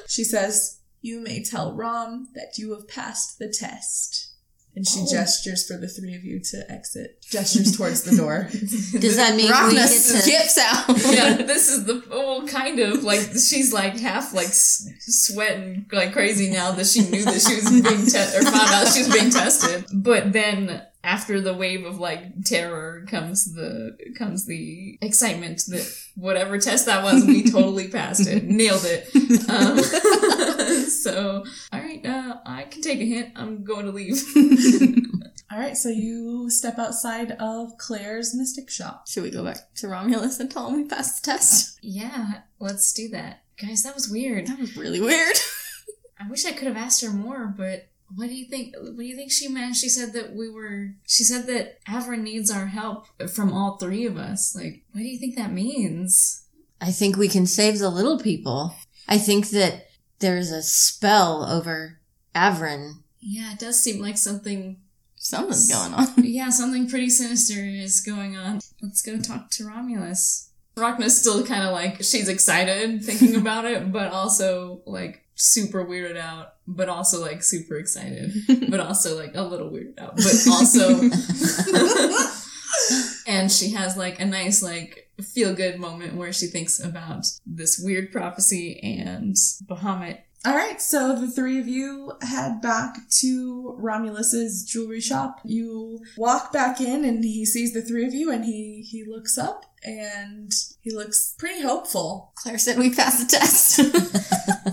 She 0.07 0.23
says, 0.23 0.79
You 1.01 1.19
may 1.21 1.43
tell 1.43 1.73
Rom 1.73 2.27
that 2.35 2.57
you 2.57 2.73
have 2.73 2.87
passed 2.87 3.39
the 3.39 3.47
test. 3.49 4.27
And 4.73 4.87
she 4.87 5.01
Oh. 5.01 5.07
gestures 5.11 5.67
for 5.67 5.75
the 5.77 5.87
three 5.89 6.15
of 6.15 6.23
you 6.23 6.39
to 6.51 6.71
exit. 6.71 7.21
Gestures 7.29 7.75
towards 7.75 8.03
the 8.03 8.15
door. 8.15 8.47
Does 8.51 9.17
that 9.17 9.35
mean 9.35 9.47
we 9.67 9.73
get 9.75 9.87
to? 9.89 9.89
skips 9.89 10.57
out. 10.57 10.87
yeah, 11.13 11.33
this 11.45 11.69
is 11.69 11.83
the 11.85 12.01
well, 12.09 12.47
kind 12.47 12.79
of 12.79 13.03
like 13.03 13.19
she's 13.19 13.73
like 13.73 13.97
half 13.99 14.33
like 14.33 14.45
s- 14.47 14.87
sweating 15.01 15.87
like 15.91 16.13
crazy 16.13 16.49
now 16.49 16.71
that 16.71 16.87
she 16.87 17.01
knew 17.01 17.25
that 17.25 17.41
she 17.41 17.55
was 17.55 17.69
being 17.69 18.05
te- 18.05 18.37
or 18.37 18.43
found 18.49 18.71
out 18.71 18.87
she 18.93 18.99
was 18.99 19.13
being 19.13 19.29
tested. 19.29 19.83
But 19.93 20.31
then 20.31 20.81
after 21.03 21.41
the 21.41 21.53
wave 21.53 21.85
of 21.85 21.99
like 21.99 22.43
terror 22.43 23.05
comes 23.07 23.53
the 23.53 23.97
comes 24.17 24.45
the 24.45 24.97
excitement 25.01 25.63
that 25.67 25.91
whatever 26.15 26.59
test 26.59 26.85
that 26.85 27.03
was, 27.03 27.25
we 27.25 27.43
totally 27.51 27.87
passed 27.87 28.27
it, 28.27 28.43
nailed 28.43 28.85
it. 28.85 29.09
Um, 29.49 29.77
so 30.89 31.43
all 31.71 31.79
right, 31.79 32.05
uh, 32.05 32.37
I 32.45 32.63
can 32.63 32.81
take 32.81 32.99
a 32.99 33.05
hint. 33.05 33.33
I'm 33.35 33.63
going 33.63 33.85
to 33.85 33.91
leave. 33.91 34.21
All 35.51 35.59
right, 35.59 35.75
so 35.75 35.89
you 35.89 36.49
step 36.49 36.79
outside 36.79 37.31
of 37.33 37.77
Claire's 37.77 38.33
Mystic 38.33 38.69
Shop. 38.69 39.05
Should 39.05 39.23
we 39.23 39.31
go 39.31 39.43
back 39.43 39.73
to 39.75 39.89
Romulus 39.89 40.39
and 40.39 40.49
tell 40.49 40.69
him 40.69 40.75
we 40.75 40.85
passed 40.85 41.21
the 41.21 41.31
test? 41.31 41.77
yeah, 41.81 42.43
let's 42.59 42.93
do 42.93 43.09
that, 43.09 43.43
guys. 43.61 43.83
That 43.83 43.93
was 43.93 44.09
weird. 44.09 44.47
That 44.47 44.59
was 44.59 44.77
really 44.77 45.01
weird. 45.01 45.35
I 46.17 46.29
wish 46.29 46.45
I 46.45 46.53
could 46.53 46.69
have 46.69 46.77
asked 46.77 47.03
her 47.03 47.11
more, 47.11 47.53
but 47.57 47.89
what 48.15 48.27
do 48.27 48.35
you 48.35 48.45
think? 48.45 48.75
What 48.77 48.97
do 48.97 49.03
you 49.03 49.15
think 49.15 49.31
she 49.31 49.47
meant? 49.47 49.75
She 49.75 49.89
said 49.89 50.13
that 50.13 50.33
we 50.33 50.49
were. 50.49 50.95
She 51.07 51.23
said 51.23 51.47
that 51.47 51.83
Avron 51.85 52.21
needs 52.21 52.51
our 52.51 52.67
help 52.67 53.07
from 53.29 53.53
all 53.53 53.77
three 53.77 54.05
of 54.05 54.17
us. 54.17 54.55
Like, 54.55 54.83
what 54.91 55.01
do 55.01 55.07
you 55.07 55.19
think 55.19 55.35
that 55.35 55.51
means? 55.51 56.45
I 56.79 56.91
think 56.91 57.15
we 57.15 57.27
can 57.27 57.45
save 57.45 57.79
the 57.79 57.89
little 57.89 58.19
people. 58.19 58.75
I 59.07 59.17
think 59.17 59.49
that 59.49 59.87
there's 60.19 60.51
a 60.51 60.63
spell 60.63 61.45
over 61.45 61.99
Avron. 62.35 63.03
Yeah, 63.19 63.53
it 63.53 63.59
does 63.59 63.79
seem 63.79 64.01
like 64.01 64.17
something. 64.17 64.77
Something's 65.15 65.71
going 65.71 65.93
on. 65.93 66.07
Yeah, 66.17 66.49
something 66.49 66.89
pretty 66.89 67.09
sinister 67.09 67.63
is 67.63 68.01
going 68.01 68.35
on. 68.35 68.59
Let's 68.81 69.03
go 69.03 69.19
talk 69.19 69.51
to 69.51 69.67
Romulus. 69.67 70.49
Rhakna's 70.75 71.19
still 71.19 71.45
kind 71.45 71.63
of 71.63 71.73
like 71.73 71.97
she's 71.97 72.27
excited 72.27 73.03
thinking 73.03 73.35
about 73.39 73.65
it, 73.65 73.91
but 73.91 74.11
also 74.11 74.81
like 74.85 75.23
super 75.41 75.83
weirded 75.83 76.17
out, 76.17 76.53
but 76.67 76.87
also 76.87 77.19
like 77.19 77.43
super 77.43 77.77
excited, 77.77 78.31
but 78.69 78.79
also 78.79 79.17
like 79.17 79.35
a 79.35 79.41
little 79.41 79.69
weirded 79.69 79.99
out, 79.99 80.15
but 80.15 80.47
also. 80.51 81.01
and 83.27 83.51
she 83.51 83.71
has 83.71 83.97
like 83.97 84.19
a 84.19 84.25
nice 84.25 84.61
like 84.61 85.09
feel 85.21 85.53
good 85.53 85.79
moment 85.79 86.15
where 86.15 86.33
she 86.33 86.47
thinks 86.47 86.83
about 86.83 87.25
this 87.45 87.79
weird 87.83 88.11
prophecy 88.11 88.79
and 88.81 89.35
Bahamut. 89.65 90.19
All 90.43 90.55
right, 90.55 90.81
so 90.81 91.19
the 91.19 91.29
three 91.29 91.59
of 91.59 91.67
you 91.67 92.13
head 92.21 92.63
back 92.63 92.97
to 93.19 93.77
Romulus's 93.79 94.65
jewelry 94.65 94.99
shop. 94.99 95.39
You 95.43 95.99
walk 96.17 96.51
back 96.51 96.81
in, 96.81 97.05
and 97.05 97.23
he 97.23 97.45
sees 97.45 97.73
the 97.73 97.83
three 97.83 98.07
of 98.07 98.15
you, 98.15 98.31
and 98.31 98.43
he 98.43 98.81
he 98.81 99.03
looks 99.03 99.37
up, 99.37 99.65
and 99.83 100.51
he 100.81 100.91
looks 100.91 101.35
pretty 101.37 101.61
hopeful. 101.61 102.33
Claire 102.35 102.57
said 102.57 102.77
we 102.77 102.93
passed 102.93 103.29
the 103.29 103.37
test. 103.37 103.79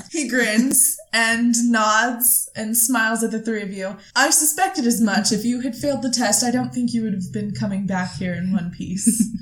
He 0.19 0.27
grins 0.27 0.97
and 1.13 1.55
nods 1.71 2.51
and 2.57 2.77
smiles 2.77 3.23
at 3.23 3.31
the 3.31 3.41
three 3.41 3.63
of 3.63 3.73
you. 3.73 3.97
I 4.17 4.31
suspected 4.31 4.85
as 4.85 5.01
much. 5.01 5.31
If 5.31 5.45
you 5.45 5.61
had 5.61 5.77
failed 5.77 6.03
the 6.03 6.11
test, 6.11 6.43
I 6.43 6.51
don't 6.51 6.75
think 6.75 6.93
you 6.93 7.05
would 7.05 7.13
have 7.13 7.33
been 7.33 7.55
coming 7.55 7.87
back 7.87 8.17
here 8.17 8.35
in 8.35 8.53
one 8.53 8.73
piece. 8.77 9.23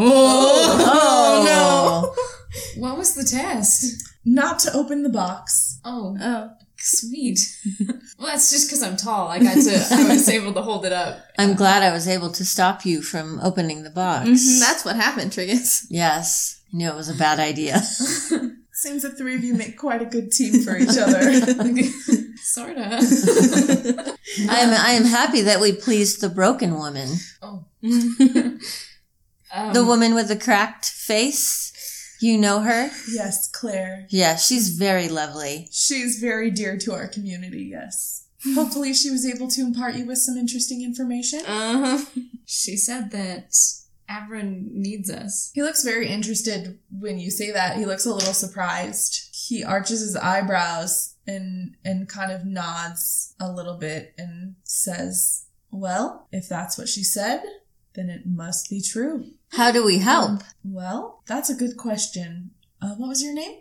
Oh. 0.00 0.76
oh, 0.80 1.44
no! 1.44 2.14
Oh. 2.14 2.34
What 2.80 2.96
was 2.96 3.14
the 3.16 3.24
test? 3.24 4.00
Not 4.24 4.60
to 4.60 4.72
open 4.72 5.02
the 5.02 5.08
box. 5.08 5.80
Oh, 5.84 6.16
oh. 6.20 6.50
Sweet. 6.80 7.40
well, 8.18 8.28
that's 8.28 8.50
just 8.52 8.68
because 8.68 8.82
I'm 8.82 8.96
tall. 8.96 9.28
I 9.28 9.38
got 9.40 9.54
to. 9.54 9.86
I 9.92 10.08
was 10.08 10.28
able 10.38 10.52
to 10.54 10.62
hold 10.62 10.86
it 10.86 10.92
up. 10.92 11.18
I'm 11.38 11.54
glad 11.54 11.82
I 11.82 11.92
was 11.92 12.06
able 12.06 12.30
to 12.32 12.44
stop 12.44 12.86
you 12.86 13.02
from 13.02 13.40
opening 13.42 13.82
the 13.82 13.90
box. 13.90 14.28
Mhm, 14.28 14.60
That's 14.60 14.84
what 14.84 14.96
happened, 14.96 15.32
Triggus. 15.32 15.86
Yes, 15.90 16.60
I 16.72 16.76
knew 16.76 16.88
it 16.88 16.94
was 16.94 17.08
a 17.08 17.14
bad 17.14 17.40
idea. 17.40 17.80
Seems 18.72 19.02
the 19.02 19.10
three 19.10 19.34
of 19.34 19.42
you 19.42 19.54
make 19.54 19.76
quite 19.76 20.02
a 20.02 20.04
good 20.06 20.30
team 20.30 20.62
for 20.62 20.76
each 20.76 20.96
other. 20.96 21.32
Sorta. 22.36 22.98
I 24.48 24.58
am 24.60 24.72
I 24.72 24.90
am 24.92 25.04
happy 25.04 25.40
that 25.42 25.60
we 25.60 25.72
pleased 25.72 26.20
the 26.20 26.28
broken 26.28 26.74
woman, 26.76 27.08
oh. 27.42 27.64
the 27.82 28.60
Um, 29.52 29.86
woman 29.86 30.14
with 30.14 30.28
the 30.28 30.36
cracked 30.36 30.84
face. 30.86 31.72
You 32.20 32.38
know 32.38 32.60
her? 32.60 32.90
yes, 33.10 33.48
Claire. 33.48 34.06
Yeah, 34.10 34.36
she's 34.36 34.70
very 34.70 35.08
lovely. 35.08 35.68
She's 35.70 36.18
very 36.18 36.50
dear 36.50 36.76
to 36.78 36.92
our 36.92 37.08
community, 37.08 37.64
yes. 37.70 38.26
Hopefully, 38.54 38.94
she 38.94 39.10
was 39.10 39.26
able 39.26 39.48
to 39.48 39.60
impart 39.60 39.94
you 39.94 40.06
with 40.06 40.18
some 40.18 40.36
interesting 40.36 40.82
information. 40.82 41.40
Uh 41.40 41.98
huh. 41.98 42.04
She 42.46 42.76
said 42.76 43.10
that 43.10 43.52
Avron 44.08 44.70
needs 44.70 45.10
us. 45.10 45.50
He 45.54 45.62
looks 45.62 45.82
very 45.82 46.08
interested 46.08 46.78
when 46.90 47.18
you 47.18 47.30
say 47.30 47.50
that. 47.50 47.76
He 47.76 47.84
looks 47.84 48.06
a 48.06 48.14
little 48.14 48.32
surprised. 48.32 49.28
He 49.32 49.64
arches 49.64 50.00
his 50.00 50.16
eyebrows 50.16 51.14
and 51.26 51.74
and 51.84 52.08
kind 52.08 52.32
of 52.32 52.44
nods 52.44 53.34
a 53.40 53.50
little 53.50 53.76
bit 53.76 54.14
and 54.16 54.54
says, 54.64 55.46
"Well, 55.70 56.28
if 56.32 56.48
that's 56.48 56.78
what 56.78 56.88
she 56.88 57.02
said, 57.02 57.42
then 57.94 58.08
it 58.08 58.22
must 58.24 58.70
be 58.70 58.80
true." 58.80 59.32
How 59.52 59.70
do 59.72 59.84
we 59.84 59.98
help? 59.98 60.42
Well, 60.64 61.22
that's 61.26 61.50
a 61.50 61.54
good 61.54 61.76
question. 61.76 62.50
Uh, 62.80 62.94
what 62.96 63.08
was 63.08 63.22
your 63.22 63.34
name? 63.34 63.58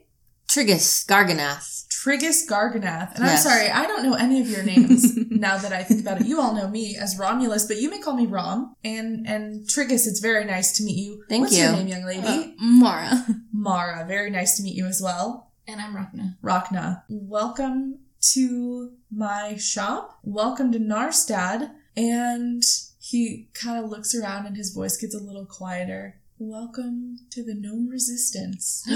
Triggus 0.47 1.05
Garganath. 1.05 1.87
Triggus 1.89 2.47
Garganath. 2.49 3.15
And 3.15 3.25
Yes. 3.25 3.45
I'm 3.45 3.51
sorry, 3.51 3.69
I 3.69 3.85
don't 3.85 4.03
know 4.03 4.13
any 4.13 4.39
of 4.39 4.47
your 4.49 4.63
names 4.63 5.15
now 5.29 5.57
that 5.57 5.73
I 5.73 5.83
think 5.83 6.01
about 6.01 6.21
it. 6.21 6.27
You 6.27 6.39
all 6.39 6.53
know 6.53 6.67
me 6.69 6.95
as 6.95 7.17
Romulus, 7.17 7.65
but 7.65 7.77
you 7.77 7.89
may 7.89 7.99
call 7.99 8.15
me 8.15 8.25
Rom. 8.25 8.73
And 8.83 9.27
and 9.27 9.67
Triggus, 9.67 10.07
it's 10.07 10.19
very 10.19 10.45
nice 10.45 10.71
to 10.77 10.83
meet 10.83 10.97
you. 10.97 11.23
Thank 11.29 11.41
What's 11.43 11.57
you. 11.57 11.63
your 11.63 11.73
name, 11.73 11.87
young 11.87 12.05
lady? 12.05 12.27
Uh, 12.27 12.47
Mara. 12.59 13.25
Mara. 13.53 14.05
Very 14.07 14.29
nice 14.29 14.55
to 14.57 14.63
meet 14.63 14.75
you 14.75 14.85
as 14.85 15.01
well. 15.01 15.51
And 15.67 15.81
I'm 15.81 15.93
Rhakna. 15.95 16.37
Rhakna. 16.41 17.03
Welcome 17.09 17.99
to 18.33 18.93
my 19.11 19.57
shop. 19.57 20.17
Welcome 20.23 20.71
to 20.71 20.79
Narstad. 20.79 21.71
And 21.97 22.63
he 23.09 23.47
kind 23.53 23.81
of 23.81 23.89
looks 23.89 24.13
around 24.13 24.45
and 24.45 24.57
his 24.57 24.73
voice 24.73 24.97
gets 24.97 25.15
a 25.15 25.19
little 25.19 25.45
quieter. 25.45 26.19
Welcome 26.39 27.19
to 27.31 27.41
the 27.41 27.55
Gnome 27.55 27.87
Resistance. 27.87 28.83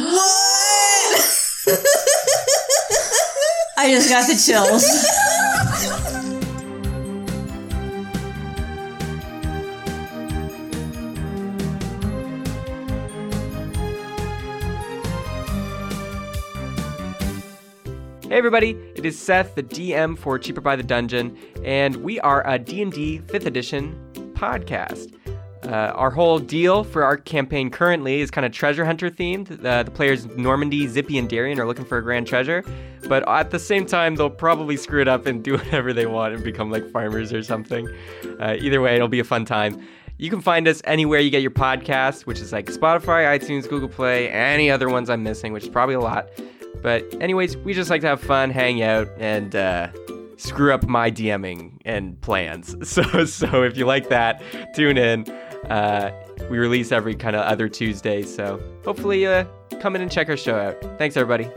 I 3.77 3.89
just 3.89 4.09
got 4.09 4.27
the 4.27 4.35
chills. 4.35 4.83
Hey 18.31 18.37
everybody, 18.37 18.77
it 18.95 19.05
is 19.05 19.19
Seth, 19.19 19.55
the 19.55 19.63
DM 19.63 20.17
for 20.17 20.39
Cheaper 20.39 20.61
by 20.61 20.77
the 20.77 20.83
Dungeon, 20.83 21.37
and 21.65 21.97
we 21.97 22.17
are 22.21 22.47
a 22.47 22.57
D&D 22.57 23.19
5th 23.25 23.45
edition 23.45 23.93
podcast. 24.35 25.13
Uh, 25.65 25.91
our 25.95 26.09
whole 26.09 26.39
deal 26.39 26.85
for 26.85 27.03
our 27.03 27.17
campaign 27.17 27.69
currently 27.69 28.21
is 28.21 28.31
kind 28.31 28.45
of 28.45 28.53
treasure 28.53 28.85
hunter 28.85 29.09
themed. 29.09 29.49
The, 29.49 29.83
the 29.83 29.91
players 29.91 30.27
Normandy, 30.37 30.87
Zippy, 30.87 31.17
and 31.17 31.27
Darian 31.27 31.59
are 31.59 31.67
looking 31.67 31.83
for 31.83 31.97
a 31.97 32.01
grand 32.01 32.25
treasure, 32.25 32.63
but 33.09 33.27
at 33.27 33.51
the 33.51 33.59
same 33.59 33.85
time, 33.85 34.15
they'll 34.15 34.29
probably 34.29 34.77
screw 34.77 35.01
it 35.01 35.09
up 35.09 35.25
and 35.25 35.43
do 35.43 35.51
whatever 35.57 35.91
they 35.91 36.05
want 36.05 36.33
and 36.33 36.41
become 36.41 36.71
like 36.71 36.89
farmers 36.89 37.33
or 37.33 37.43
something. 37.43 37.85
Uh, 38.39 38.55
either 38.61 38.79
way, 38.79 38.95
it'll 38.95 39.09
be 39.09 39.19
a 39.19 39.25
fun 39.25 39.43
time. 39.43 39.85
You 40.19 40.29
can 40.29 40.39
find 40.39 40.69
us 40.69 40.81
anywhere 40.85 41.19
you 41.19 41.31
get 41.31 41.41
your 41.41 41.51
podcast, 41.51 42.25
which 42.25 42.39
is 42.39 42.53
like 42.53 42.67
Spotify, 42.67 43.37
iTunes, 43.37 43.67
Google 43.67 43.89
Play, 43.89 44.29
any 44.29 44.71
other 44.71 44.87
ones 44.87 45.09
I'm 45.09 45.21
missing, 45.21 45.51
which 45.51 45.63
is 45.63 45.69
probably 45.69 45.95
a 45.95 45.99
lot. 45.99 46.29
But 46.81 47.21
anyways, 47.21 47.57
we 47.57 47.73
just 47.73 47.89
like 47.89 48.01
to 48.01 48.07
have 48.07 48.21
fun, 48.21 48.49
hang 48.49 48.81
out, 48.81 49.07
and 49.17 49.55
uh, 49.55 49.89
screw 50.37 50.73
up 50.73 50.87
my 50.87 51.11
DMing 51.11 51.79
and 51.85 52.19
plans. 52.21 52.75
So 52.85 53.25
so 53.25 53.63
if 53.63 53.77
you 53.77 53.85
like 53.85 54.09
that, 54.09 54.41
tune 54.75 54.97
in. 54.97 55.29
Uh, 55.69 56.11
we 56.49 56.57
release 56.57 56.91
every 56.91 57.15
kind 57.15 57.35
of 57.35 57.43
other 57.43 57.69
Tuesday, 57.69 58.23
so 58.23 58.61
hopefully 58.83 59.25
uh, 59.25 59.45
come 59.79 59.95
in 59.95 60.01
and 60.01 60.11
check 60.11 60.27
our 60.27 60.37
show 60.37 60.55
out. 60.55 60.81
Thanks 60.97 61.15
everybody. 61.15 61.49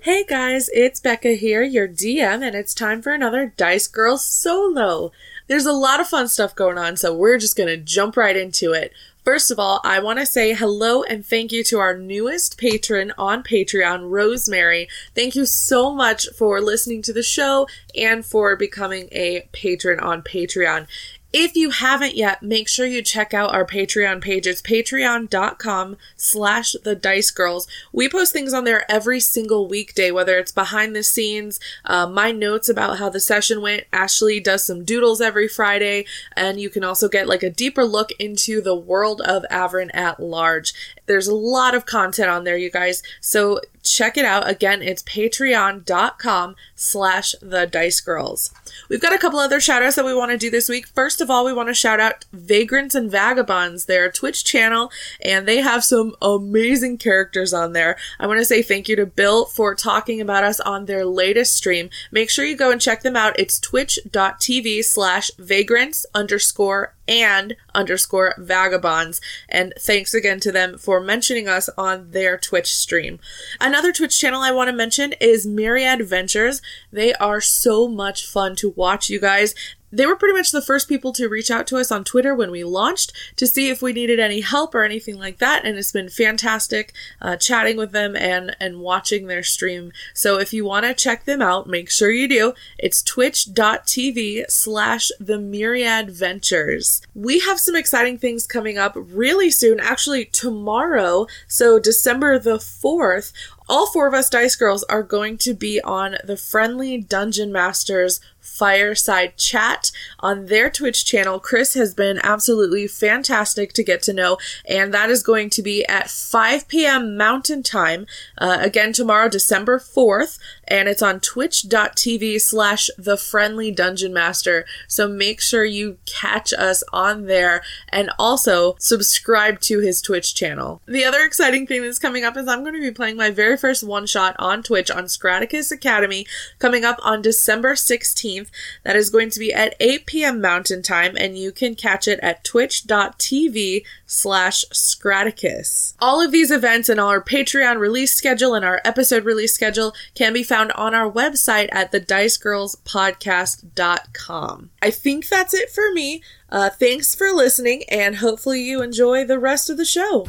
Hey 0.00 0.24
guys, 0.24 0.68
it's 0.72 1.00
Becca 1.00 1.34
here, 1.34 1.62
your 1.62 1.88
DM, 1.88 2.44
and 2.44 2.54
it's 2.54 2.74
time 2.74 3.02
for 3.02 3.12
another 3.12 3.54
Dice 3.56 3.86
Girl 3.86 4.18
solo. 4.18 5.12
There's 5.46 5.66
a 5.66 5.72
lot 5.72 6.00
of 6.00 6.08
fun 6.08 6.28
stuff 6.28 6.54
going 6.54 6.76
on, 6.76 6.96
so 6.96 7.14
we're 7.14 7.38
just 7.38 7.56
to 7.56 7.76
jump 7.76 8.16
right 8.16 8.36
into 8.36 8.72
it. 8.72 8.92
First 9.24 9.52
of 9.52 9.58
all, 9.60 9.80
I 9.84 10.00
want 10.00 10.18
to 10.18 10.26
say 10.26 10.52
hello 10.52 11.04
and 11.04 11.24
thank 11.24 11.52
you 11.52 11.62
to 11.64 11.78
our 11.78 11.96
newest 11.96 12.58
patron 12.58 13.12
on 13.16 13.44
Patreon, 13.44 14.10
Rosemary. 14.10 14.88
Thank 15.14 15.36
you 15.36 15.46
so 15.46 15.94
much 15.94 16.26
for 16.36 16.60
listening 16.60 17.02
to 17.02 17.12
the 17.12 17.22
show 17.22 17.68
and 17.94 18.26
for 18.26 18.56
becoming 18.56 19.08
a 19.12 19.48
patron 19.52 20.00
on 20.00 20.22
Patreon. 20.22 20.88
If 21.32 21.56
you 21.56 21.70
haven't 21.70 22.14
yet, 22.14 22.42
make 22.42 22.68
sure 22.68 22.84
you 22.84 23.00
check 23.00 23.32
out 23.32 23.54
our 23.54 23.64
Patreon 23.64 24.20
page. 24.20 24.46
It's 24.46 24.60
patreon.com 24.60 25.96
slash 26.14 26.76
the 26.84 26.94
dice 26.94 27.30
girls. 27.30 27.66
We 27.90 28.06
post 28.10 28.34
things 28.34 28.52
on 28.52 28.64
there 28.64 28.90
every 28.90 29.18
single 29.18 29.66
weekday, 29.66 30.10
whether 30.10 30.38
it's 30.38 30.52
behind 30.52 30.94
the 30.94 31.02
scenes, 31.02 31.58
uh, 31.86 32.06
my 32.06 32.32
notes 32.32 32.68
about 32.68 32.98
how 32.98 33.08
the 33.08 33.18
session 33.18 33.62
went. 33.62 33.84
Ashley 33.94 34.40
does 34.40 34.62
some 34.64 34.84
doodles 34.84 35.22
every 35.22 35.48
Friday, 35.48 36.04
and 36.36 36.60
you 36.60 36.68
can 36.68 36.84
also 36.84 37.08
get 37.08 37.26
like 37.26 37.42
a 37.42 37.48
deeper 37.48 37.84
look 37.84 38.10
into 38.18 38.60
the 38.60 38.76
world 38.76 39.22
of 39.22 39.44
Averin 39.50 39.90
at 39.94 40.20
large. 40.20 40.74
There's 41.06 41.28
a 41.28 41.34
lot 41.34 41.74
of 41.74 41.86
content 41.86 42.28
on 42.28 42.44
there, 42.44 42.58
you 42.58 42.70
guys. 42.70 43.02
So 43.22 43.60
check 43.82 44.16
it 44.16 44.24
out. 44.24 44.48
Again, 44.48 44.82
it's 44.82 45.02
patreon.com 45.02 46.56
slash 46.74 47.34
the 47.40 47.66
dice 47.66 48.00
girls. 48.00 48.54
We've 48.88 49.00
got 49.00 49.14
a 49.14 49.18
couple 49.18 49.38
other 49.38 49.60
shout 49.60 49.82
outs 49.82 49.96
that 49.96 50.04
we 50.04 50.14
want 50.14 50.30
to 50.30 50.38
do 50.38 50.50
this 50.50 50.68
week. 50.68 50.86
First 50.88 51.20
of 51.20 51.30
all, 51.30 51.44
we 51.44 51.52
want 51.52 51.68
to 51.68 51.74
shout 51.74 52.00
out 52.00 52.24
Vagrants 52.32 52.94
and 52.94 53.10
Vagabonds, 53.10 53.86
their 53.86 54.10
Twitch 54.10 54.44
channel, 54.44 54.90
and 55.20 55.46
they 55.46 55.58
have 55.58 55.84
some 55.84 56.14
amazing 56.20 56.98
characters 56.98 57.52
on 57.52 57.72
there. 57.72 57.96
I 58.18 58.26
want 58.26 58.38
to 58.38 58.44
say 58.44 58.62
thank 58.62 58.88
you 58.88 58.96
to 58.96 59.06
Bill 59.06 59.46
for 59.46 59.74
talking 59.74 60.20
about 60.20 60.44
us 60.44 60.60
on 60.60 60.86
their 60.86 61.04
latest 61.04 61.54
stream. 61.54 61.90
Make 62.10 62.30
sure 62.30 62.44
you 62.44 62.56
go 62.56 62.70
and 62.70 62.80
check 62.80 63.02
them 63.02 63.16
out. 63.16 63.38
It's 63.38 63.58
twitch.tv 63.58 64.84
slash 64.84 65.30
vagrants 65.38 66.06
underscore 66.14 66.94
and 67.08 67.56
underscore 67.74 68.34
vagabonds. 68.38 69.20
And 69.48 69.72
thanks 69.78 70.14
again 70.14 70.40
to 70.40 70.52
them 70.52 70.78
for 70.78 71.00
mentioning 71.00 71.48
us 71.48 71.68
on 71.76 72.10
their 72.10 72.38
Twitch 72.38 72.74
stream. 72.74 73.18
Another 73.60 73.92
Twitch 73.92 74.18
channel 74.18 74.42
I 74.42 74.52
want 74.52 74.68
to 74.68 74.76
mention 74.76 75.14
is 75.20 75.46
Myriad 75.46 76.06
Ventures. 76.06 76.62
They 76.92 77.12
are 77.14 77.40
so 77.40 77.88
much 77.88 78.26
fun 78.26 78.56
to 78.56 78.70
watch, 78.70 79.10
you 79.10 79.20
guys. 79.20 79.54
They 79.92 80.06
were 80.06 80.16
pretty 80.16 80.36
much 80.36 80.50
the 80.50 80.62
first 80.62 80.88
people 80.88 81.12
to 81.12 81.28
reach 81.28 81.50
out 81.50 81.66
to 81.68 81.76
us 81.76 81.92
on 81.92 82.02
Twitter 82.04 82.34
when 82.34 82.50
we 82.50 82.64
launched 82.64 83.12
to 83.36 83.46
see 83.46 83.68
if 83.68 83.82
we 83.82 83.92
needed 83.92 84.18
any 84.18 84.40
help 84.40 84.74
or 84.74 84.82
anything 84.82 85.18
like 85.18 85.38
that, 85.38 85.64
and 85.64 85.76
it's 85.76 85.92
been 85.92 86.08
fantastic 86.08 86.92
uh, 87.20 87.36
chatting 87.36 87.76
with 87.76 87.92
them 87.92 88.16
and 88.16 88.56
and 88.58 88.80
watching 88.80 89.26
their 89.26 89.42
stream. 89.42 89.92
So 90.14 90.38
if 90.38 90.52
you 90.52 90.64
want 90.64 90.86
to 90.86 90.94
check 90.94 91.24
them 91.24 91.42
out, 91.42 91.66
make 91.66 91.90
sure 91.90 92.10
you 92.10 92.26
do. 92.28 92.54
It's 92.78 93.02
twitch.tv 93.02 94.50
slash 94.50 95.10
the 95.20 95.38
Myriad 95.38 96.10
Ventures. 96.10 97.02
We 97.14 97.40
have 97.40 97.60
some 97.60 97.76
exciting 97.76 98.18
things 98.18 98.46
coming 98.46 98.78
up 98.78 98.94
really 98.96 99.50
soon, 99.50 99.78
actually 99.80 100.24
tomorrow. 100.26 101.26
So 101.46 101.78
December 101.78 102.38
the 102.38 102.56
4th, 102.56 103.32
all 103.68 103.86
four 103.86 104.06
of 104.06 104.14
us 104.14 104.28
Dice 104.28 104.56
Girls 104.56 104.84
are 104.84 105.02
going 105.02 105.38
to 105.38 105.54
be 105.54 105.80
on 105.82 106.16
the 106.24 106.36
Friendly 106.36 106.98
Dungeon 106.98 107.52
Masters 107.52 108.20
fireside 108.42 109.36
chat 109.36 109.90
on 110.20 110.46
their 110.46 110.68
Twitch 110.68 111.04
channel. 111.04 111.40
Chris 111.40 111.74
has 111.74 111.94
been 111.94 112.20
absolutely 112.22 112.86
fantastic 112.86 113.72
to 113.72 113.82
get 113.82 114.02
to 114.02 114.12
know, 114.12 114.36
and 114.68 114.92
that 114.92 115.08
is 115.08 115.22
going 115.22 115.48
to 115.50 115.62
be 115.62 115.84
at 115.86 116.10
5 116.10 116.68
p.m. 116.68 117.16
Mountain 117.16 117.62
Time. 117.62 118.06
Uh, 118.36 118.58
again, 118.60 118.92
tomorrow, 118.92 119.28
December 119.28 119.78
4th, 119.78 120.38
and 120.66 120.88
it's 120.88 121.02
on 121.02 121.20
twitch.tv 121.20 122.40
slash 122.40 122.90
the 122.98 123.16
friendly 123.16 123.70
dungeon 123.70 124.12
master. 124.12 124.66
So 124.88 125.08
make 125.08 125.40
sure 125.40 125.64
you 125.64 125.98
catch 126.04 126.52
us 126.52 126.82
on 126.92 127.26
there 127.26 127.62
and 127.88 128.10
also 128.18 128.74
subscribe 128.78 129.60
to 129.60 129.80
his 129.80 130.02
Twitch 130.02 130.34
channel. 130.34 130.82
The 130.86 131.04
other 131.04 131.22
exciting 131.24 131.66
thing 131.66 131.82
that's 131.82 131.98
coming 131.98 132.24
up 132.24 132.36
is 132.36 132.48
I'm 132.48 132.62
going 132.62 132.74
to 132.74 132.80
be 132.80 132.90
playing 132.90 133.16
my 133.16 133.30
very 133.30 133.51
first 133.56 133.84
one 133.84 134.06
shot 134.06 134.34
on 134.38 134.62
Twitch 134.62 134.90
on 134.90 135.04
Scraticus 135.04 135.70
Academy 135.70 136.26
coming 136.58 136.84
up 136.84 136.98
on 137.02 137.22
December 137.22 137.74
16th. 137.74 138.48
That 138.84 138.96
is 138.96 139.10
going 139.10 139.30
to 139.30 139.38
be 139.38 139.52
at 139.52 139.76
8 139.80 140.06
p.m. 140.06 140.40
Mountain 140.40 140.82
Time, 140.82 141.16
and 141.16 141.38
you 141.38 141.52
can 141.52 141.74
catch 141.74 142.08
it 142.08 142.18
at 142.20 142.44
twitch.tv 142.44 143.84
slash 144.06 144.64
Scraticus. 144.72 145.94
All 146.00 146.20
of 146.20 146.32
these 146.32 146.50
events 146.50 146.88
and 146.88 146.98
our 147.00 147.22
Patreon 147.22 147.78
release 147.78 148.14
schedule 148.14 148.54
and 148.54 148.64
our 148.64 148.80
episode 148.84 149.24
release 149.24 149.54
schedule 149.54 149.94
can 150.14 150.32
be 150.32 150.42
found 150.42 150.72
on 150.72 150.94
our 150.94 151.10
website 151.10 151.68
at 151.72 151.92
thedicegirlspodcast.com. 151.92 154.70
I 154.80 154.90
think 154.90 155.28
that's 155.28 155.52
it 155.54 155.70
for 155.70 155.92
me. 155.92 156.22
Uh, 156.48 156.70
thanks 156.70 157.14
for 157.14 157.30
listening, 157.30 157.84
and 157.88 158.16
hopefully 158.16 158.60
you 158.60 158.82
enjoy 158.82 159.24
the 159.24 159.38
rest 159.38 159.70
of 159.70 159.78
the 159.78 159.86
show. 159.86 160.26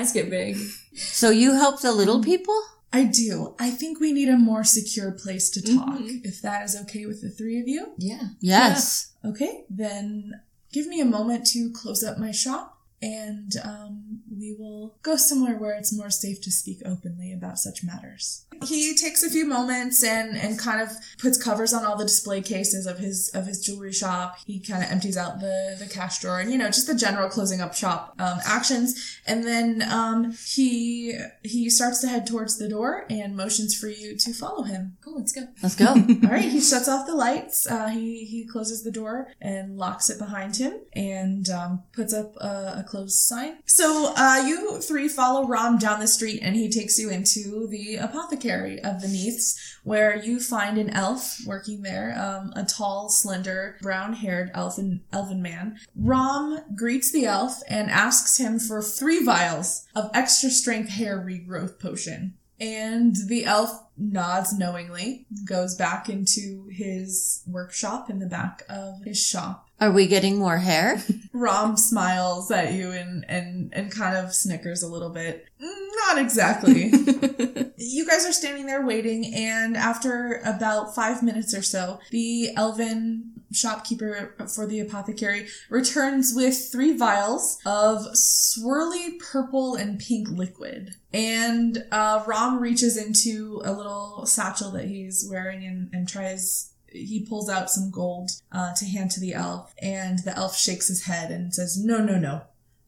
Eyes 0.00 0.12
get 0.12 0.30
big. 0.30 0.56
So 0.94 1.30
you 1.30 1.54
help 1.54 1.80
the 1.80 1.92
little 1.92 2.22
people? 2.22 2.60
I 2.92 3.04
do. 3.04 3.54
I 3.58 3.70
think 3.70 4.00
we 4.00 4.12
need 4.12 4.28
a 4.28 4.36
more 4.36 4.64
secure 4.64 5.12
place 5.12 5.48
to 5.50 5.62
talk, 5.62 6.00
if 6.00 6.42
that 6.42 6.64
is 6.64 6.76
okay 6.82 7.06
with 7.06 7.22
the 7.22 7.30
three 7.30 7.60
of 7.60 7.68
you. 7.68 7.92
Yeah. 7.98 8.30
Yes. 8.40 9.12
Okay, 9.24 9.64
then 9.70 10.40
give 10.72 10.86
me 10.88 11.00
a 11.00 11.04
moment 11.04 11.46
to 11.48 11.70
close 11.70 12.02
up 12.02 12.18
my 12.18 12.32
shop 12.32 12.78
and 13.00 13.52
um, 13.62 14.20
we 14.40 14.56
will 14.58 14.94
go 15.02 15.16
somewhere 15.16 15.56
where 15.56 15.76
it's 15.76 15.96
more 15.96 16.10
safe 16.10 16.40
to 16.42 16.50
speak 16.50 16.80
openly 16.86 17.32
about 17.32 17.58
such 17.58 17.84
matters. 17.84 18.46
He 18.64 18.94
takes 18.94 19.22
a 19.22 19.30
few 19.30 19.46
moments 19.46 20.02
and, 20.02 20.36
and 20.36 20.58
kind 20.58 20.82
of 20.82 20.90
puts 21.18 21.42
covers 21.42 21.72
on 21.72 21.84
all 21.84 21.96
the 21.96 22.04
display 22.04 22.42
cases 22.42 22.86
of 22.86 22.98
his 22.98 23.30
of 23.34 23.46
his 23.46 23.64
jewelry 23.64 23.92
shop. 23.92 24.36
He 24.46 24.60
kind 24.60 24.82
of 24.82 24.90
empties 24.90 25.16
out 25.16 25.40
the 25.40 25.76
the 25.78 25.86
cash 25.86 26.20
drawer 26.20 26.40
and 26.40 26.50
you 26.50 26.58
know 26.58 26.66
just 26.66 26.86
the 26.86 26.94
general 26.94 27.28
closing 27.28 27.60
up 27.60 27.74
shop 27.74 28.14
um, 28.18 28.38
actions. 28.44 29.18
And 29.26 29.44
then 29.44 29.82
um, 29.90 30.36
he 30.46 31.18
he 31.42 31.70
starts 31.70 32.00
to 32.00 32.08
head 32.08 32.26
towards 32.26 32.58
the 32.58 32.68
door 32.68 33.06
and 33.08 33.36
motions 33.36 33.74
for 33.74 33.88
you 33.88 34.16
to 34.16 34.32
follow 34.32 34.62
him. 34.62 34.96
Cool, 35.02 35.18
let's 35.18 35.32
go. 35.32 35.48
Let's 35.62 35.76
go. 35.76 35.86
All 35.88 36.30
right, 36.30 36.44
he 36.44 36.60
shuts 36.60 36.88
off 36.88 37.06
the 37.06 37.14
lights. 37.14 37.66
Uh, 37.66 37.88
he 37.88 38.24
he 38.24 38.46
closes 38.46 38.82
the 38.82 38.92
door 38.92 39.28
and 39.40 39.78
locks 39.78 40.10
it 40.10 40.18
behind 40.18 40.56
him, 40.56 40.80
and 40.92 41.48
um, 41.48 41.82
puts 41.92 42.12
up 42.12 42.36
a, 42.36 42.80
a 42.80 42.84
closed 42.86 43.16
sign. 43.16 43.58
So 43.64 44.12
uh, 44.16 44.29
you 44.36 44.80
three 44.80 45.08
follow 45.08 45.46
Rom 45.46 45.78
down 45.78 46.00
the 46.00 46.06
street, 46.06 46.40
and 46.42 46.56
he 46.56 46.68
takes 46.68 46.98
you 46.98 47.10
into 47.10 47.66
the 47.68 47.96
apothecary 47.96 48.80
of 48.80 49.00
the 49.00 49.08
Neaths, 49.08 49.78
where 49.84 50.16
you 50.16 50.40
find 50.40 50.78
an 50.78 50.90
elf 50.90 51.38
working 51.46 51.82
there, 51.82 52.14
um, 52.18 52.52
a 52.56 52.64
tall, 52.64 53.08
slender, 53.08 53.76
brown-haired 53.82 54.50
elfin 54.54 55.02
elven 55.12 55.42
man. 55.42 55.78
Rom 55.96 56.60
greets 56.74 57.10
the 57.12 57.26
elf 57.26 57.62
and 57.68 57.90
asks 57.90 58.38
him 58.38 58.58
for 58.58 58.82
three 58.82 59.24
vials 59.24 59.86
of 59.94 60.10
extra 60.14 60.50
strength 60.50 60.90
hair 60.90 61.18
regrowth 61.18 61.78
potion. 61.78 62.34
And 62.58 63.16
the 63.28 63.46
elf 63.46 63.86
nods 63.96 64.52
knowingly, 64.52 65.26
goes 65.46 65.74
back 65.74 66.10
into 66.10 66.68
his 66.70 67.42
workshop 67.46 68.10
in 68.10 68.18
the 68.18 68.26
back 68.26 68.64
of 68.68 69.02
his 69.04 69.18
shop. 69.18 69.69
Are 69.80 69.90
we 69.90 70.06
getting 70.06 70.36
more 70.38 70.58
hair? 70.58 71.02
Rom 71.32 71.76
smiles 71.76 72.50
at 72.50 72.74
you 72.74 72.90
and, 72.90 73.24
and, 73.28 73.72
and 73.72 73.90
kind 73.90 74.16
of 74.16 74.34
snickers 74.34 74.82
a 74.82 74.88
little 74.88 75.08
bit. 75.10 75.46
"Mm, 75.62 75.88
Not 76.06 76.18
exactly. 76.18 76.88
you 77.78 78.06
guys 78.06 78.26
are 78.26 78.32
standing 78.32 78.66
there 78.66 78.84
waiting, 78.84 79.32
and 79.34 79.76
after 79.76 80.42
about 80.44 80.94
five 80.94 81.22
minutes 81.22 81.54
or 81.54 81.62
so, 81.62 81.98
the 82.10 82.50
elven 82.56 83.32
shopkeeper 83.52 84.34
for 84.54 84.66
the 84.66 84.78
apothecary 84.80 85.46
returns 85.70 86.32
with 86.36 86.68
three 86.70 86.96
vials 86.96 87.58
of 87.66 88.06
swirly 88.14 89.18
purple 89.18 89.74
and 89.74 89.98
pink 89.98 90.28
liquid. 90.28 90.94
And 91.12 91.84
uh, 91.90 92.22
Rom 92.26 92.60
reaches 92.60 92.96
into 92.96 93.60
a 93.64 93.72
little 93.72 94.24
satchel 94.26 94.70
that 94.72 94.84
he's 94.84 95.26
wearing 95.28 95.64
and, 95.64 95.90
and 95.92 96.08
tries 96.08 96.69
he 96.90 97.24
pulls 97.26 97.48
out 97.48 97.70
some 97.70 97.90
gold 97.90 98.30
uh, 98.52 98.74
to 98.74 98.84
hand 98.84 99.10
to 99.12 99.20
the 99.20 99.34
elf, 99.34 99.74
and 99.80 100.20
the 100.20 100.36
elf 100.36 100.56
shakes 100.56 100.88
his 100.88 101.04
head 101.04 101.30
and 101.30 101.54
says, 101.54 101.82
No, 101.82 101.98
no, 101.98 102.18
no. 102.18 102.42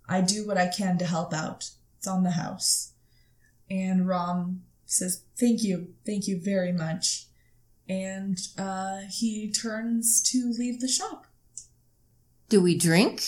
I 0.09 0.21
do 0.21 0.47
what 0.47 0.59
I 0.59 0.67
can 0.67 0.99
to 0.99 1.07
help 1.07 1.33
out. 1.33 1.71
It's 1.99 2.09
on 2.09 2.25
the 2.25 2.33
house. 2.33 2.93
And 3.71 4.07
Rom 4.07 4.63
says, 4.87 5.23
Thank 5.39 5.63
you. 5.63 5.95
Thank 6.05 6.27
you 6.27 6.41
very 6.41 6.73
much. 6.73 7.27
And 7.89 8.39
uh, 8.59 9.03
he 9.11 9.51
turns 9.51 10.23
to 10.31 10.53
leave 10.59 10.81
the 10.81 10.89
shop. 10.89 11.27
Do 12.49 12.61
we 12.61 12.77
drink? 12.77 13.23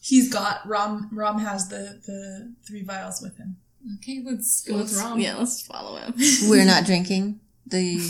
He's 0.00 0.32
got 0.32 0.66
Rom. 0.66 1.08
Rom 1.12 1.40
has 1.40 1.68
the 1.68 2.00
the 2.06 2.54
three 2.66 2.84
vials 2.84 3.20
with 3.20 3.36
him. 3.36 3.56
Okay, 3.96 4.22
let's 4.24 4.62
go 4.62 4.76
with 4.78 4.96
Rom. 4.96 5.18
Yeah, 5.18 5.36
let's 5.36 5.62
follow 5.62 5.96
him. 5.96 6.14
We're 6.48 6.64
not 6.64 6.84
drinking 6.84 7.40
the 7.66 8.00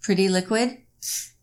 pretty 0.00 0.28
liquid. 0.28 0.78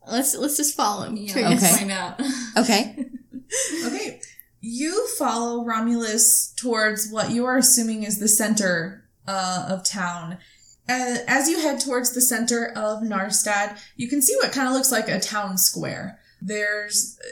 Let's 0.08 0.34
let's 0.36 0.56
just 0.56 0.74
follow 0.76 1.04
him. 1.04 1.16
Yeah, 1.16 1.32
Curious. 1.32 1.62
let's 1.62 1.64
Okay. 1.74 1.78
find 1.78 1.92
out. 1.92 2.20
Okay. 2.56 3.06
Okay. 3.86 4.18
you 4.62 5.06
follow 5.18 5.62
Romulus 5.64 6.54
towards 6.56 7.10
what 7.10 7.30
you 7.30 7.44
are 7.44 7.58
assuming 7.58 8.02
is 8.02 8.18
the 8.18 8.28
center 8.28 9.04
uh, 9.28 9.66
of 9.68 9.84
town. 9.84 10.38
Uh, 10.88 11.16
as 11.28 11.48
you 11.50 11.60
head 11.60 11.78
towards 11.78 12.12
the 12.14 12.20
center 12.22 12.68
of 12.74 13.02
Narstad, 13.02 13.78
you 13.96 14.08
can 14.08 14.22
see 14.22 14.34
what 14.36 14.52
kind 14.52 14.66
of 14.68 14.72
looks 14.74 14.90
like 14.90 15.08
a 15.08 15.20
town 15.20 15.58
square. 15.58 16.18
There's 16.40 17.18
uh, 17.22 17.28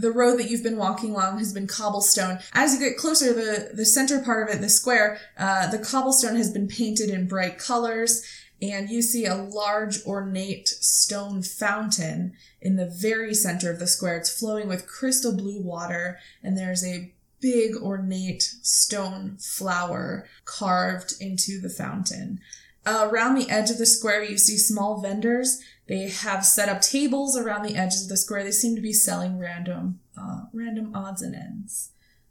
the 0.00 0.10
road 0.10 0.38
that 0.38 0.50
you've 0.50 0.62
been 0.64 0.76
walking 0.76 1.12
along 1.12 1.38
has 1.38 1.52
been 1.52 1.66
cobblestone. 1.68 2.38
As 2.52 2.74
you 2.74 2.80
get 2.80 2.98
closer, 2.98 3.32
the 3.32 3.70
the 3.72 3.84
center 3.86 4.20
part 4.20 4.48
of 4.48 4.54
it, 4.54 4.60
the 4.60 4.68
square, 4.68 5.18
uh, 5.38 5.70
the 5.70 5.78
cobblestone 5.78 6.34
has 6.36 6.50
been 6.50 6.66
painted 6.68 7.10
in 7.10 7.26
bright 7.28 7.58
colors, 7.58 8.24
and 8.62 8.90
you 8.90 9.02
see 9.02 9.24
a 9.24 9.34
large 9.34 10.04
ornate 10.04 10.68
stone 10.68 11.42
fountain 11.42 12.34
in 12.60 12.76
the 12.76 12.86
very 12.86 13.34
center 13.34 13.70
of 13.70 13.78
the 13.78 13.86
square. 13.86 14.16
It's 14.16 14.38
flowing 14.38 14.68
with 14.68 14.86
crystal 14.86 15.34
blue 15.34 15.60
water, 15.60 16.18
and 16.42 16.56
there's 16.56 16.84
a 16.84 17.12
big 17.40 17.74
ornate 17.76 18.42
stone 18.62 19.38
flower 19.38 20.26
carved 20.44 21.14
into 21.20 21.60
the 21.60 21.70
fountain. 21.70 22.40
Uh, 22.86 23.08
around 23.10 23.34
the 23.34 23.50
edge 23.50 23.70
of 23.70 23.78
the 23.78 23.86
square, 23.86 24.22
you 24.22 24.38
see 24.38 24.56
small 24.56 25.00
vendors. 25.00 25.60
They 25.86 26.08
have 26.08 26.44
set 26.44 26.68
up 26.68 26.80
tables 26.80 27.36
around 27.36 27.62
the 27.62 27.76
edges 27.76 28.04
of 28.04 28.08
the 28.08 28.16
square. 28.16 28.44
They 28.44 28.52
seem 28.52 28.74
to 28.76 28.82
be 28.82 28.92
selling 28.92 29.38
random, 29.38 30.00
uh, 30.16 30.42
random 30.52 30.94
odds 30.94 31.22
and 31.22 31.34
ends. 31.34 31.90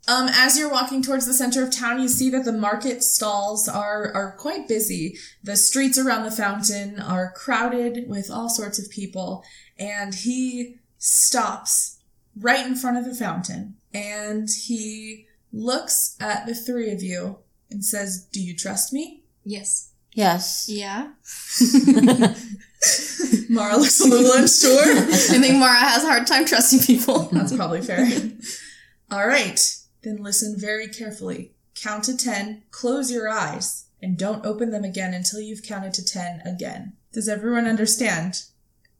Um, 0.10 0.28
as 0.34 0.58
you're 0.58 0.72
walking 0.72 1.04
towards 1.04 1.28
the 1.28 1.34
center 1.34 1.63
of 1.63 1.72
town, 1.72 2.02
you 2.02 2.08
see 2.08 2.30
that 2.32 2.43
the 2.43 2.52
market 2.52 3.04
stalls 3.04 3.67
are, 3.67 4.12
are 4.13 4.36
quite 4.38 4.67
busy. 4.67 5.17
The 5.43 5.56
streets 5.56 6.00
around 6.00 6.24
the 6.24 6.32
fountain 6.32 7.00
are 7.00 7.32
crowded 7.36 8.10
with 8.10 8.32
all 8.32 8.50
sorts 8.50 8.80
of 8.80 8.89
people, 8.89 9.43
and 9.78 10.15
he 10.15 10.78
stops 10.98 12.00
right 12.36 12.65
in 12.65 12.76
front 12.76 12.98
of 12.98 13.06
the 13.06 13.15
fountain 13.15 13.76
and 13.93 14.50
he 14.65 15.26
looks 15.52 16.15
at 16.19 16.45
the 16.45 16.54
three 16.54 16.91
of 16.91 17.02
you 17.02 17.39
and 17.69 17.84
says, 17.84 18.28
Do 18.32 18.41
you 18.41 18.56
trust 18.56 18.93
me? 18.93 19.24
Yes. 19.43 19.91
Yes. 20.13 20.67
Yeah. 20.69 21.12
Mara 23.50 23.78
looks 23.78 24.00
a 24.00 24.08
little 24.08 24.34
unsure. 24.34 24.82
I 24.82 25.39
think 25.39 25.56
Mara 25.58 25.78
has 25.78 26.04
a 26.04 26.08
hard 26.08 26.28
time 26.28 26.45
trusting 26.45 26.82
people. 26.82 27.30
That's 27.32 27.56
probably 27.56 27.82
fair. 27.82 28.08
All 29.12 29.28
right, 29.28 29.60
then 30.02 30.18
listen 30.18 30.56
very 30.58 30.88
carefully. 30.88 31.52
Count 31.76 32.06
to 32.06 32.18
10, 32.18 32.64
close 32.72 33.12
your 33.12 33.30
eyes, 33.30 33.86
and 34.02 34.18
don't 34.18 34.46
open 34.46 34.72
them 34.72 34.84
again 34.84 35.14
until 35.14 35.40
you've 35.40 35.64
counted 35.64 35.94
to 35.96 36.06
10 36.06 36.42
again. 36.46 36.94
Does 37.14 37.30
everyone 37.30 37.68
understand? 37.68 38.44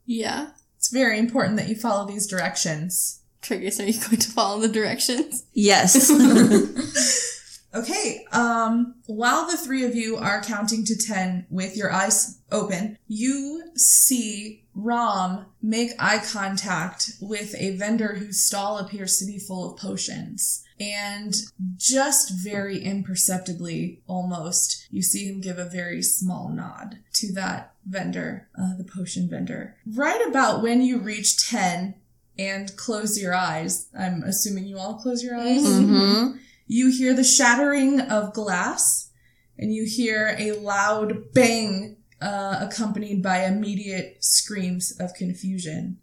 Yeah. 0.06 0.52
It's 0.78 0.90
very 0.90 1.20
important 1.20 1.58
that 1.58 1.68
you 1.68 1.76
follow 1.76 2.08
these 2.08 2.28
directions. 2.28 3.22
Triggus, 3.42 3.80
are 3.80 3.88
you 3.88 4.00
going 4.00 4.18
to 4.18 4.32
follow 4.32 4.60
the 4.60 4.68
directions? 4.68 5.46
Yes. 5.54 6.10
Okay, 7.74 8.26
um, 8.32 8.96
while 9.06 9.46
the 9.46 9.56
three 9.56 9.86
of 9.86 9.94
you 9.94 10.18
are 10.18 10.42
counting 10.42 10.84
to 10.86 10.98
10 10.98 11.46
with 11.52 11.78
your 11.78 11.92
eyes 11.92 12.40
open, 12.52 12.98
you 13.08 13.64
see 13.76 14.64
Rom 14.74 15.46
make 15.62 15.92
eye 16.00 16.18
contact 16.18 17.12
with 17.22 17.54
a 17.56 17.76
vendor 17.76 18.16
whose 18.16 18.44
stall 18.44 18.80
appears 18.80 19.20
to 19.20 19.26
be 19.26 19.38
full 19.38 19.72
of 19.72 19.80
potions. 19.80 20.64
And 20.80 21.36
just 21.76 22.32
very 22.42 22.82
imperceptibly, 22.82 24.02
almost, 24.08 24.88
you 24.90 25.02
see 25.02 25.26
him 25.26 25.42
give 25.42 25.58
a 25.58 25.66
very 25.66 26.02
small 26.02 26.50
nod 26.50 27.00
to 27.16 27.34
that 27.34 27.74
vendor, 27.86 28.48
uh, 28.58 28.78
the 28.78 28.86
potion 28.86 29.30
vendor. 29.30 29.76
Right 29.86 30.26
about 30.30 30.62
when 30.62 30.82
you 30.82 31.00
reach 31.00 31.50
10 31.50 31.96
and 32.38 32.76
close 32.78 33.22
your 33.22 33.34
eyes, 33.34 33.88
I'm 33.98 34.24
assuming 34.24 34.66
you 34.68 34.78
all 34.78 34.96
close 34.96 35.22
your 35.22 35.36
eyes. 35.36 35.64
hmm 35.64 36.38
You 36.68 36.90
hear 36.92 37.14
the 37.14 37.24
shattering 37.24 38.00
of 38.00 38.34
glass, 38.34 39.10
and 39.58 39.74
you 39.74 39.86
hear 39.86 40.36
a 40.40 40.54
loud 40.54 41.34
bang, 41.34 41.98
uh, 42.22 42.60
accompanied 42.62 43.22
by 43.22 43.44
immediate 43.46 44.24
screams 44.24 44.92
of 45.00 45.14
confusion. 45.14 45.98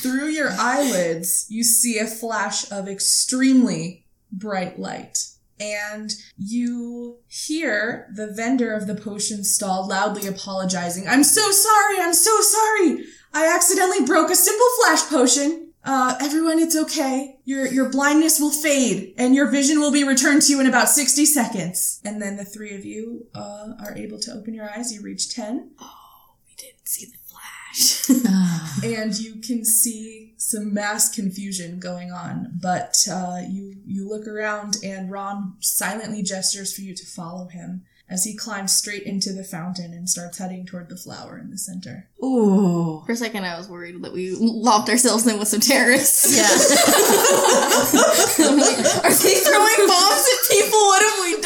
Through 0.00 0.28
your 0.28 0.50
eyelids, 0.58 1.46
you 1.50 1.62
see 1.62 1.98
a 1.98 2.06
flash 2.06 2.70
of 2.72 2.88
extremely 2.88 4.06
bright 4.32 4.78
light. 4.78 5.18
And 5.60 6.10
you 6.38 7.18
hear 7.28 8.08
the 8.14 8.28
vendor 8.28 8.72
of 8.72 8.86
the 8.86 8.94
potion 8.94 9.44
stall 9.44 9.86
loudly 9.86 10.26
apologizing. 10.26 11.06
I'm 11.06 11.22
so 11.22 11.50
sorry, 11.50 12.00
I'm 12.00 12.14
so 12.14 12.40
sorry. 12.40 13.04
I 13.34 13.54
accidentally 13.54 14.06
broke 14.06 14.30
a 14.30 14.36
simple 14.36 14.66
flash 14.82 15.02
potion. 15.10 15.72
Uh, 15.84 16.16
everyone, 16.18 16.58
it's 16.58 16.76
okay. 16.76 17.38
Your, 17.44 17.66
your 17.66 17.90
blindness 17.90 18.40
will 18.40 18.50
fade 18.50 19.12
and 19.18 19.34
your 19.34 19.50
vision 19.50 19.80
will 19.80 19.92
be 19.92 20.04
returned 20.04 20.40
to 20.42 20.52
you 20.52 20.60
in 20.60 20.66
about 20.66 20.88
60 20.88 21.26
seconds. 21.26 22.00
And 22.06 22.22
then 22.22 22.36
the 22.36 22.44
three 22.44 22.74
of 22.74 22.86
you, 22.86 23.26
uh, 23.34 23.72
are 23.80 23.94
able 23.96 24.18
to 24.20 24.32
open 24.32 24.54
your 24.54 24.68
eyes. 24.70 24.94
You 24.94 25.02
reach 25.02 25.34
10 25.34 25.72
Oh, 25.78 26.36
We 26.48 26.54
didn't 26.56 26.88
see 26.88 27.04
the 27.04 27.19
flash. 27.72 28.10
and 28.84 29.18
you 29.18 29.36
can 29.36 29.64
see 29.64 30.34
some 30.36 30.72
mass 30.72 31.14
confusion 31.14 31.78
going 31.78 32.10
on. 32.10 32.52
But, 32.60 32.96
uh, 33.10 33.40
you, 33.48 33.76
you 33.84 34.08
look 34.08 34.26
around 34.26 34.76
and 34.84 35.10
Ron 35.10 35.54
silently 35.60 36.22
gestures 36.22 36.74
for 36.74 36.82
you 36.82 36.94
to 36.94 37.06
follow 37.06 37.46
him 37.48 37.84
as 38.10 38.24
he 38.24 38.34
climbs 38.36 38.72
straight 38.72 39.04
into 39.04 39.32
the 39.32 39.44
fountain 39.44 39.92
and 39.92 40.10
starts 40.10 40.38
heading 40.38 40.66
toward 40.66 40.88
the 40.88 40.96
flower 40.96 41.38
in 41.38 41.50
the 41.50 41.56
center. 41.56 42.08
Ooh. 42.24 43.04
For 43.06 43.12
a 43.12 43.16
second, 43.16 43.44
I 43.44 43.56
was 43.56 43.68
worried 43.68 44.02
that 44.02 44.12
we 44.12 44.34
lopped 44.34 44.88
ourselves 44.88 45.24
in 45.28 45.38
with 45.38 45.46
some 45.46 45.60
terrorists. 45.60 46.36
Yeah. 46.36 46.42
Like, 48.56 48.78
Are 49.04 49.14
they 49.14 49.34
throwing 49.38 49.86
bombs 49.86 50.26
at 50.26 50.50
people? 50.50 50.78
What 50.80 51.02
have 51.06 51.20
we 51.22 51.40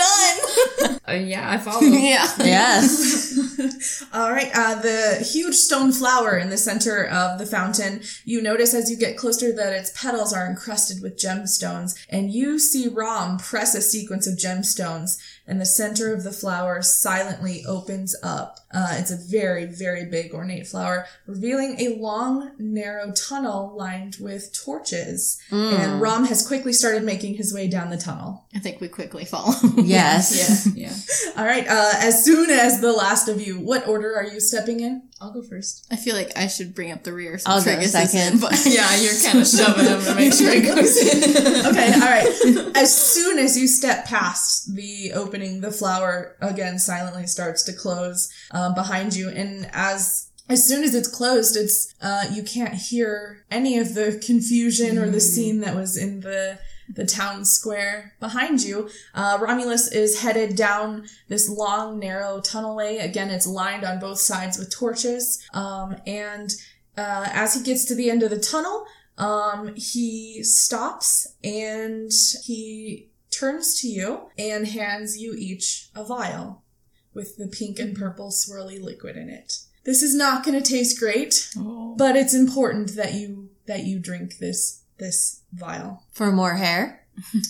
done? 0.88 0.93
Uh, 1.06 1.12
yeah, 1.12 1.50
I 1.50 1.58
follow. 1.58 1.82
yeah. 1.82 2.26
yes. 2.38 4.04
All 4.12 4.30
right, 4.30 4.50
uh, 4.54 4.80
the 4.80 5.26
huge 5.32 5.54
stone 5.54 5.92
flower 5.92 6.38
in 6.38 6.48
the 6.48 6.56
center 6.56 7.04
of 7.04 7.38
the 7.38 7.44
fountain. 7.46 8.02
You 8.24 8.40
notice 8.40 8.72
as 8.72 8.90
you 8.90 8.96
get 8.96 9.18
closer 9.18 9.52
that 9.52 9.72
its 9.74 9.92
petals 10.00 10.32
are 10.32 10.46
encrusted 10.46 11.02
with 11.02 11.18
gemstones, 11.18 11.94
and 12.08 12.32
you 12.32 12.58
see 12.58 12.88
Rom 12.88 13.38
press 13.38 13.74
a 13.74 13.82
sequence 13.82 14.26
of 14.26 14.38
gemstones, 14.38 15.18
and 15.46 15.60
the 15.60 15.66
center 15.66 16.12
of 16.14 16.24
the 16.24 16.32
flower 16.32 16.80
silently 16.82 17.64
opens 17.66 18.16
up. 18.22 18.58
Uh, 18.72 18.96
it's 18.98 19.10
a 19.10 19.16
very, 19.16 19.66
very 19.66 20.04
big 20.06 20.32
ornate 20.32 20.66
flower, 20.66 21.06
revealing 21.26 21.76
a 21.78 21.96
long, 21.96 22.52
narrow 22.58 23.12
tunnel 23.12 23.74
lined 23.76 24.16
with 24.20 24.52
torches. 24.52 25.38
And 25.50 26.00
Rom 26.00 26.24
has 26.26 26.46
quickly 26.46 26.72
started 26.72 27.04
making 27.04 27.34
his 27.34 27.52
way 27.54 27.68
down 27.68 27.90
the 27.90 27.96
tunnel. 27.98 28.46
I 28.54 28.58
think 28.58 28.80
we 28.80 28.88
quickly 28.88 29.24
follow. 29.24 29.54
Yes. 29.84 30.66
Yeah, 30.74 30.88
yeah. 30.88 31.32
All 31.36 31.44
right, 31.44 31.66
uh, 31.68 31.92
as 31.98 32.24
soon 32.24 32.50
as 32.50 32.80
the 32.80 32.92
last 32.92 33.28
of 33.28 33.40
you, 33.46 33.60
what 33.60 33.86
order 33.86 34.14
are 34.16 34.24
you 34.24 34.40
stepping 34.40 34.80
in? 34.80 35.02
I'll 35.20 35.32
go 35.32 35.42
first. 35.42 35.86
I 35.90 35.96
feel 35.96 36.16
like 36.16 36.32
I 36.36 36.48
should 36.48 36.74
bring 36.74 36.90
up 36.92 37.02
the 37.04 37.12
rear 37.12 37.38
so 37.38 37.50
I'll 37.50 37.64
go 37.64 37.70
Triggus 37.70 37.82
is 37.82 37.92
second. 37.92 38.34
in, 38.34 38.40
but 38.40 38.52
Yeah, 38.66 38.94
you're 38.96 39.14
kind 39.22 39.38
of 39.38 39.46
shoving 39.48 39.84
him 39.86 40.02
to 40.02 40.14
make 40.14 40.32
sure 40.32 40.50
it 40.50 40.64
goes 40.64 40.96
in. 41.56 41.66
okay, 41.66 41.92
all 41.94 42.00
right. 42.00 42.72
As 42.76 42.94
soon 42.94 43.38
as 43.38 43.56
you 43.56 43.66
step 43.68 44.06
past 44.06 44.74
the 44.74 45.12
opening, 45.14 45.60
the 45.60 45.70
flower 45.72 46.36
again 46.40 46.78
silently 46.78 47.26
starts 47.26 47.62
to 47.64 47.72
close 47.72 48.28
um, 48.50 48.74
behind 48.74 49.14
you, 49.14 49.28
and 49.30 49.68
as 49.72 50.30
as 50.48 50.66
soon 50.66 50.84
as 50.84 50.94
it's 50.94 51.08
closed, 51.08 51.56
it's 51.56 51.94
uh, 52.02 52.26
you 52.30 52.42
can't 52.42 52.74
hear 52.74 53.44
any 53.50 53.78
of 53.78 53.94
the 53.94 54.20
confusion 54.26 54.98
or 54.98 55.08
the 55.08 55.20
scene 55.20 55.60
that 55.60 55.74
was 55.74 55.96
in 55.96 56.20
the 56.20 56.58
the 56.88 57.06
town 57.06 57.44
square 57.44 58.14
behind 58.20 58.62
you. 58.62 58.88
Uh, 59.14 59.38
Romulus 59.40 59.90
is 59.90 60.20
headed 60.20 60.56
down 60.56 61.06
this 61.28 61.48
long, 61.48 61.98
narrow 61.98 62.40
tunnelway. 62.40 63.02
Again, 63.02 63.30
it's 63.30 63.46
lined 63.46 63.84
on 63.84 64.00
both 64.00 64.18
sides 64.18 64.58
with 64.58 64.70
torches, 64.70 65.42
um, 65.52 65.96
and 66.06 66.54
uh, 66.96 67.28
as 67.32 67.54
he 67.54 67.62
gets 67.62 67.84
to 67.86 67.94
the 67.94 68.10
end 68.10 68.22
of 68.22 68.30
the 68.30 68.38
tunnel, 68.38 68.86
um, 69.18 69.74
he 69.76 70.42
stops 70.42 71.34
and 71.42 72.10
he 72.44 73.08
turns 73.30 73.80
to 73.80 73.88
you 73.88 74.30
and 74.38 74.68
hands 74.68 75.18
you 75.18 75.34
each 75.36 75.88
a 75.94 76.04
vial 76.04 76.62
with 77.12 77.36
the 77.36 77.46
pink 77.46 77.78
and 77.78 77.96
purple 77.96 78.30
swirly 78.30 78.82
liquid 78.82 79.16
in 79.16 79.28
it. 79.28 79.58
This 79.84 80.02
is 80.02 80.14
not 80.14 80.44
going 80.44 80.60
to 80.60 80.68
taste 80.68 80.98
great, 80.98 81.48
but 81.96 82.16
it's 82.16 82.34
important 82.34 82.96
that 82.96 83.14
you 83.14 83.50
that 83.66 83.84
you 83.84 83.98
drink 83.98 84.38
this 84.38 84.82
this 84.98 85.42
vial. 85.52 86.04
For 86.12 86.32
more 86.32 86.54
hair. 86.54 87.06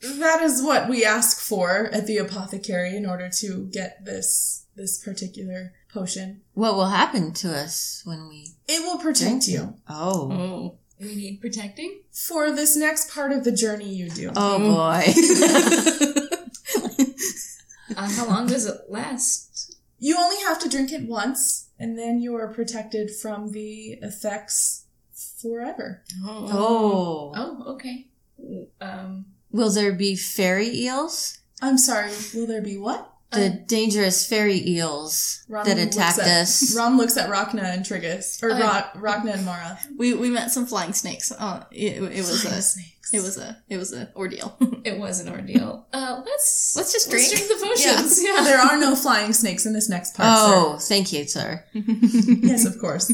That 0.00 0.42
is 0.42 0.62
what 0.62 0.88
we 0.88 1.04
ask 1.04 1.40
for 1.40 1.86
at 1.92 2.06
the 2.06 2.18
apothecary 2.18 2.96
in 2.96 3.04
order 3.04 3.28
to 3.40 3.68
get 3.72 4.04
this 4.04 4.66
this 4.76 5.02
particular 5.02 5.72
potion. 5.92 6.42
What 6.54 6.76
will 6.76 6.86
happen 6.86 7.32
to 7.32 7.52
us 7.52 8.02
when 8.04 8.28
we 8.28 8.54
It 8.68 8.82
will 8.82 8.98
protect 8.98 9.44
drink 9.44 9.48
you? 9.48 9.74
Oh. 9.88 10.30
Oh. 10.32 10.78
We 11.00 11.14
need 11.14 11.40
protecting? 11.40 12.02
for 12.12 12.50
this 12.50 12.76
next 12.76 13.10
part 13.12 13.32
of 13.32 13.44
the 13.44 13.52
journey 13.52 13.92
you 13.94 14.10
do. 14.10 14.30
Oh 14.36 14.58
boy. 14.58 15.04
Uh, 17.96 18.08
how 18.10 18.26
long 18.26 18.46
does 18.46 18.66
it 18.66 18.76
last? 18.88 19.74
You 19.98 20.16
only 20.18 20.36
have 20.44 20.58
to 20.60 20.68
drink 20.68 20.92
it 20.92 21.08
once, 21.08 21.70
and 21.78 21.98
then 21.98 22.20
you 22.20 22.36
are 22.36 22.52
protected 22.52 23.10
from 23.10 23.50
the 23.50 23.98
effects 24.02 24.84
forever. 25.40 26.02
oh. 26.24 27.32
Oh, 27.34 27.72
okay. 27.74 28.06
Um, 28.80 29.26
Will 29.50 29.70
there 29.70 29.92
be 29.92 30.14
fairy 30.16 30.68
eels? 30.68 31.38
I'm 31.62 31.78
sorry, 31.78 32.10
will 32.34 32.46
there 32.46 32.62
be 32.62 32.76
what? 32.78 33.12
The 33.30 33.50
dangerous 33.66 34.26
fairy 34.26 34.66
eels 34.66 35.44
Ron 35.50 35.66
that 35.66 35.76
attacked 35.78 36.18
at- 36.18 36.26
us. 36.42 36.74
Ron 36.78 36.96
looks 36.96 37.16
at 37.18 37.28
Rhakna 37.28 37.62
and 37.62 37.84
Triggus. 37.84 38.42
Or 38.42 38.50
Oh, 38.52 38.58
Ra- 38.58 38.90
Rhakna 38.94 39.34
and 39.34 39.44
Mara. 39.44 39.78
We 39.98 40.14
we 40.14 40.30
met 40.30 40.50
some 40.50 40.64
flying 40.66 40.94
snakes. 40.94 41.30
Uh, 41.30 41.64
it, 41.70 42.02
it 42.02 42.16
was 42.24 42.40
Flying 42.42 42.58
a 42.58 42.62
snakes. 42.62 43.12
it 43.12 43.20
was 43.20 43.36
a 43.36 43.58
it 43.68 43.76
was 43.76 43.92
a 43.92 44.10
ordeal. 44.16 44.56
it 44.84 44.98
was 44.98 45.20
an 45.20 45.28
ordeal. 45.28 45.86
Uh, 45.92 46.22
let's 46.24 46.74
Let's 46.74 46.90
just 46.92 47.12
let's 47.12 47.28
drink. 47.28 47.46
drink 47.48 47.60
the 47.60 47.66
potions. 47.66 48.22
Yeah. 48.24 48.40
There 48.44 48.58
are 48.60 48.78
no 48.78 48.96
flying 48.96 49.34
snakes 49.34 49.66
in 49.66 49.74
this 49.74 49.90
next 49.90 50.14
part. 50.16 50.28
Oh, 50.32 50.78
thank 50.80 51.12
you, 51.12 51.26
sir. 51.26 51.64
sir. 51.74 51.80
yes, 51.82 52.64
of 52.64 52.78
course. 52.78 53.12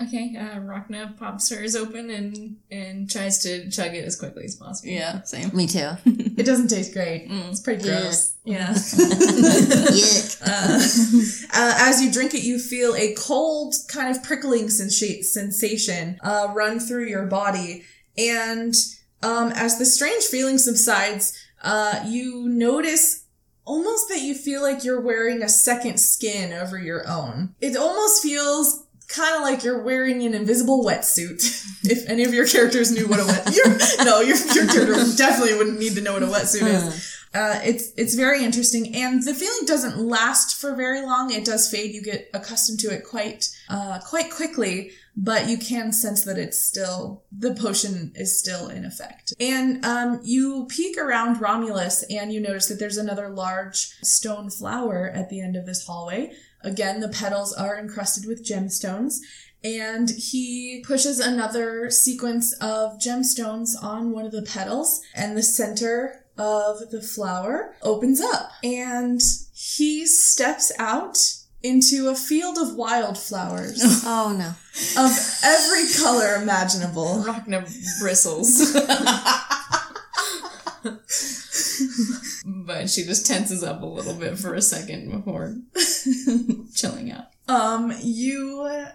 Okay. 0.00 0.36
Uh, 0.38 0.60
Rhakna 0.60 1.16
pops 1.16 1.48
hers 1.50 1.74
open 1.74 2.10
and 2.10 2.56
and 2.70 3.08
tries 3.10 3.38
to 3.44 3.70
chug 3.70 3.94
it 3.94 4.04
as 4.04 4.14
quickly 4.16 4.44
as 4.44 4.54
possible. 4.54 4.90
yeah, 4.92 5.22
same. 5.22 5.50
Me 5.56 5.66
too. 5.66 5.90
It 6.36 6.44
doesn't 6.44 6.68
taste 6.68 6.92
great. 6.92 7.30
Mm. 7.30 7.48
It's 7.50 7.60
pretty 7.60 7.88
Yeah. 7.88 8.00
gross. 8.02 8.34
Yeah. 8.44 8.68
Yuck. 8.74 10.42
Uh, 10.42 11.58
uh, 11.58 11.74
as 11.88 12.02
you 12.02 12.12
drink 12.12 12.34
it, 12.34 12.42
you 12.42 12.58
feel 12.58 12.94
a 12.94 13.14
cold, 13.14 13.74
kind 13.88 14.14
of 14.14 14.22
prickling 14.22 14.66
sensa- 14.66 15.24
sensation 15.24 16.18
uh, 16.22 16.48
run 16.54 16.78
through 16.78 17.06
your 17.06 17.26
body. 17.26 17.84
And 18.18 18.74
um, 19.22 19.52
as 19.52 19.78
the 19.78 19.86
strange 19.86 20.24
feeling 20.24 20.58
subsides, 20.58 21.32
uh, 21.62 22.04
you 22.06 22.48
notice 22.48 23.24
almost 23.64 24.08
that 24.10 24.20
you 24.20 24.34
feel 24.34 24.62
like 24.62 24.84
you're 24.84 25.00
wearing 25.00 25.42
a 25.42 25.48
second 25.48 25.98
skin 25.98 26.52
over 26.52 26.78
your 26.78 27.08
own. 27.08 27.54
It 27.60 27.76
almost 27.76 28.22
feels 28.22 28.85
kind 29.08 29.36
of 29.36 29.42
like 29.42 29.62
you're 29.62 29.82
wearing 29.82 30.22
an 30.24 30.34
invisible 30.34 30.84
wetsuit. 30.84 31.42
if 31.84 32.08
any 32.08 32.24
of 32.24 32.34
your 32.34 32.46
characters 32.46 32.90
knew 32.92 33.06
what 33.06 33.20
a 33.20 33.24
wet, 33.24 33.54
you're, 33.54 34.04
no, 34.04 34.20
your, 34.20 34.36
your 34.36 34.66
character 34.66 35.16
definitely 35.16 35.56
wouldn't 35.56 35.78
need 35.78 35.94
to 35.94 36.00
know 36.00 36.14
what 36.14 36.22
a 36.22 36.26
wetsuit 36.26 36.62
is. 36.62 37.12
Uh, 37.34 37.60
it's 37.64 37.92
it's 37.98 38.14
very 38.14 38.42
interesting, 38.42 38.94
and 38.96 39.22
the 39.22 39.34
feeling 39.34 39.66
doesn't 39.66 39.98
last 39.98 40.58
for 40.58 40.74
very 40.74 41.02
long. 41.02 41.30
It 41.30 41.44
does 41.44 41.70
fade. 41.70 41.94
You 41.94 42.02
get 42.02 42.30
accustomed 42.32 42.80
to 42.80 42.88
it 42.88 43.04
quite 43.04 43.54
uh, 43.68 43.98
quite 43.98 44.30
quickly, 44.30 44.92
but 45.16 45.48
you 45.48 45.56
can 45.56 45.92
sense 45.92 46.24
that 46.24 46.38
it's 46.38 46.60
still 46.60 47.24
the 47.32 47.54
potion 47.54 48.12
is 48.14 48.38
still 48.38 48.68
in 48.68 48.84
effect. 48.84 49.32
And 49.40 49.84
um, 49.84 50.20
you 50.22 50.66
peek 50.68 50.98
around 50.98 51.40
Romulus, 51.40 52.04
and 52.10 52.32
you 52.32 52.40
notice 52.40 52.66
that 52.68 52.78
there's 52.78 52.98
another 52.98 53.28
large 53.30 53.96
stone 54.02 54.50
flower 54.50 55.08
at 55.08 55.30
the 55.30 55.40
end 55.40 55.56
of 55.56 55.64
this 55.64 55.86
hallway. 55.86 56.32
Again, 56.62 57.00
the 57.00 57.08
petals 57.08 57.52
are 57.52 57.78
encrusted 57.78 58.26
with 58.26 58.46
gemstones. 58.46 59.18
And 59.64 60.10
he 60.10 60.84
pushes 60.86 61.18
another 61.18 61.90
sequence 61.90 62.52
of 62.60 62.98
gemstones 62.98 63.70
on 63.82 64.12
one 64.12 64.26
of 64.26 64.32
the 64.32 64.42
petals, 64.42 65.00
and 65.14 65.36
the 65.36 65.42
center 65.42 66.26
of 66.38 66.90
the 66.90 67.00
flower 67.00 67.74
opens 67.82 68.20
up 68.20 68.50
and 68.62 69.20
he 69.54 70.06
steps 70.06 70.70
out 70.78 71.18
into 71.66 72.08
a 72.08 72.14
field 72.14 72.58
of 72.58 72.74
wildflowers 72.76 73.80
Oh 74.04 74.34
no. 74.38 74.54
of 75.02 75.10
every 75.44 75.84
color 76.00 76.36
imaginable. 76.42 77.24
Rhakna 77.26 77.66
bristles. 78.00 78.72
but 82.46 82.88
she 82.90 83.04
just 83.04 83.26
tenses 83.26 83.62
up 83.62 83.82
a 83.82 83.86
little 83.86 84.14
bit 84.14 84.38
for 84.38 84.54
a 84.54 84.62
second 84.62 85.10
before 85.10 85.56
chilling 86.74 87.10
out. 87.10 87.26
Um, 87.48 87.92
you 88.02 88.86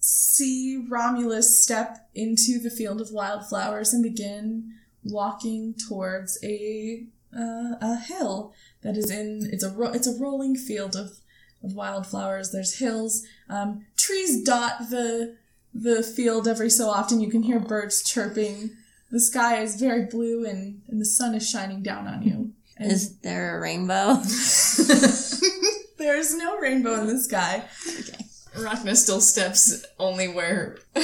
see 0.00 0.84
Romulus 0.88 1.62
step 1.62 2.08
into 2.14 2.58
the 2.58 2.70
field 2.70 3.00
of 3.00 3.10
wildflowers 3.10 3.92
and 3.92 4.02
begin 4.02 4.74
walking 5.02 5.74
towards 5.88 6.38
a 6.42 7.06
uh, 7.36 7.74
a 7.80 7.96
hill 7.98 8.52
that 8.82 8.96
is 8.96 9.10
in 9.10 9.48
it's 9.52 9.64
a 9.64 9.70
ro- 9.70 9.92
it's 9.92 10.06
a 10.06 10.18
rolling 10.20 10.56
field 10.56 10.94
of 10.94 11.18
of 11.64 11.74
wildflowers. 11.74 12.50
There's 12.52 12.78
hills, 12.78 13.24
um, 13.48 13.86
trees 13.96 14.42
dot 14.44 14.90
the 14.90 15.36
the 15.74 16.02
field 16.02 16.46
every 16.46 16.70
so 16.70 16.88
often. 16.88 17.20
You 17.20 17.30
can 17.30 17.42
hear 17.42 17.58
birds 17.58 18.02
chirping. 18.02 18.70
The 19.10 19.20
sky 19.20 19.60
is 19.60 19.76
very 19.76 20.06
blue 20.06 20.44
and, 20.44 20.82
and 20.88 21.00
the 21.00 21.04
sun 21.04 21.34
is 21.34 21.48
shining 21.48 21.82
down 21.82 22.06
on 22.06 22.22
you. 22.22 22.52
And 22.76 22.90
Is 22.90 23.18
there 23.18 23.56
a 23.56 23.60
rainbow? 23.60 24.14
there's 25.98 26.34
no 26.36 26.58
rainbow 26.58 27.00
in 27.00 27.06
the 27.06 27.20
sky. 27.20 27.64
Okay. 27.88 28.24
Rhakna 28.56 28.94
still 28.96 29.20
steps 29.20 29.84
only 29.98 30.28
where 30.28 30.78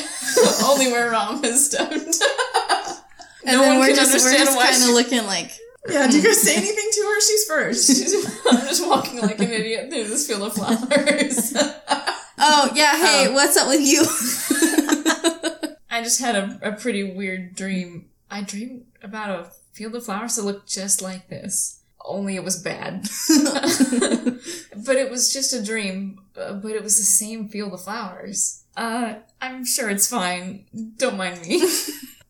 only 0.64 0.90
where 0.90 1.10
Ram 1.10 1.42
has 1.42 1.66
stepped. 1.66 2.22
And 3.42 3.56
No 3.56 3.66
one 3.66 3.78
we're 3.78 3.86
can 3.86 3.96
just, 3.96 4.12
we're 4.12 4.18
understand 4.18 4.44
just 4.44 4.56
why 4.56 4.70
kind 4.70 4.82
of 4.82 4.88
looking 4.90 5.26
like 5.26 5.50
Yeah, 5.88 6.06
do 6.08 6.16
you 6.18 6.22
guys 6.22 6.40
say 6.42 6.56
anything 6.56 6.88
to 6.92 7.00
her? 7.02 7.20
She's 7.20 7.44
first. 7.46 7.90
I'm 8.50 8.60
just 8.68 8.86
walking 8.86 9.20
like 9.20 9.38
an 9.38 9.50
idiot 9.50 9.90
through 9.90 10.04
this 10.08 10.26
field 10.26 10.42
of 10.42 10.52
flowers. 10.54 11.56
Oh 12.42 12.70
yeah, 12.74 12.96
hey, 12.96 13.26
Oh. 13.28 13.32
what's 13.34 13.54
up 13.58 13.68
with 13.68 13.82
you? 13.82 14.00
I 15.90 16.02
just 16.02 16.20
had 16.20 16.36
a, 16.36 16.58
a 16.62 16.72
pretty 16.72 17.02
weird 17.12 17.54
dream. 17.54 18.06
I 18.30 18.40
dreamed 18.42 18.86
about 19.02 19.28
a 19.28 19.50
field 19.74 19.94
of 19.94 20.06
flowers 20.06 20.36
that 20.36 20.44
looked 20.44 20.66
just 20.66 21.02
like 21.02 21.28
this. 21.28 21.80
Only 22.02 22.36
it 22.36 22.44
was 22.44 22.56
bad. 22.62 23.02
but 24.86 24.96
it 24.96 25.10
was 25.10 25.30
just 25.34 25.52
a 25.52 25.62
dream, 25.62 26.20
uh, 26.34 26.54
but 26.54 26.70
it 26.72 26.82
was 26.82 26.96
the 26.96 27.04
same 27.04 27.48
field 27.48 27.74
of 27.74 27.82
flowers. 27.84 28.62
Uh, 28.74 29.16
I'm 29.42 29.66
sure 29.66 29.90
it's 29.90 30.06
fine. 30.08 30.64
Don't 30.96 31.18
mind 31.18 31.42
me. 31.42 31.62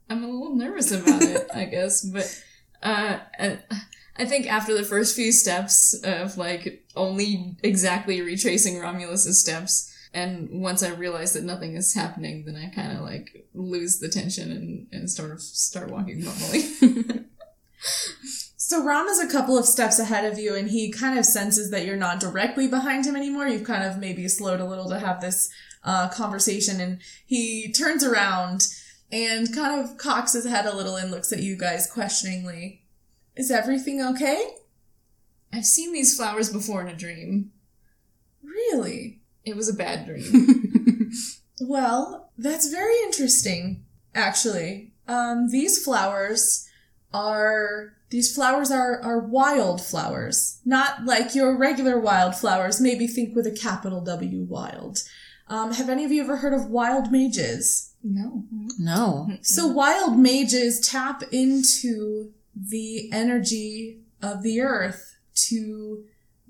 I'm 0.08 0.24
a 0.24 0.26
little 0.26 0.56
nervous 0.56 0.90
about 0.90 1.22
it, 1.22 1.48
I 1.54 1.66
guess, 1.66 2.00
but, 2.04 2.42
uh, 2.82 3.18
I- 3.38 3.58
I 4.16 4.26
think 4.26 4.52
after 4.52 4.76
the 4.76 4.82
first 4.84 5.16
few 5.16 5.32
steps 5.32 5.94
of 6.04 6.36
like 6.36 6.84
only 6.94 7.56
exactly 7.62 8.20
retracing 8.20 8.74
Romulus's 8.74 9.40
steps, 9.40 9.90
and 10.12 10.60
once 10.60 10.82
I 10.82 10.90
realize 10.90 11.32
that 11.32 11.44
nothing 11.44 11.74
is 11.74 11.94
happening, 11.94 12.44
then 12.44 12.54
I 12.56 12.68
kind 12.74 12.92
of 12.98 13.02
like 13.02 13.46
lose 13.54 13.98
the 13.98 14.08
tension 14.10 14.50
and, 14.52 14.86
and 14.92 15.10
sort 15.10 15.30
of 15.30 15.40
start 15.40 15.90
walking 15.90 16.22
normally. 16.22 17.24
So 18.56 18.84
Ram 18.84 19.06
is 19.08 19.18
a 19.18 19.26
couple 19.26 19.58
of 19.58 19.64
steps 19.64 19.98
ahead 19.98 20.30
of 20.30 20.38
you, 20.38 20.54
and 20.54 20.70
he 20.70 20.92
kind 20.92 21.18
of 21.18 21.24
senses 21.26 21.70
that 21.72 21.84
you're 21.86 21.96
not 21.96 22.20
directly 22.20 22.68
behind 22.68 23.04
him 23.04 23.16
anymore. 23.16 23.48
You've 23.48 23.64
kind 23.66 23.82
of 23.82 23.98
maybe 23.98 24.28
slowed 24.28 24.60
a 24.60 24.64
little 24.64 24.88
to 24.90 24.98
have 25.00 25.20
this 25.20 25.50
uh, 25.82 26.08
conversation, 26.10 26.80
and 26.80 27.00
he 27.26 27.72
turns 27.72 28.04
around 28.04 28.68
and 29.12 29.54
kind 29.54 29.80
of 29.80 29.96
cocks 29.96 30.32
his 30.32 30.46
head 30.46 30.66
a 30.66 30.76
little 30.76 30.96
and 30.96 31.10
looks 31.10 31.32
at 31.32 31.42
you 31.42 31.56
guys 31.56 31.90
questioningly. 31.90 32.82
Is 33.36 33.50
everything 33.50 34.02
okay? 34.02 34.54
I've 35.52 35.66
seen 35.66 35.92
these 35.92 36.16
flowers 36.16 36.50
before 36.50 36.80
in 36.82 36.88
a 36.88 36.96
dream. 36.96 37.52
Really? 38.42 39.20
It 39.44 39.56
was 39.56 39.68
a 39.68 39.74
bad 39.74 40.06
dream. 40.06 41.12
Well, 41.60 42.30
that's 42.38 42.70
very 42.70 42.94
interesting, 43.04 43.84
actually. 44.14 44.92
Um, 45.06 45.50
these 45.50 45.82
flowers 45.84 46.66
are 47.12 47.92
these 48.10 48.34
flowers 48.34 48.70
are 48.70 49.00
are 49.02 49.18
wild 49.18 49.80
flowers, 49.80 50.60
not 50.64 51.04
like 51.04 51.34
your 51.34 51.56
regular 51.56 52.00
wildflowers. 52.00 52.80
Maybe 52.80 53.06
think 53.06 53.36
with 53.36 53.46
a 53.46 53.50
capital 53.50 54.00
W, 54.00 54.42
wild. 54.42 55.02
Um, 55.48 55.72
have 55.74 55.90
any 55.90 56.04
of 56.04 56.12
you 56.12 56.22
ever 56.22 56.38
heard 56.38 56.54
of 56.54 56.70
wild 56.70 57.12
mages? 57.12 57.89
No. 58.02 58.44
No. 58.78 59.28
So 59.42 59.66
wild 59.66 60.18
mages 60.18 60.80
tap 60.80 61.22
into 61.32 62.32
the 62.54 63.12
energy 63.12 64.00
of 64.22 64.42
the 64.42 64.60
earth 64.60 65.18
to 65.48 66.04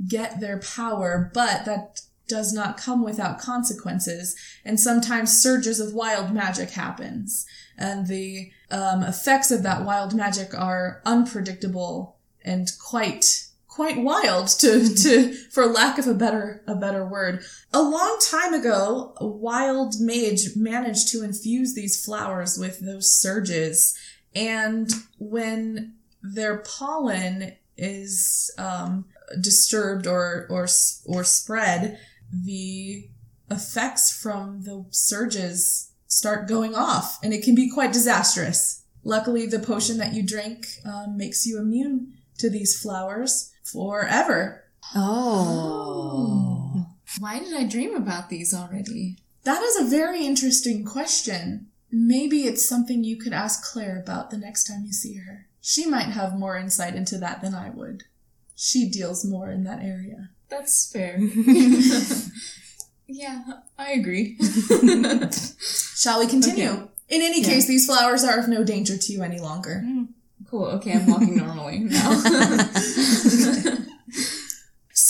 get 0.09 0.41
their 0.41 0.59
power, 0.59 1.31
but 1.35 1.65
that 1.65 2.03
does 2.29 2.53
not 2.53 2.77
come 2.77 3.03
without 3.03 3.41
consequences. 3.41 4.37
And 4.65 4.79
sometimes 4.79 5.43
surges 5.43 5.81
of 5.81 5.93
wild 5.93 6.33
magic 6.33 6.71
happens, 6.71 7.45
and 7.77 8.07
the 8.07 8.53
um, 8.71 9.03
effects 9.03 9.51
of 9.51 9.63
that 9.65 9.85
wild 9.85 10.15
magic 10.15 10.55
are 10.55 11.03
unpredictable 11.05 12.17
and 12.45 12.71
quite 12.81 13.50
quite 13.71 13.99
wild 13.99 14.49
to 14.49 14.95
to 14.95 15.33
for 15.51 15.67
lack 15.67 15.99
of 15.99 16.07
a 16.07 16.15
better 16.15 16.63
a 16.67 16.75
better 16.75 17.07
word. 17.07 17.43
A 17.73 17.81
long 17.81 18.19
time 18.21 18.53
ago, 18.53 19.15
a 19.17 19.27
wild 19.27 19.95
mage 20.01 20.57
managed 20.57 21.09
to 21.13 21.23
infuse 21.23 21.75
these 21.75 22.05
flowers 22.05 22.59
with 22.59 22.81
those 22.81 23.15
surges, 23.15 23.97
and 24.35 24.91
when 25.19 25.95
their 26.23 26.59
pollen 26.59 27.53
is 27.77 28.51
um, 28.59 29.07
disturbed 29.41 30.07
or 30.07 30.47
or 30.51 30.67
or 31.07 31.25
spread, 31.25 31.99
the 32.33 33.09
effects 33.51 34.13
from 34.21 34.63
the 34.65 34.85
surges 34.91 35.93
start 36.07 36.49
going 36.49 36.75
off, 36.75 37.19
and 37.23 37.33
it 37.33 37.45
can 37.45 37.55
be 37.55 37.71
quite 37.71 37.93
disastrous. 37.93 38.83
Luckily, 39.03 39.47
the 39.47 39.59
potion 39.59 39.97
that 39.97 40.13
you 40.13 40.23
drink 40.23 40.67
um, 40.85 41.17
makes 41.17 41.47
you 41.47 41.59
immune 41.59 42.13
to 42.41 42.51
these 42.51 42.81
flowers 42.81 43.53
forever. 43.65 44.65
Oh. 44.95 46.87
Why 47.19 47.39
did 47.39 47.55
I 47.55 47.65
dream 47.67 47.95
about 47.95 48.29
these 48.31 48.55
already? 48.55 49.17
That 49.45 49.63
is 49.63 49.77
a 49.81 49.85
very 49.91 50.25
interesting 50.25 50.85
question. 50.85 51.69
Maybe 51.91 52.43
it's 52.43 52.69
something 52.69 53.03
you 53.03 53.17
could 53.17 53.33
ask 53.33 53.73
Claire 53.73 53.99
about 54.01 54.31
the 54.31 54.39
next 54.39 54.65
time 54.67 54.85
you 54.85 54.93
see 54.93 55.17
her. 55.17 55.47
She 55.61 55.87
might 55.87 56.09
have 56.11 56.39
more 56.39 56.57
insight 56.57 56.95
into 56.95 57.19
that 57.19 57.41
than 57.43 57.55
I 57.55 57.71
would. 57.71 58.05
She 58.55 58.89
deals 58.89 59.25
more 59.25 59.51
in 59.51 59.65
that 59.65 59.83
area. 59.83 60.31
That's 60.49 60.91
fair. 60.91 61.19
yeah, 63.07 63.43
I 63.79 63.93
agree. 63.93 64.37
Shall 65.61 66.21
we 66.21 66.27
continue? 66.27 66.69
Okay. 66.71 66.87
In 67.09 67.23
any 67.23 67.41
Yeah. 67.43 67.49
case, 67.49 67.67
these 67.67 67.87
flowers 67.87 68.23
are 68.25 68.39
of 68.39 68.49
no 68.49 68.63
danger 68.65 68.97
to 68.97 69.13
you 69.13 69.23
any 69.23 69.41
longer. 69.41 69.83
Mm. 69.85 70.09
Cool. 70.51 70.67
Okay, 70.67 70.93
I'm 70.93 71.07
walking 71.07 71.37
normally 71.37 71.81
now. 71.81 72.21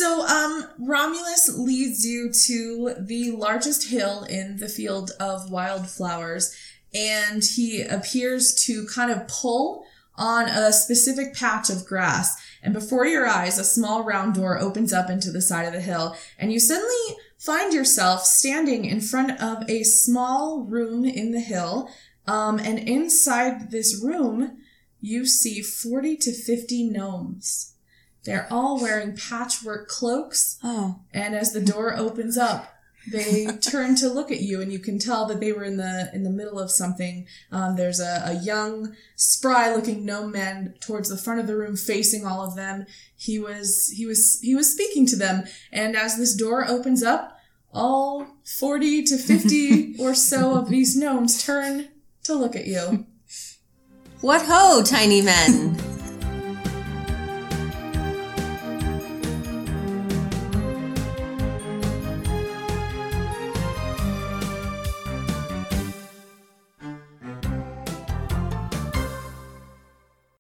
So, 0.00 0.26
um, 0.26 0.66
Romulus 0.78 1.58
leads 1.58 2.06
you 2.06 2.32
to 2.46 2.94
the 2.98 3.32
largest 3.32 3.90
hill 3.90 4.22
in 4.22 4.56
the 4.56 4.68
field 4.68 5.10
of 5.20 5.50
wildflowers, 5.50 6.56
and 6.94 7.44
he 7.44 7.82
appears 7.82 8.54
to 8.66 8.86
kind 8.86 9.10
of 9.10 9.28
pull 9.28 9.84
on 10.14 10.48
a 10.48 10.72
specific 10.72 11.34
patch 11.34 11.68
of 11.68 11.84
grass. 11.84 12.34
And 12.62 12.72
before 12.72 13.04
your 13.04 13.26
eyes, 13.26 13.58
a 13.58 13.64
small 13.64 14.02
round 14.02 14.34
door 14.34 14.58
opens 14.58 14.94
up 14.94 15.10
into 15.10 15.30
the 15.30 15.42
side 15.42 15.66
of 15.66 15.74
the 15.74 15.82
hill, 15.82 16.16
and 16.38 16.50
you 16.50 16.60
suddenly 16.60 17.16
find 17.36 17.74
yourself 17.74 18.24
standing 18.24 18.86
in 18.86 19.02
front 19.02 19.38
of 19.38 19.68
a 19.68 19.82
small 19.82 20.62
room 20.62 21.04
in 21.04 21.32
the 21.32 21.40
hill. 21.40 21.90
Um, 22.26 22.58
and 22.58 22.78
inside 22.78 23.70
this 23.70 24.02
room, 24.02 24.56
you 25.00 25.26
see 25.26 25.62
40 25.62 26.16
to 26.18 26.32
50 26.32 26.90
gnomes. 26.90 27.74
They're 28.24 28.46
all 28.50 28.80
wearing 28.80 29.16
patchwork 29.16 29.88
cloaks, 29.88 30.58
Oh. 30.62 31.00
and 31.14 31.34
as 31.34 31.52
the 31.52 31.60
door 31.62 31.96
opens 31.96 32.36
up, 32.36 32.74
they 33.10 33.46
turn 33.62 33.94
to 33.96 34.10
look 34.10 34.30
at 34.30 34.42
you, 34.42 34.60
and 34.60 34.70
you 34.70 34.78
can 34.78 34.98
tell 34.98 35.24
that 35.26 35.40
they 35.40 35.52
were 35.52 35.64
in 35.64 35.78
the 35.78 36.10
in 36.12 36.22
the 36.22 36.28
middle 36.30 36.58
of 36.60 36.70
something. 36.70 37.26
Um, 37.50 37.76
there's 37.76 37.98
a, 37.98 38.22
a 38.26 38.34
young, 38.42 38.94
spry-looking 39.16 40.04
gnome 40.04 40.32
man 40.32 40.74
towards 40.80 41.08
the 41.08 41.16
front 41.16 41.40
of 41.40 41.46
the 41.46 41.56
room, 41.56 41.76
facing 41.76 42.26
all 42.26 42.42
of 42.44 42.56
them. 42.56 42.84
He 43.16 43.38
was 43.38 43.88
he 43.96 44.04
was 44.04 44.38
he 44.42 44.54
was 44.54 44.70
speaking 44.70 45.06
to 45.06 45.16
them, 45.16 45.44
and 45.72 45.96
as 45.96 46.18
this 46.18 46.34
door 46.34 46.68
opens 46.68 47.02
up, 47.02 47.38
all 47.72 48.26
forty 48.58 49.02
to 49.04 49.16
fifty 49.16 49.96
or 49.98 50.14
so 50.14 50.54
of 50.56 50.68
these 50.68 50.94
gnomes 50.94 51.42
turn 51.42 51.88
to 52.24 52.34
look 52.34 52.54
at 52.54 52.66
you. 52.66 53.06
What 54.20 54.42
ho, 54.42 54.82
tiny 54.82 55.22
men? 55.22 55.89